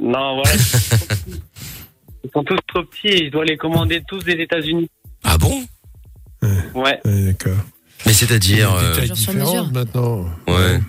[0.00, 0.50] Non, voilà.
[2.24, 4.88] ils sont tous trop petits et je dois les commander tous des États-Unis.
[5.24, 5.62] Ah bon?
[6.74, 7.00] Ouais.
[7.04, 7.56] D'accord.
[8.06, 8.70] Mais c'est-à-dire...
[9.00, 9.70] Des euh, mesure.
[9.72, 10.24] maintenant.
[10.46, 10.80] Ouais.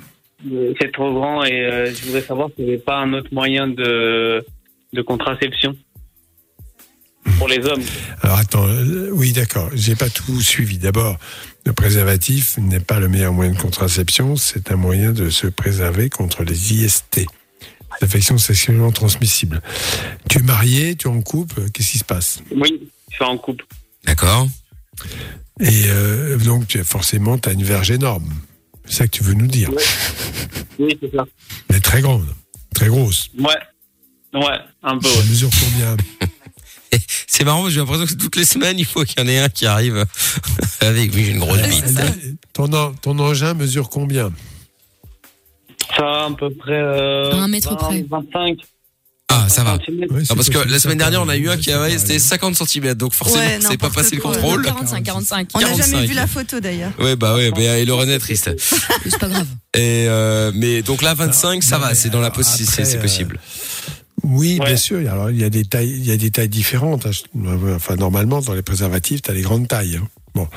[0.51, 3.29] Euh, C'est trop grand et euh, je voudrais savoir s'il n'y avait pas un autre
[3.31, 4.45] moyen de,
[4.93, 5.75] de contraception
[7.39, 7.81] pour les hommes.
[8.21, 10.77] Alors attends, euh, oui d'accord, j'ai pas tout suivi.
[10.77, 11.17] D'abord,
[11.65, 16.09] le préservatif n'est pas le meilleur moyen de contraception, c'est un moyen de se préserver
[16.09, 17.25] contre les IST, les
[18.05, 19.61] infections sexuellement transmissibles.
[20.29, 22.41] Tu es marié, tu es en couple, qu'est-ce qui se passe?
[22.55, 23.65] Oui, je suis en couple.
[24.05, 24.47] D'accord.
[25.59, 28.29] Et euh, donc tu as forcément tu as une verge énorme.
[28.85, 29.71] C'est ça que tu veux nous dire.
[30.77, 31.25] Oui, c'est ça.
[31.71, 32.25] Mais très grande,
[32.73, 33.29] très grosse.
[33.39, 33.55] Ouais.
[34.33, 35.07] Ouais, un peu.
[35.17, 35.95] Elle mesure combien?
[37.27, 39.27] C'est marrant, parce que j'ai l'impression que toutes les semaines, il faut qu'il y en
[39.27, 40.05] ait un qui arrive
[40.81, 41.83] avec oui, une grosse bite.
[42.53, 44.31] ton, en- ton engin mesure combien?
[45.97, 46.73] Ça, à peu près.
[46.79, 48.05] Euh, un mètre 20, près.
[48.09, 48.57] 25.
[49.27, 49.73] Ah, ça va.
[49.75, 52.19] Ouais, Non, parce que la semaine dernière, on a eu un qui avait, c'était arriver.
[52.19, 54.63] 50 cm, donc forcément, Ouais, c'est pas passé le contrôle.
[54.63, 55.47] 45, 45.
[55.55, 56.07] On n'a jamais 45.
[56.07, 56.91] vu la photo d'ailleurs.
[56.99, 58.51] Ouais, bah ouais, mais et Lorraine est triste.
[59.03, 59.47] C'est pas grave.
[59.73, 63.01] Et euh, mais donc là, 25, ça va, c'est dans la alors, possi- c'est euh,
[63.01, 63.39] possible.
[64.23, 64.67] Oui, Ouais.
[64.67, 64.99] bien sûr.
[65.11, 67.05] Alors, il y a des tailles, il y a des tailles différentes.
[67.05, 67.11] hein.
[67.75, 69.99] Enfin, normalement, dans les préservatifs, tu as les grandes tailles.
[70.01, 70.07] hein.
[70.35, 70.47] Bon,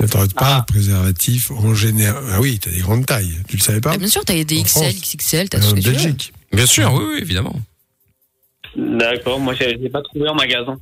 [0.00, 0.64] ne t'arrête pas, Ah.
[0.68, 2.22] préservatif, en général.
[2.32, 3.32] Ah oui, tu as des grandes tailles.
[3.48, 4.94] Tu le savais pas Bah, bien sûr, t'as des En XL, France.
[5.00, 5.92] XXL, t'as En tout ce que tu veux.
[5.92, 6.32] Belgique.
[6.52, 7.54] Bien sûr, oui, oui, évidemment.
[8.76, 10.78] D'accord, moi, je l'ai pas trouvé en magasin.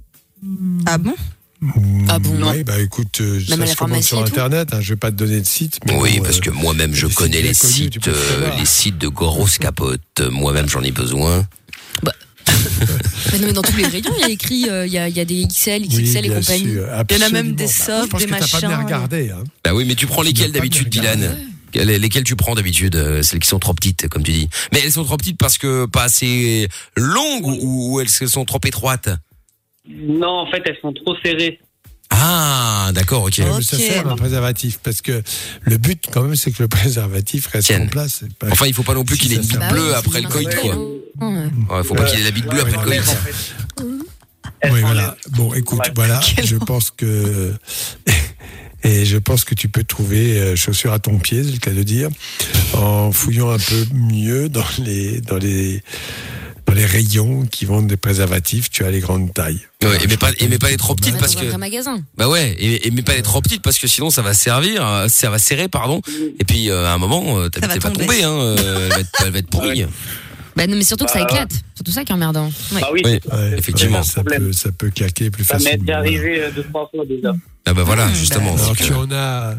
[0.86, 1.14] Ah bon?
[2.08, 2.52] Ah bon, non.
[2.52, 4.68] Oui, bah écoute, euh, ça se commande sur Internet.
[4.72, 5.80] Hein, je vais pas te donner de site.
[5.86, 9.08] Mais Oui, bon, parce euh, que moi-même, je connais les sites, euh, les sites de
[9.08, 10.20] grosses capotes.
[10.30, 11.44] Moi-même, j'en ai besoin.
[12.04, 15.08] Mais non, mais dans tous les rayons, il y a écrit, euh, il y, a,
[15.08, 16.62] il y a des XL, oui, XXL et compagnie.
[17.10, 18.68] Il y en a même des Bah, softs, je pense des que t'as pas bien
[18.68, 18.84] machins.
[18.84, 19.30] regardé.
[19.30, 19.44] Hein.
[19.64, 20.88] Bah oui, mais tu prends pas d'habitude.
[20.88, 21.20] Dylan?
[21.20, 21.26] Les-
[21.74, 24.48] Lesquelles tu prends d'habitude euh, Celles qui sont trop petites, comme tu dis.
[24.72, 28.60] Mais elles sont trop petites parce que pas assez longues ou, ou elles sont trop
[28.64, 29.08] étroites?
[29.88, 31.60] Non, en fait, elles sont trop serrées.
[32.10, 33.38] Ah, d'accord, ok.
[33.38, 35.22] Mais Ça sert un préservatif parce que
[35.62, 38.24] le but quand même c'est que le préservatif reste en place.
[38.38, 40.54] Pas- Enfin, il faut pas non plus qu'il ait une bite bleue après le coït,
[40.56, 40.74] quoi.
[41.20, 43.16] Ouais, faut pas qu'il ait la bite bleue après le coït.
[44.70, 45.16] Oui, voilà.
[45.30, 47.52] Bon, écoute, voilà, je pense que
[48.84, 51.72] et je pense que tu peux trouver euh, chaussures à ton pied, c'est le cas
[51.72, 52.08] de dire,
[52.74, 55.82] en fouillant un peu mieux dans les dans les
[56.68, 58.70] dans les rayons qui vendent des préservatifs.
[58.70, 59.60] Tu as les grandes tailles.
[59.82, 61.56] Ouais, et mais pas, et mais pas les trop petites parce que.
[61.56, 62.02] magasin.
[62.16, 64.86] Bah ouais, et, et mais pas les trop petites parce que sinon ça va servir,
[64.86, 66.02] euh, ça va serrer, pardon.
[66.38, 68.06] Et puis euh, à un moment, euh, va tomber.
[68.06, 69.86] tomber, hein, euh, elle, va être, elle va être pourrie.
[70.58, 71.52] Bah non, mais surtout que ça Bah, éclate.
[71.74, 72.46] Surtout ça qui est emmerdant.
[72.72, 72.80] Ouais.
[72.82, 74.02] Bah oui, Oui, Ouais, effectivement.
[74.02, 75.84] ça peut ça peut claquer plus ça m'est facilement.
[75.84, 77.32] déjà arrivé euh, deux, trois fois déjà.
[77.64, 78.54] Ah bah Hmm, voilà, justement.
[78.54, 79.54] Alors c'est tu que- en as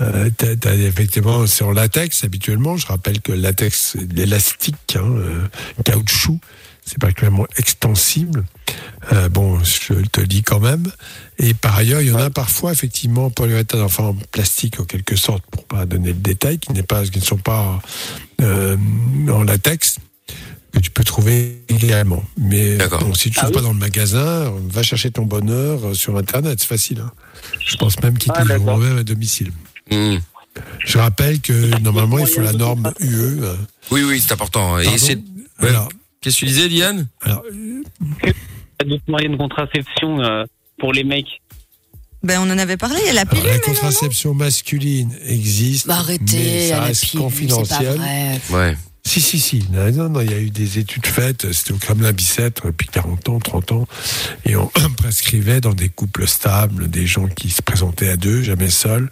[0.00, 2.76] Euh, t'as- t'as effectivement, c'est en latex habituellement.
[2.76, 5.46] Je rappelle que le latex, c'est de l'élastique, hein, euh,
[5.84, 6.40] caoutchouc,
[6.84, 8.42] c'est particulièrement extensible.
[9.12, 10.90] Euh, bon, je te le dis quand même.
[11.38, 15.14] Et par ailleurs, il y en a parfois effectivement polyuréthane, enfin en plastique en quelque
[15.14, 17.80] sorte, pour pas donner le détail, qui n'est pas, qui ne sont pas
[18.42, 18.76] euh,
[19.30, 19.98] en latex
[20.72, 22.22] que tu peux trouver également.
[22.36, 25.94] Mais bon, si tu ne trouves pas dans le magasin, va chercher ton bonheur euh,
[25.94, 27.00] sur Internet, c'est facile.
[27.00, 27.12] hein.
[27.64, 29.52] Je pense même qu'ils te livreront même à domicile.
[29.90, 30.16] Hmm.
[30.84, 33.08] Je rappelle que normalement, il faut la norme UE.
[33.42, 33.54] euh,
[33.90, 34.78] Oui, oui, c'est important.
[34.78, 35.22] Et Pardon c'est-
[35.62, 35.72] ouais.
[36.20, 37.82] Qu'est-ce que tu disais, Diane Alors, Il
[38.22, 40.44] y a d'autres moyens de contraception euh,
[40.78, 41.40] pour les mecs.
[42.22, 43.44] Ben, on en avait parlé, il y a la pilule.
[43.46, 45.86] la contraception masculine existe.
[45.86, 47.78] Bah, arrêtez, mais ça reste pilule, confidentiel.
[47.92, 48.40] c'est pas vrai.
[48.70, 48.76] Ouais.
[49.06, 49.64] Si, si, si.
[49.70, 51.52] Non, non, il y a eu des études faites.
[51.52, 53.86] C'était au Kremlin-Bicêtre depuis 40 ans, 30 ans.
[54.44, 54.66] Et on
[54.96, 59.10] prescrivait dans des couples stables des gens qui se présentaient à deux, jamais seuls,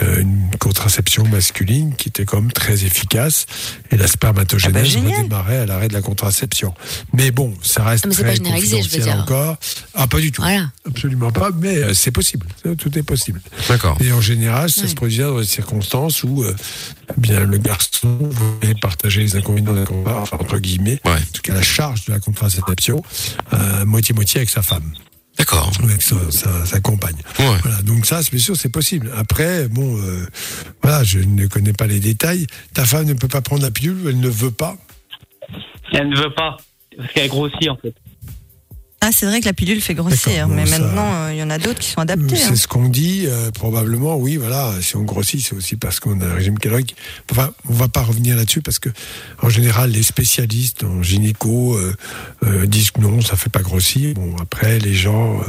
[0.00, 3.46] une contraception masculine qui était quand même très efficace.
[3.90, 6.74] Et la spermatogénèse Ah bah, redémarrait à l'arrêt de la contraception.
[7.12, 9.22] Mais bon, ça reste Ah, mais très pas généralisé, je veux confidentiel dire.
[9.22, 9.56] encore.
[9.94, 10.42] Ah, pas du tout.
[10.42, 10.70] Voilà.
[10.86, 12.46] Absolument pas, mais euh, c'est possible.
[12.78, 13.40] Tout est possible.
[13.68, 13.96] D'accord.
[14.00, 16.54] Et en général, ça se produit dans des circonstances où euh,
[17.16, 21.16] eh bien, le garçon voulait partager les inconvénients de la contraception, enfin, entre guillemets, en
[21.32, 23.02] tout cas la charge de la contraception,
[23.52, 24.92] euh, moitié-moitié avec sa femme.
[25.40, 25.70] D'accord.
[25.82, 27.16] Avec sa, sa- sa compagne.
[27.36, 29.10] Voilà, donc ça, c'est bien sûr, c'est possible.
[29.16, 30.26] Après, bon, euh,
[30.82, 32.46] voilà, je ne connais pas les détails.
[32.74, 34.76] Ta femme ne peut pas prendre la pilule, elle ne veut pas.
[35.92, 36.58] Elle ne veut pas,
[36.96, 37.94] parce qu'elle grossit en fait.
[39.02, 41.42] Ah, c'est vrai que la pilule fait grossir, bon, mais ça- maintenant, euh, il y
[41.42, 42.34] en a d'autres qui sont adaptés.
[42.36, 42.46] hein.
[42.50, 44.74] C'est ce qu'on dit, euh, probablement, oui, voilà.
[44.82, 46.94] Si on grossit, c'est aussi parce qu'on a un régime calorique.
[47.30, 48.90] Enfin, on va pas revenir là-dessus parce que,
[49.40, 51.96] en général, les spécialistes en gynéco euh,
[52.44, 54.12] euh, disent que non, ça fait pas grossir.
[54.14, 55.44] Bon, après, les gens euh,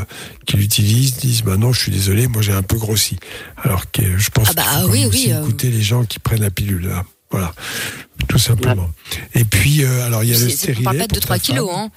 [0.46, 3.18] qui l'utilisent disent, bah non, je suis désolé, moi j'ai un peu grossi.
[3.58, 5.42] Alors que je pense Ah bah, qu'il faut quand oui, même oui, aussi euh.
[5.42, 6.88] écouter les gens qui prennent la pilule.
[6.88, 7.04] Là.
[7.32, 7.54] Voilà,
[8.30, 8.90] tout simplement.
[9.36, 11.00] Et puis, euh, alors, il y a le c'est- On parle stérilet.
[11.00, 11.80] pas de pour ta 2-3 kilos, femme.
[11.86, 11.92] hein.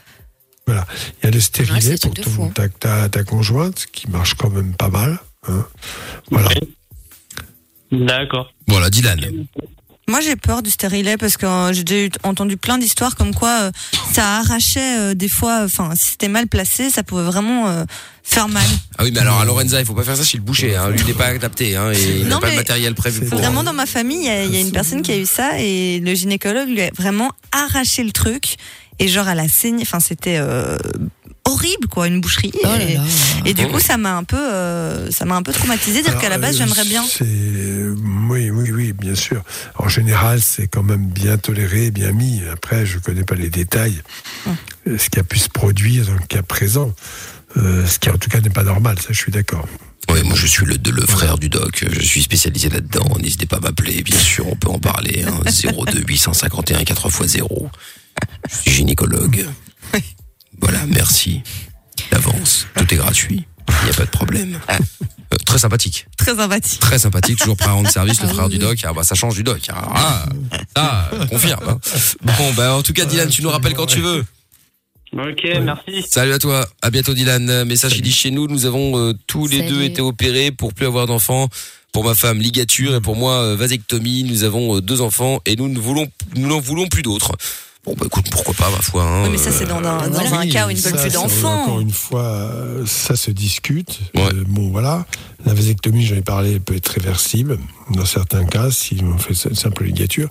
[0.67, 0.87] Voilà.
[1.23, 2.51] Il y a le stérilet pour ton- hein.
[2.55, 5.19] ta, ta, ta conjointe, qui marche quand même pas mal.
[5.49, 5.67] hein.
[6.31, 6.49] Voilà.
[7.93, 8.53] D'accord.
[8.67, 9.47] Voilà, Dylan.
[10.07, 13.71] Moi, j'ai peur du stérilet parce que euh, j'ai entendu plein d'histoires comme quoi euh,
[14.13, 15.63] ça arrachait euh, des fois.
[15.65, 17.85] Enfin, si c'était mal placé, ça pouvait vraiment
[18.23, 18.67] faire mal.
[18.99, 20.77] Ah oui, mais alors à Lorenza, il faut pas faire ça chez le boucher.
[20.77, 20.91] Hein.
[20.91, 21.75] Lui, il n'est pas adapté.
[21.77, 23.39] Hein, et il n'a Non, pas de mais matériel prévu pour.
[23.39, 26.01] Vraiment, dans ma famille, il y, y a une personne qui a eu ça et
[26.01, 28.57] le gynécologue lui a vraiment arraché le truc.
[28.99, 29.83] Et genre, elle a saigné.
[29.83, 30.79] Enfin, c'était euh,
[31.45, 32.53] horrible, quoi, une boucherie.
[33.45, 36.03] et, et du coup, ça m'a un peu, euh, ça m'a un peu traumatisé.
[36.03, 37.05] Dire qu'à la base, euh, j'aimerais bien.
[37.05, 37.25] c'est-
[38.31, 39.43] Oui, oui, oui, bien sûr.
[39.79, 42.41] En général, c'est quand même bien toléré, bien mis.
[42.53, 44.01] Après, je connais pas les détails.
[44.87, 46.93] Euh, Ce qui a pu se produire dans le cas présent.
[47.57, 49.67] Euh, ce qui, en tout cas, n'est pas normal, ça, je suis d'accord.
[50.11, 53.57] Oui, moi je suis le, le frère du doc, je suis spécialisé là-dedans, n'hésitez pas
[53.57, 57.69] à m'appeler, bien sûr, on peut en parler, hein, 02 851 4x0.
[58.51, 59.47] Je suis gynécologue.
[60.61, 61.43] Voilà, merci
[62.11, 64.61] d'avance, tout est gratuit, il n'y a pas de problème.
[64.71, 66.81] Euh, très sympathique, Très sympathique.
[66.81, 69.15] très sympathique, toujours prêt à rendre service, le Ah frère du doc, ah bah ça
[69.15, 70.27] change du doc, ah,
[70.77, 71.69] ah, ça, confirme.
[71.69, 71.79] hein.
[72.23, 74.25] Bon, bah en tout cas Dylan, tu nous rappelles quand tu veux.
[75.13, 76.05] Ok, merci.
[76.09, 77.65] Salut à toi, à bientôt Dylan.
[77.65, 79.71] Message dit chez nous, nous avons euh, tous les Salut.
[79.71, 81.49] deux été opérés pour plus avoir d'enfants.
[81.93, 84.25] Pour ma femme, ligature et pour moi, euh, vasectomie.
[84.25, 87.31] Nous avons euh, deux enfants et nous ne voulons, nous n'en voulons plus d'autres.
[87.85, 89.03] Bon, bah écoute, pourquoi pas, ma foi.
[89.03, 91.13] Hein, Oui, mais ça, c'est dans un, dans un cas où ils ne veulent plus
[91.13, 91.63] d'enfants.
[91.65, 94.01] Encore une fois, euh, ça se discute.
[94.17, 95.05] Euh, bon, voilà.
[95.45, 97.59] La vasectomie, j'en ai parlé, elle peut être réversible.
[97.91, 100.31] Dans certains cas, si on fait une simple ligature.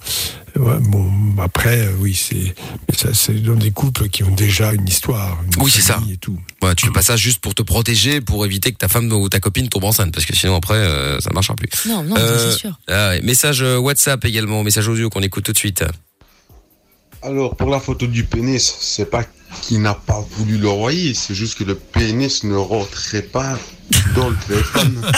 [0.56, 2.56] Ouais, bon, après, euh, oui, c'est
[2.90, 5.38] mais ça, c'est dans des couples qui ont déjà une histoire.
[5.46, 5.96] une Oui, c'est ça.
[5.96, 6.40] famille Et tout.
[6.64, 9.30] Ouais, tu fais pas ça juste pour te protéger, pour éviter que ta femme ou
[9.30, 11.70] ta copine tombe enceinte, parce que sinon après, euh, ça marchera plus.
[11.88, 12.80] Non, non, Euh, c'est sûr.
[12.88, 15.84] ah message euh, WhatsApp également, message audio qu'on écoute tout de suite.
[17.26, 19.24] Alors, pour la photo du pénis, c'est pas
[19.62, 23.58] qu'il n'a pas voulu le renvoyer, c'est juste que le pénis ne rentrait pas
[24.16, 25.02] dans le téléphone.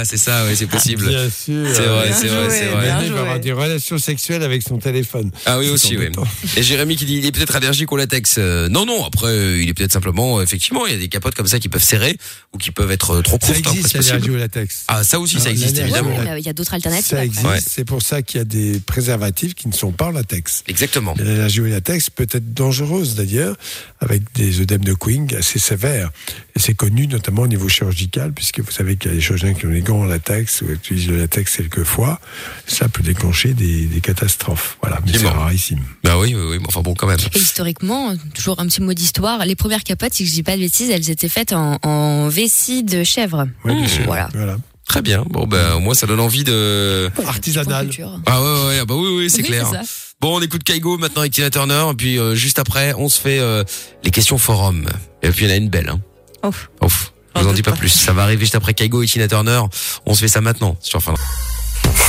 [0.00, 1.08] Ah, c'est ça, ouais, c'est possible.
[1.08, 1.66] Bien sûr.
[1.74, 2.88] C'est vrai, c'est vrai, c'est vrai.
[3.04, 5.32] Il va avoir des relations sexuelles avec son téléphone.
[5.44, 6.08] Ah oui aussi, oui.
[6.56, 8.36] Et Jérémy qui dit il est peut-être allergique au latex.
[8.38, 9.04] Euh, non, non.
[9.04, 11.58] Après, euh, il est peut-être simplement, euh, effectivement, il y a des capotes comme ça
[11.58, 12.16] qui peuvent serrer
[12.52, 13.66] ou qui peuvent être trop Ça courtes.
[13.66, 14.04] hein, existe, possible.
[14.14, 14.84] l'allergie au latex.
[14.86, 16.16] Ah, ça aussi, ça Ah, existe évidemment.
[16.16, 17.08] Ouais, Il y a d'autres alternatives.
[17.08, 20.12] Ça existe, c'est pour ça qu'il y a des préservatifs qui ne sont pas en
[20.12, 20.62] latex.
[20.68, 21.14] Exactement.
[21.18, 23.56] Mais L'allergie au latex peut être dangereuse d'ailleurs,
[24.00, 26.10] avec des œdèmes de Queen assez sévères.
[26.54, 29.54] Et c'est connu notamment au niveau chirurgical, puisque vous savez qu'il y a des chirurgiens
[29.54, 32.20] qui ont les gants en latex ou utilisent le latex quelquefois.
[32.66, 34.78] Ça peut déclencher des, des catastrophes.
[34.82, 35.80] Voilà, mais c'est rarissime.
[36.04, 37.18] Bah oui, oui, oui, enfin bon, quand même.
[37.34, 40.60] Et historiquement, toujours un petit mot d'histoire, les premières capotes, si je dis pas de
[40.60, 43.46] bêtises, elles étaient faites en, en vessie de chèvre.
[43.64, 44.04] Bien sûr.
[44.06, 44.28] Voilà.
[44.34, 44.56] Voilà.
[44.88, 45.22] Très bien.
[45.28, 47.10] Bon, ben, au moins, ça donne envie de...
[47.26, 47.90] Artisanal.
[48.24, 49.66] Ah ouais, ouais, ah bah oui, oui, c'est Oui, clair.
[49.70, 49.82] c'est ça.
[50.20, 53.20] Bon, on écoute Kaigo maintenant avec Tina Turner, et puis euh, juste après, on se
[53.20, 53.62] fait euh,
[54.02, 54.86] les questions forum.
[55.22, 55.90] Et puis il y en a une belle.
[55.90, 56.00] Hein.
[56.42, 56.70] Ouf.
[56.82, 57.12] Ouf.
[57.36, 57.88] Je vous en dis pas plus.
[57.88, 59.60] Ça va arriver juste après Kaigo et Tina Turner.
[60.06, 61.14] On se fait ça maintenant sur Fun.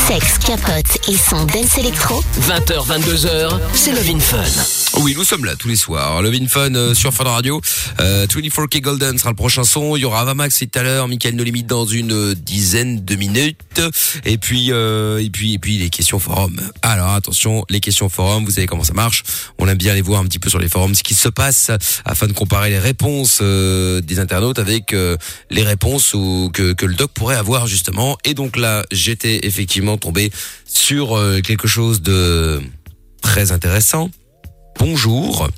[0.08, 2.24] Sexe, capote et son dance électro.
[2.42, 4.44] 20h, 22h, c'est Love Fun.
[5.02, 6.22] Oui, nous sommes là tous les soirs.
[6.22, 7.62] Love in Fun euh, sur Fun Radio.
[8.02, 9.96] Euh, 24K Golden sera le prochain son.
[9.96, 13.16] Il y aura Avamax tout à l'heure, Michael No Limite dans une euh, dizaine de
[13.16, 13.82] minutes.
[14.26, 16.60] Et puis, euh, et puis, et puis les questions forum.
[16.82, 18.44] Alors attention, les questions forum.
[18.44, 19.24] Vous savez comment ça marche.
[19.58, 21.72] On aime bien aller voir un petit peu sur les forums ce qui se passe
[22.04, 24.94] afin de comparer les réponses des internautes avec
[25.50, 28.18] les réponses ou que, que le doc pourrait avoir justement.
[28.26, 30.30] Et donc là, j'étais effectivement tombé
[30.66, 32.62] sur quelque chose de
[33.22, 34.10] très intéressant.
[34.80, 35.50] Bonjour.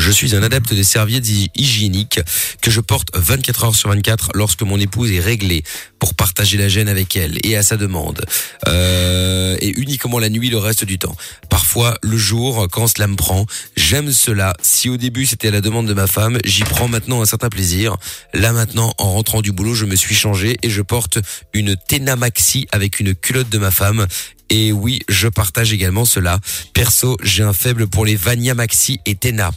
[0.00, 2.20] Je suis un adepte des serviettes hy- hygiéniques
[2.62, 5.62] que je porte 24 heures sur 24 lorsque mon épouse est réglée
[5.98, 8.24] pour partager la gêne avec elle et à sa demande.
[8.66, 11.14] Euh, et uniquement la nuit le reste du temps.
[11.50, 13.44] Parfois le jour quand cela me prend.
[13.76, 14.54] J'aime cela.
[14.62, 17.50] Si au début c'était à la demande de ma femme, j'y prends maintenant un certain
[17.50, 17.96] plaisir.
[18.32, 21.18] Là maintenant en rentrant du boulot je me suis changé et je porte
[21.52, 24.06] une Tena Maxi avec une culotte de ma femme
[24.52, 26.40] et oui, je partage également cela.
[26.74, 29.52] Perso, j'ai un faible pour les Vania Maxi et Tena.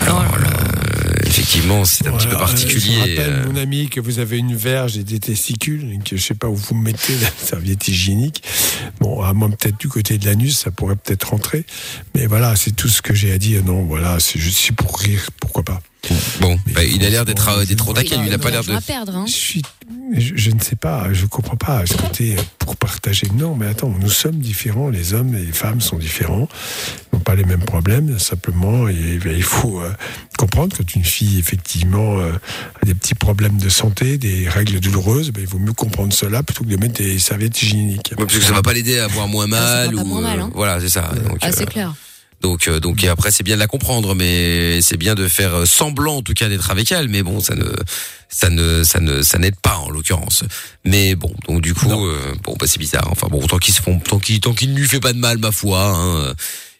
[0.00, 2.94] Alors là, euh, effectivement, c'est un petit peu Je particulier.
[2.94, 6.16] vous rappelle, euh, mon ami, que vous avez une verge et des testicules, et que
[6.16, 8.42] je sais pas où vous mettez la serviette hygiénique.
[9.00, 11.64] Bon, à moins peut-être du côté de l'anus, ça pourrait peut-être rentrer.
[12.14, 13.64] Mais voilà, c'est tout ce que j'ai à dire.
[13.64, 15.80] Non, voilà, c'est juste pour rire, pourquoi pas.
[16.40, 18.62] Bon, bah, il a l'air d'être euh, d'être au taquet, lui, il a pas l'air
[18.64, 18.72] de.
[18.72, 19.14] à perdre.
[19.16, 19.24] Hein.
[19.26, 19.62] Je, suis-
[20.16, 21.84] je, je ne sais pas, je comprends pas.
[21.86, 23.26] Ce côté pour partager.
[23.34, 24.88] Non, mais attends, nous sommes différents.
[24.90, 26.48] Les hommes et les femmes sont différents.
[27.12, 28.18] Ils n'ont pas les mêmes problèmes.
[28.18, 29.90] Simplement, et, ben, il faut euh,
[30.38, 32.32] comprendre quand une fille, effectivement, euh,
[32.82, 36.42] a des petits problèmes de santé, des règles douloureuses, ben, il vaut mieux comprendre cela
[36.42, 38.12] plutôt que de mettre des serviettes hygiéniques.
[38.16, 40.38] Ouais, parce que ça va pas l'aider à avoir moins mal pas ou moins mal,
[40.38, 40.50] euh, hein.
[40.54, 41.10] voilà, c'est ça.
[41.42, 41.92] Ah, euh, c'est clair.
[42.40, 45.54] Donc, euh, donc et après c'est bien de la comprendre, mais c'est bien de faire
[45.54, 47.64] euh, semblant en tout cas d'être avec elle, mais bon, ça ne,
[48.28, 50.44] ça ne, ça ne, ça n'aide pas en l'occurrence.
[50.84, 53.08] Mais bon, donc du coup, euh, bon, bah c'est bizarre.
[53.10, 55.18] Enfin bon, tant qu'il se font, tant qu'il, tant qu'il ne lui fait pas de
[55.18, 56.34] mal, ma foi, hein, euh,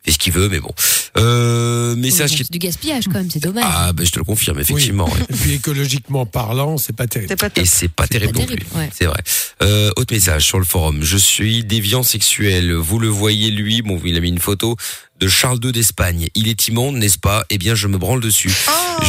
[0.05, 0.70] fait ce qu'il veut, mais bon.
[1.16, 3.64] Euh, message Bon, qui C'est du gaspillage quand même, c'est dommage.
[3.66, 5.06] ah, ben je te le confirme, effectivement.
[5.06, 5.20] ouais.
[5.30, 7.35] Et puis écologiquement parlant, c'est pas terrible.
[7.56, 8.78] Et c'est pas terrible non terrible, plus.
[8.78, 8.90] ouais.
[8.97, 9.20] C'est vrai.
[9.62, 11.01] Euh, autre message sur le forum.
[11.02, 12.72] Je suis déviant sexuel.
[12.72, 13.82] Vous le voyez lui.
[13.82, 14.76] Bon, il a mis une photo
[15.19, 16.28] de Charles II d'Espagne.
[16.35, 17.45] Il est immonde, n'est-ce pas?
[17.51, 18.53] Eh bien, je me branle dessus.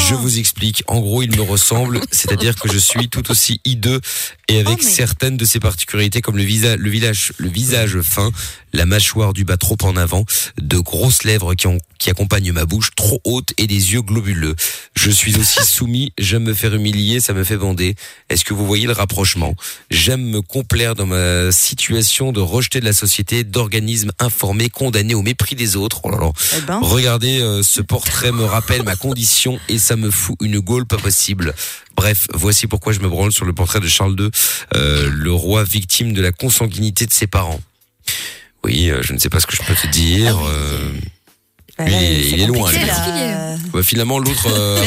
[0.08, 0.84] Je vous explique.
[0.88, 4.02] En gros, il me ressemble, c'est-à-dire que je suis tout aussi hideux
[4.48, 8.32] et avec certaines de ses particularités comme le visage, le visage, le visage fin,
[8.74, 10.26] la mâchoire du bas trop en avant,
[10.60, 14.56] de grosses lèvres qui, ont, qui accompagnent ma bouche trop haute et des yeux globuleux.
[14.96, 17.96] Je suis aussi soumis, j'aime me faire humilier, ça me fait bander.
[18.30, 19.56] Est-ce que vous voyez le rapprochement?
[19.92, 25.22] J'aime me complaire dans ma situation de rejeter de la société, d'organismes informés, condamnés au
[25.22, 25.99] mépris des autres.
[26.04, 26.30] Oh là là.
[26.58, 26.80] Eh ben.
[26.82, 30.98] Regardez, euh, ce portrait me rappelle ma condition et ça me fout une gaule pas
[30.98, 31.54] possible.
[31.96, 34.30] Bref, voici pourquoi je me branle sur le portrait de Charles II,
[34.76, 37.60] euh, le roi victime de la consanguinité de ses parents.
[38.64, 40.38] Oui, euh, je ne sais pas ce que je peux te dire.
[40.46, 40.92] euh,
[41.78, 42.72] Bah lui, il est- c'est il est loin.
[42.72, 43.56] là.
[43.74, 44.84] Ouais, finalement, l'autre, euh,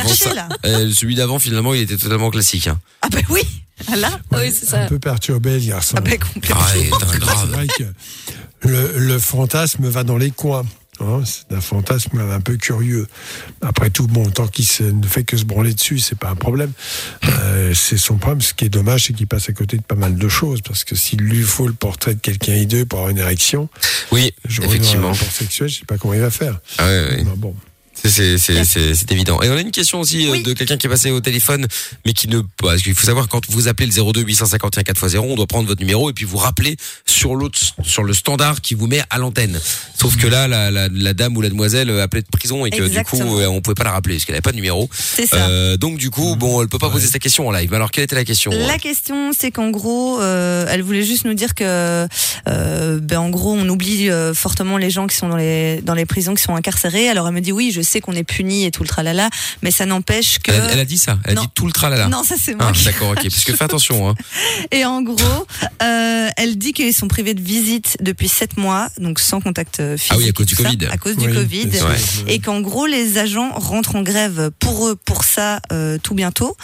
[0.66, 2.66] euh, celui d'avant, finalement, il était totalement classique.
[2.66, 2.78] Hein.
[3.02, 3.42] Ah ben oui,
[3.90, 4.82] Ah, là, oui, c'est ça.
[4.82, 5.94] Un peu perturbé, le garçon.
[5.98, 6.60] Ah ben complètement.
[6.60, 7.48] Ah, grave.
[7.50, 10.64] C'est vrai que le, le fantasme va dans les coins.
[11.08, 11.22] Hein.
[11.24, 13.06] c'est un fantasme un peu curieux.
[13.60, 14.66] Après tout, bon, tant qu'il
[14.98, 16.72] ne fait que se branler dessus, c'est pas un problème.
[17.28, 18.40] Euh, c'est son problème.
[18.40, 20.60] Ce qui est dommage, c'est qu'il passe à côté de pas mal de choses.
[20.62, 23.68] Parce que s'il lui faut le portrait de quelqu'un hideux pour avoir une érection,
[24.10, 25.10] Oui, je effectivement.
[25.10, 26.60] un sexuel, je sais pas comment il va faire.
[26.78, 27.22] Ah ouais.
[27.24, 27.54] Non, bon.
[28.04, 29.40] C'est- C'est c'est- c'est- c'est évident.
[29.42, 31.66] Et on a une question aussi euh, de quelqu'un qui est passé au téléphone,
[32.04, 32.40] mais qui ne.
[32.58, 35.80] Parce qu'il faut savoir quand vous appelez le 02 851 4x0, on doit prendre votre
[35.80, 36.76] numéro et puis vous rappeler
[37.06, 39.60] sur l'autre, sur le standard qui vous met à l'antenne.
[39.98, 42.70] Sauf que là, la, la, la dame ou la demoiselle euh, appelait de prison et
[42.70, 43.24] que Exactement.
[43.24, 44.88] du coup, euh, on pouvait pas la rappeler parce qu'elle avait pas de numéro.
[44.92, 45.36] C'est ça.
[45.48, 47.68] Euh, donc du coup, bon, elle peut pas poser sa question en live.
[47.70, 51.24] Mais alors, quelle était la question La question, c'est qu'en gros, euh, elle voulait juste
[51.24, 52.06] nous dire que,
[52.48, 55.94] euh, ben en gros, on oublie euh, fortement les gens qui sont dans les dans
[55.94, 57.08] les prisons, qui sont incarcérés.
[57.08, 59.28] Alors elle me dit oui, je sais qu'on est puni et tout le tralala,
[59.62, 60.50] mais ça n'empêche que.
[60.52, 61.18] elle, a- elle a dit ça.
[61.24, 61.42] Elle Non.
[61.42, 62.08] a dit tout le tralala.
[62.08, 63.22] Non, ça, c'est moi Ah, D'accord, ok.
[63.22, 64.08] Parce que fais attention.
[64.08, 64.14] Hein.
[64.70, 65.46] Et en gros,
[65.82, 69.96] euh, elle dit qu'ils sont privés de visite depuis sept mois, donc sans contact euh,
[69.96, 70.12] physique.
[70.14, 70.86] Ah oui, à cause du ça, Covid.
[70.90, 71.70] À cause du Covid.
[72.28, 76.56] Et qu'en gros, les agents rentrent en grève pour eux, pour ça, euh, tout bientôt.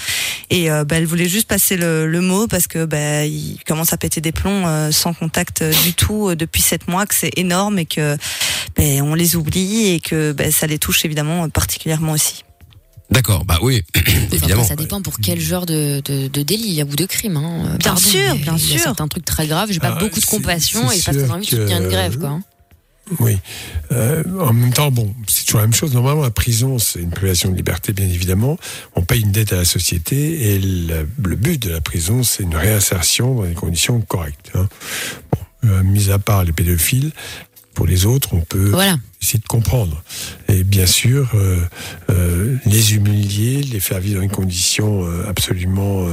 [0.50, 3.92] Et euh, bah, elle voulait juste passer le, le mot parce que bah, ils commencent
[3.92, 7.14] à péter des plombs euh, sans contact euh, du tout euh, depuis sept mois, que
[7.14, 8.16] c'est énorme et que
[8.76, 12.44] bah, on les oublie et que bah, ça les touche évidemment euh, particulièrement aussi.
[13.10, 14.64] D'accord, bah oui, Enfin, évidemment.
[14.64, 17.38] ça dépend pour quel genre de, de, de délit ou de crime.
[17.38, 17.76] Hein.
[17.78, 18.80] Bien sûr, bien Il y a sûr.
[18.80, 19.70] certains trucs très graves.
[19.72, 21.84] J'ai pas Ah, beaucoup de c'est- compassion c'est et pas très envie de soutenir une
[21.84, 22.28] que- grève, quoi.
[22.28, 22.42] hein.
[23.20, 23.38] Oui.
[23.92, 25.94] Euh, en même temps, bon, c'est toujours la même chose.
[25.94, 28.58] Normalement, la prison, c'est une privation de liberté, bien évidemment.
[28.94, 32.42] On paye une dette à la société et le, le but de la prison, c'est
[32.42, 34.50] une réinsertion dans des conditions correctes.
[34.54, 34.68] hein.
[35.32, 37.12] Bon, euh, mis à part les pédophiles,
[37.78, 38.72] pour les autres, on peut
[39.22, 40.02] essayer de comprendre.
[40.48, 41.60] Et bien sûr, euh,
[42.10, 46.09] euh, les humilier, les faire vivre dans des conditions euh, absolument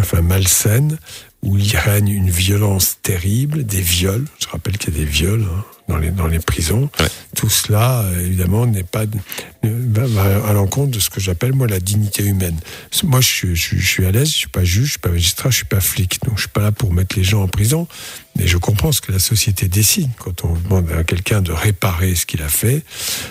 [0.00, 0.96] enfin, malsaines,
[1.42, 4.24] où il règne une violence terrible, des viols.
[4.40, 6.90] Je rappelle qu'il y a des viols hein, dans, les, dans les prisons.
[7.36, 9.04] Tout cela, euh, évidemment, n'est pas
[9.62, 12.56] à l'encontre de ce que j'appelle moi la dignité humaine.
[13.04, 15.10] Moi, je, suis- je, je suis à l'aise, je suis pas juge, je suis pas
[15.10, 17.48] magistrat, je suis pas flic, donc je suis pas là pour mettre les gens en
[17.48, 17.86] prison.
[18.36, 22.14] Mais je comprends ce que la société décide quand on demande à quelqu'un de réparer
[22.16, 22.82] ce qu'il a fait.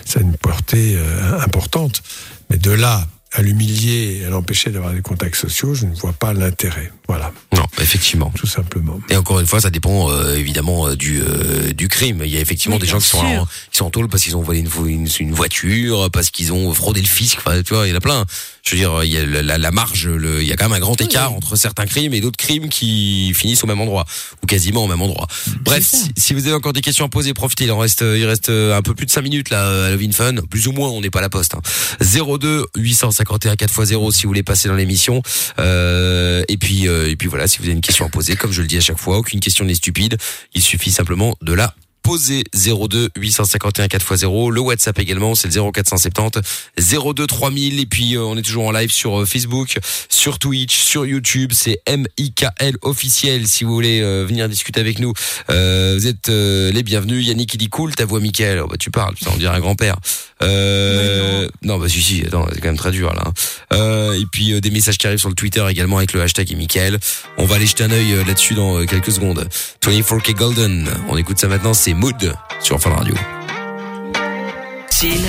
[0.04, 2.02] Ça a une portée euh, importante.
[2.50, 6.14] Mais de là à l'humilier et à l'empêcher d'avoir des contacts sociaux, je ne vois
[6.14, 6.90] pas l'intérêt.
[7.08, 7.32] Voilà.
[7.54, 8.30] Non, effectivement.
[8.36, 9.00] Tout simplement.
[9.08, 12.20] Et encore une fois, ça dépend euh, évidemment euh, du euh, du crime.
[12.24, 14.36] Il y a effectivement des gens qui sont en, qui sont en tôle parce qu'ils
[14.36, 17.38] ont volé une, vo- une, une voiture, parce qu'ils ont fraudé le fisc.
[17.38, 18.26] Enfin, tu vois, il y en a plein.
[18.62, 20.66] Je veux dire, il y a la, la- la marge, le, il y a quand
[20.68, 24.04] même un grand écart entre certains crimes et d'autres crimes qui finissent au même endroit
[24.42, 25.26] ou quasiment au même endroit.
[25.62, 27.64] Bref, si, si vous avez encore des questions à poser, profitez.
[27.64, 30.12] Il en reste, il reste un peu plus de 5 minutes là à Love in
[30.12, 30.34] Fun.
[30.50, 31.54] Plus ou moins, on n'est pas à la poste.
[31.54, 31.62] Hein.
[32.02, 35.22] 02 851 4x0 si vous voulez passer dans l'émission.
[35.58, 38.52] Euh, et puis euh, et puis voilà, si vous avez une question à poser, comme
[38.52, 40.16] je le dis à chaque fois, aucune question n'est stupide.
[40.54, 42.44] Il suffit simplement de la poser.
[42.54, 46.40] 02 851 4x0 le WhatsApp également c'est le 0470
[46.78, 50.76] 02 3000 et puis euh, on est toujours en live sur euh, Facebook sur Twitch
[50.76, 51.52] sur YouTube.
[51.54, 53.46] C'est MIKL officiel.
[53.46, 55.12] Si vous voulez euh, venir discuter avec nous
[55.50, 57.26] Euh, vous êtes euh, les bienvenus.
[57.26, 58.60] Yannick il dit cool ta voix Mickaël.
[58.60, 59.96] Oh, bah, tu parles ça on dirait un grand-père
[60.42, 63.32] euh, non bah si si attends c'est quand même très dur là hein.
[63.72, 66.52] Euh, et puis euh, des messages qui arrivent sur le Twitter également avec le hashtag
[66.52, 66.98] et Mickaël
[67.38, 69.48] on va aller jeter un œil euh, là-dessus dans euh, quelques secondes
[69.82, 73.14] 24K Golden on écoute ça maintenant c'est Mood sur Fun Radio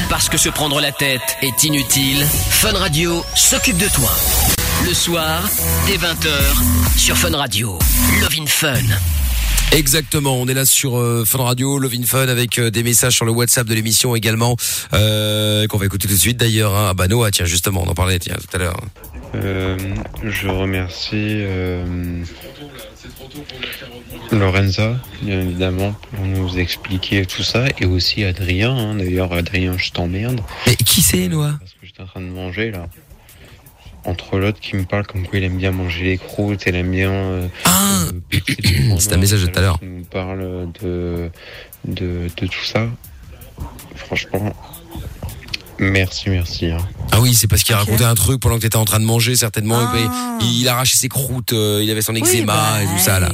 [0.10, 4.10] parce que se prendre la tête est inutile, Fun Radio s'occupe de toi.
[4.88, 5.48] Le soir,
[5.86, 7.77] dès 20h, sur Fun Radio.
[8.19, 9.29] Love in Fun.
[9.72, 13.14] Exactement, on est là sur euh, Fun Radio, Love in Fun avec euh, des messages
[13.16, 14.56] sur le WhatsApp de l'émission également
[14.94, 16.76] euh, qu'on va écouter tout de suite d'ailleurs.
[16.76, 16.88] Hein.
[16.90, 18.80] Ah bah Noah, tiens justement, on en parlait tiens tout à l'heure.
[19.36, 19.78] Euh,
[20.24, 21.86] je remercie euh,
[24.32, 28.76] Lorenza, bien évidemment, pour nous expliquer tout ça, et aussi Adrien.
[28.76, 28.96] hein.
[28.96, 30.41] D'ailleurs, Adrien, je t'emmerde.
[30.66, 31.58] Mais qui c'est, Noah?
[31.60, 32.88] Parce que j'étais en train de manger là.
[34.06, 36.90] Entre l'autre qui me parle comme quoi il aime bien manger les croûtes, il aime
[36.90, 37.12] bien.
[37.12, 38.06] euh, Ah
[39.00, 39.80] C'est un message de tout à l'heure.
[39.82, 41.30] nous parle de,
[41.86, 42.86] de, de tout ça.
[43.96, 44.54] Franchement,
[45.80, 46.68] merci, merci.
[46.68, 46.78] hein.
[47.12, 49.36] Ah oui, c'est parce qu'il racontait un truc pendant que t'étais en train de manger
[49.36, 49.80] certainement.
[50.42, 53.30] il, il arrachait ses croûtes, euh, il avait son eczéma bah, et tout ça là.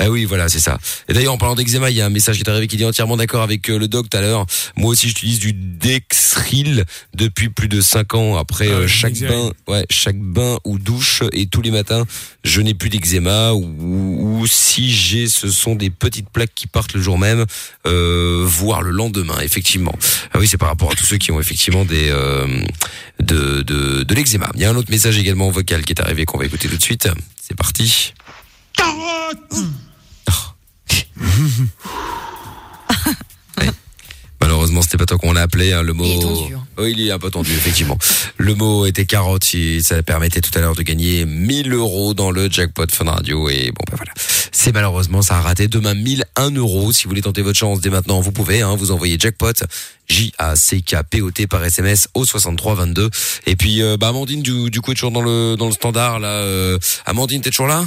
[0.00, 0.78] Bah oui, voilà, c'est ça.
[1.10, 2.86] Et d'ailleurs, en parlant d'eczéma, il y a un message qui est arrivé qui dit
[2.86, 4.46] entièrement d'accord avec euh, le doc tout à l'heure.
[4.74, 8.38] Moi aussi, j'utilise du Dexril depuis plus de 5 ans.
[8.38, 12.06] Après euh, chaque bain, ouais, chaque bain ou douche et tous les matins,
[12.44, 16.94] je n'ai plus d'eczéma ou, ou si j'ai, ce sont des petites plaques qui partent
[16.94, 17.44] le jour même,
[17.86, 19.94] euh, voire le lendemain, effectivement.
[20.32, 22.46] Ah oui, c'est par rapport à tous ceux qui ont effectivement des euh,
[23.18, 24.50] de de, de l'eczéma.
[24.54, 26.78] Il y a un autre message également vocal qui est arrivé qu'on va écouter tout
[26.78, 27.06] de suite.
[27.42, 28.14] C'est parti.
[34.40, 35.72] Malheureusement, c'était pas toi qu'on l'a appelé.
[35.72, 36.04] hein, le mot.
[36.78, 37.98] Oui, il est un peu tendu, effectivement.
[38.38, 39.44] Le mot était carotte.
[39.82, 43.50] Ça permettait tout à l'heure de gagner 1000 euros dans le jackpot Fun Radio.
[43.50, 44.12] Et bon, ben voilà.
[44.50, 45.68] C'est malheureusement, ça a raté.
[45.68, 46.90] Demain, 1001 euros.
[46.92, 48.62] Si vous voulez tenter votre chance dès maintenant, vous pouvez.
[48.62, 49.52] Hein, vous envoyez jackpot.
[50.08, 53.10] J-A-C-K-P-O-T par SMS au 6322.
[53.46, 56.18] Et puis, euh, bah, Amandine, du, du coup, est toujours dans le, dans le standard,
[56.18, 56.28] là.
[56.28, 57.84] Euh, Amandine, t'es toujours là?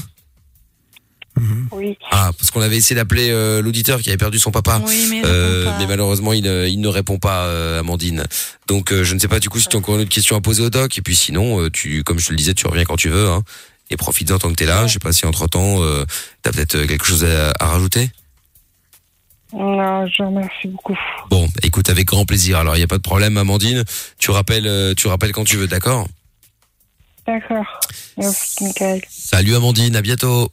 [1.71, 1.97] Oui.
[2.11, 4.79] Ah, parce qu'on avait essayé d'appeler euh, l'auditeur qui avait perdu son papa.
[4.85, 8.23] Oui, mais Euh, mais malheureusement, il, ne- il ne répond pas, euh, Amandine.
[8.67, 10.35] Donc, euh, je ne sais pas du coup si tu as encore une autre question
[10.35, 10.97] à poser au doc.
[10.97, 13.27] Et puis sinon, euh, tu, comme je te le disais, tu reviens quand tu veux.
[13.29, 13.41] Hein,
[13.89, 14.85] et profites-en tant que t'es là.
[14.87, 16.05] Je sais pas si entre temps, euh,
[16.43, 18.11] t'as peut-être euh, quelque chose à, à rajouter.
[19.53, 20.97] Non, je remercie beaucoup.
[21.29, 22.57] Bon, écoute, avec grand plaisir.
[22.57, 23.83] Alors, il y a pas de problème, Amandine.
[24.17, 26.07] Tu rappelles, euh, tu rappelles quand tu veux, d'accord?
[27.27, 27.65] D'accord.
[28.17, 29.01] Merci, Michael.
[29.09, 29.95] Salut, Amandine.
[29.95, 30.51] À bientôt.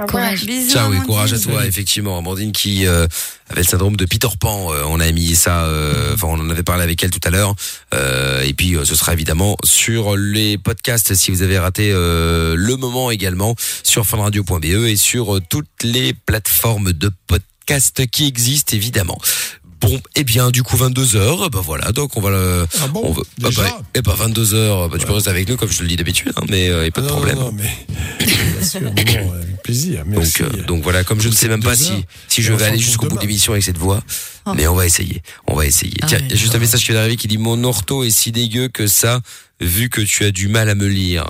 [0.00, 0.30] Au revoir.
[0.70, 2.16] Ciao et courage à toi, effectivement.
[2.18, 3.06] Amandine qui euh,
[3.50, 4.72] avait le syndrome de Peter Pan.
[4.72, 7.30] euh, on a mis ça, euh, enfin on en avait parlé avec elle tout à
[7.30, 7.54] l'heure.
[7.94, 12.54] Euh, et puis euh, ce sera évidemment sur les podcasts si vous avez raté euh,
[12.56, 18.76] le moment également sur funradio.be et sur euh, toutes les plateformes de podcasts qui existent
[18.76, 19.18] évidemment.
[19.80, 22.66] Bon, eh bien, du coup, 22h, bah voilà, donc on va le...
[22.82, 25.48] Ah bon on va, ah déjà bah, eh ben 22h, bah, tu peux rester avec
[25.48, 27.12] nous comme je te le dis d'habitude, hein, mais il y a pas de Non,
[27.14, 27.38] problème.
[27.38, 27.70] non, mais
[28.18, 30.02] bien sûr, avec plaisir.
[30.04, 30.42] Merci.
[30.42, 31.98] Donc, euh, donc voilà, comme je ne sais même pas si, heures.
[32.28, 34.02] si je vais aller jusqu'au bout de l'émission avec cette voix,
[34.56, 35.94] mais on va essayer, on va essayer.
[36.06, 38.10] Tiens, il y a juste un message qui est arrivé qui dit mon ortho est
[38.10, 39.20] si dégueu que ça,
[39.60, 41.24] vu que tu as du mal à me lire.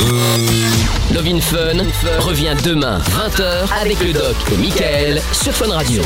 [0.00, 1.14] Euh...
[1.14, 6.02] Love Fun revient demain 20h avec le doc et Michael sur Fun Radio.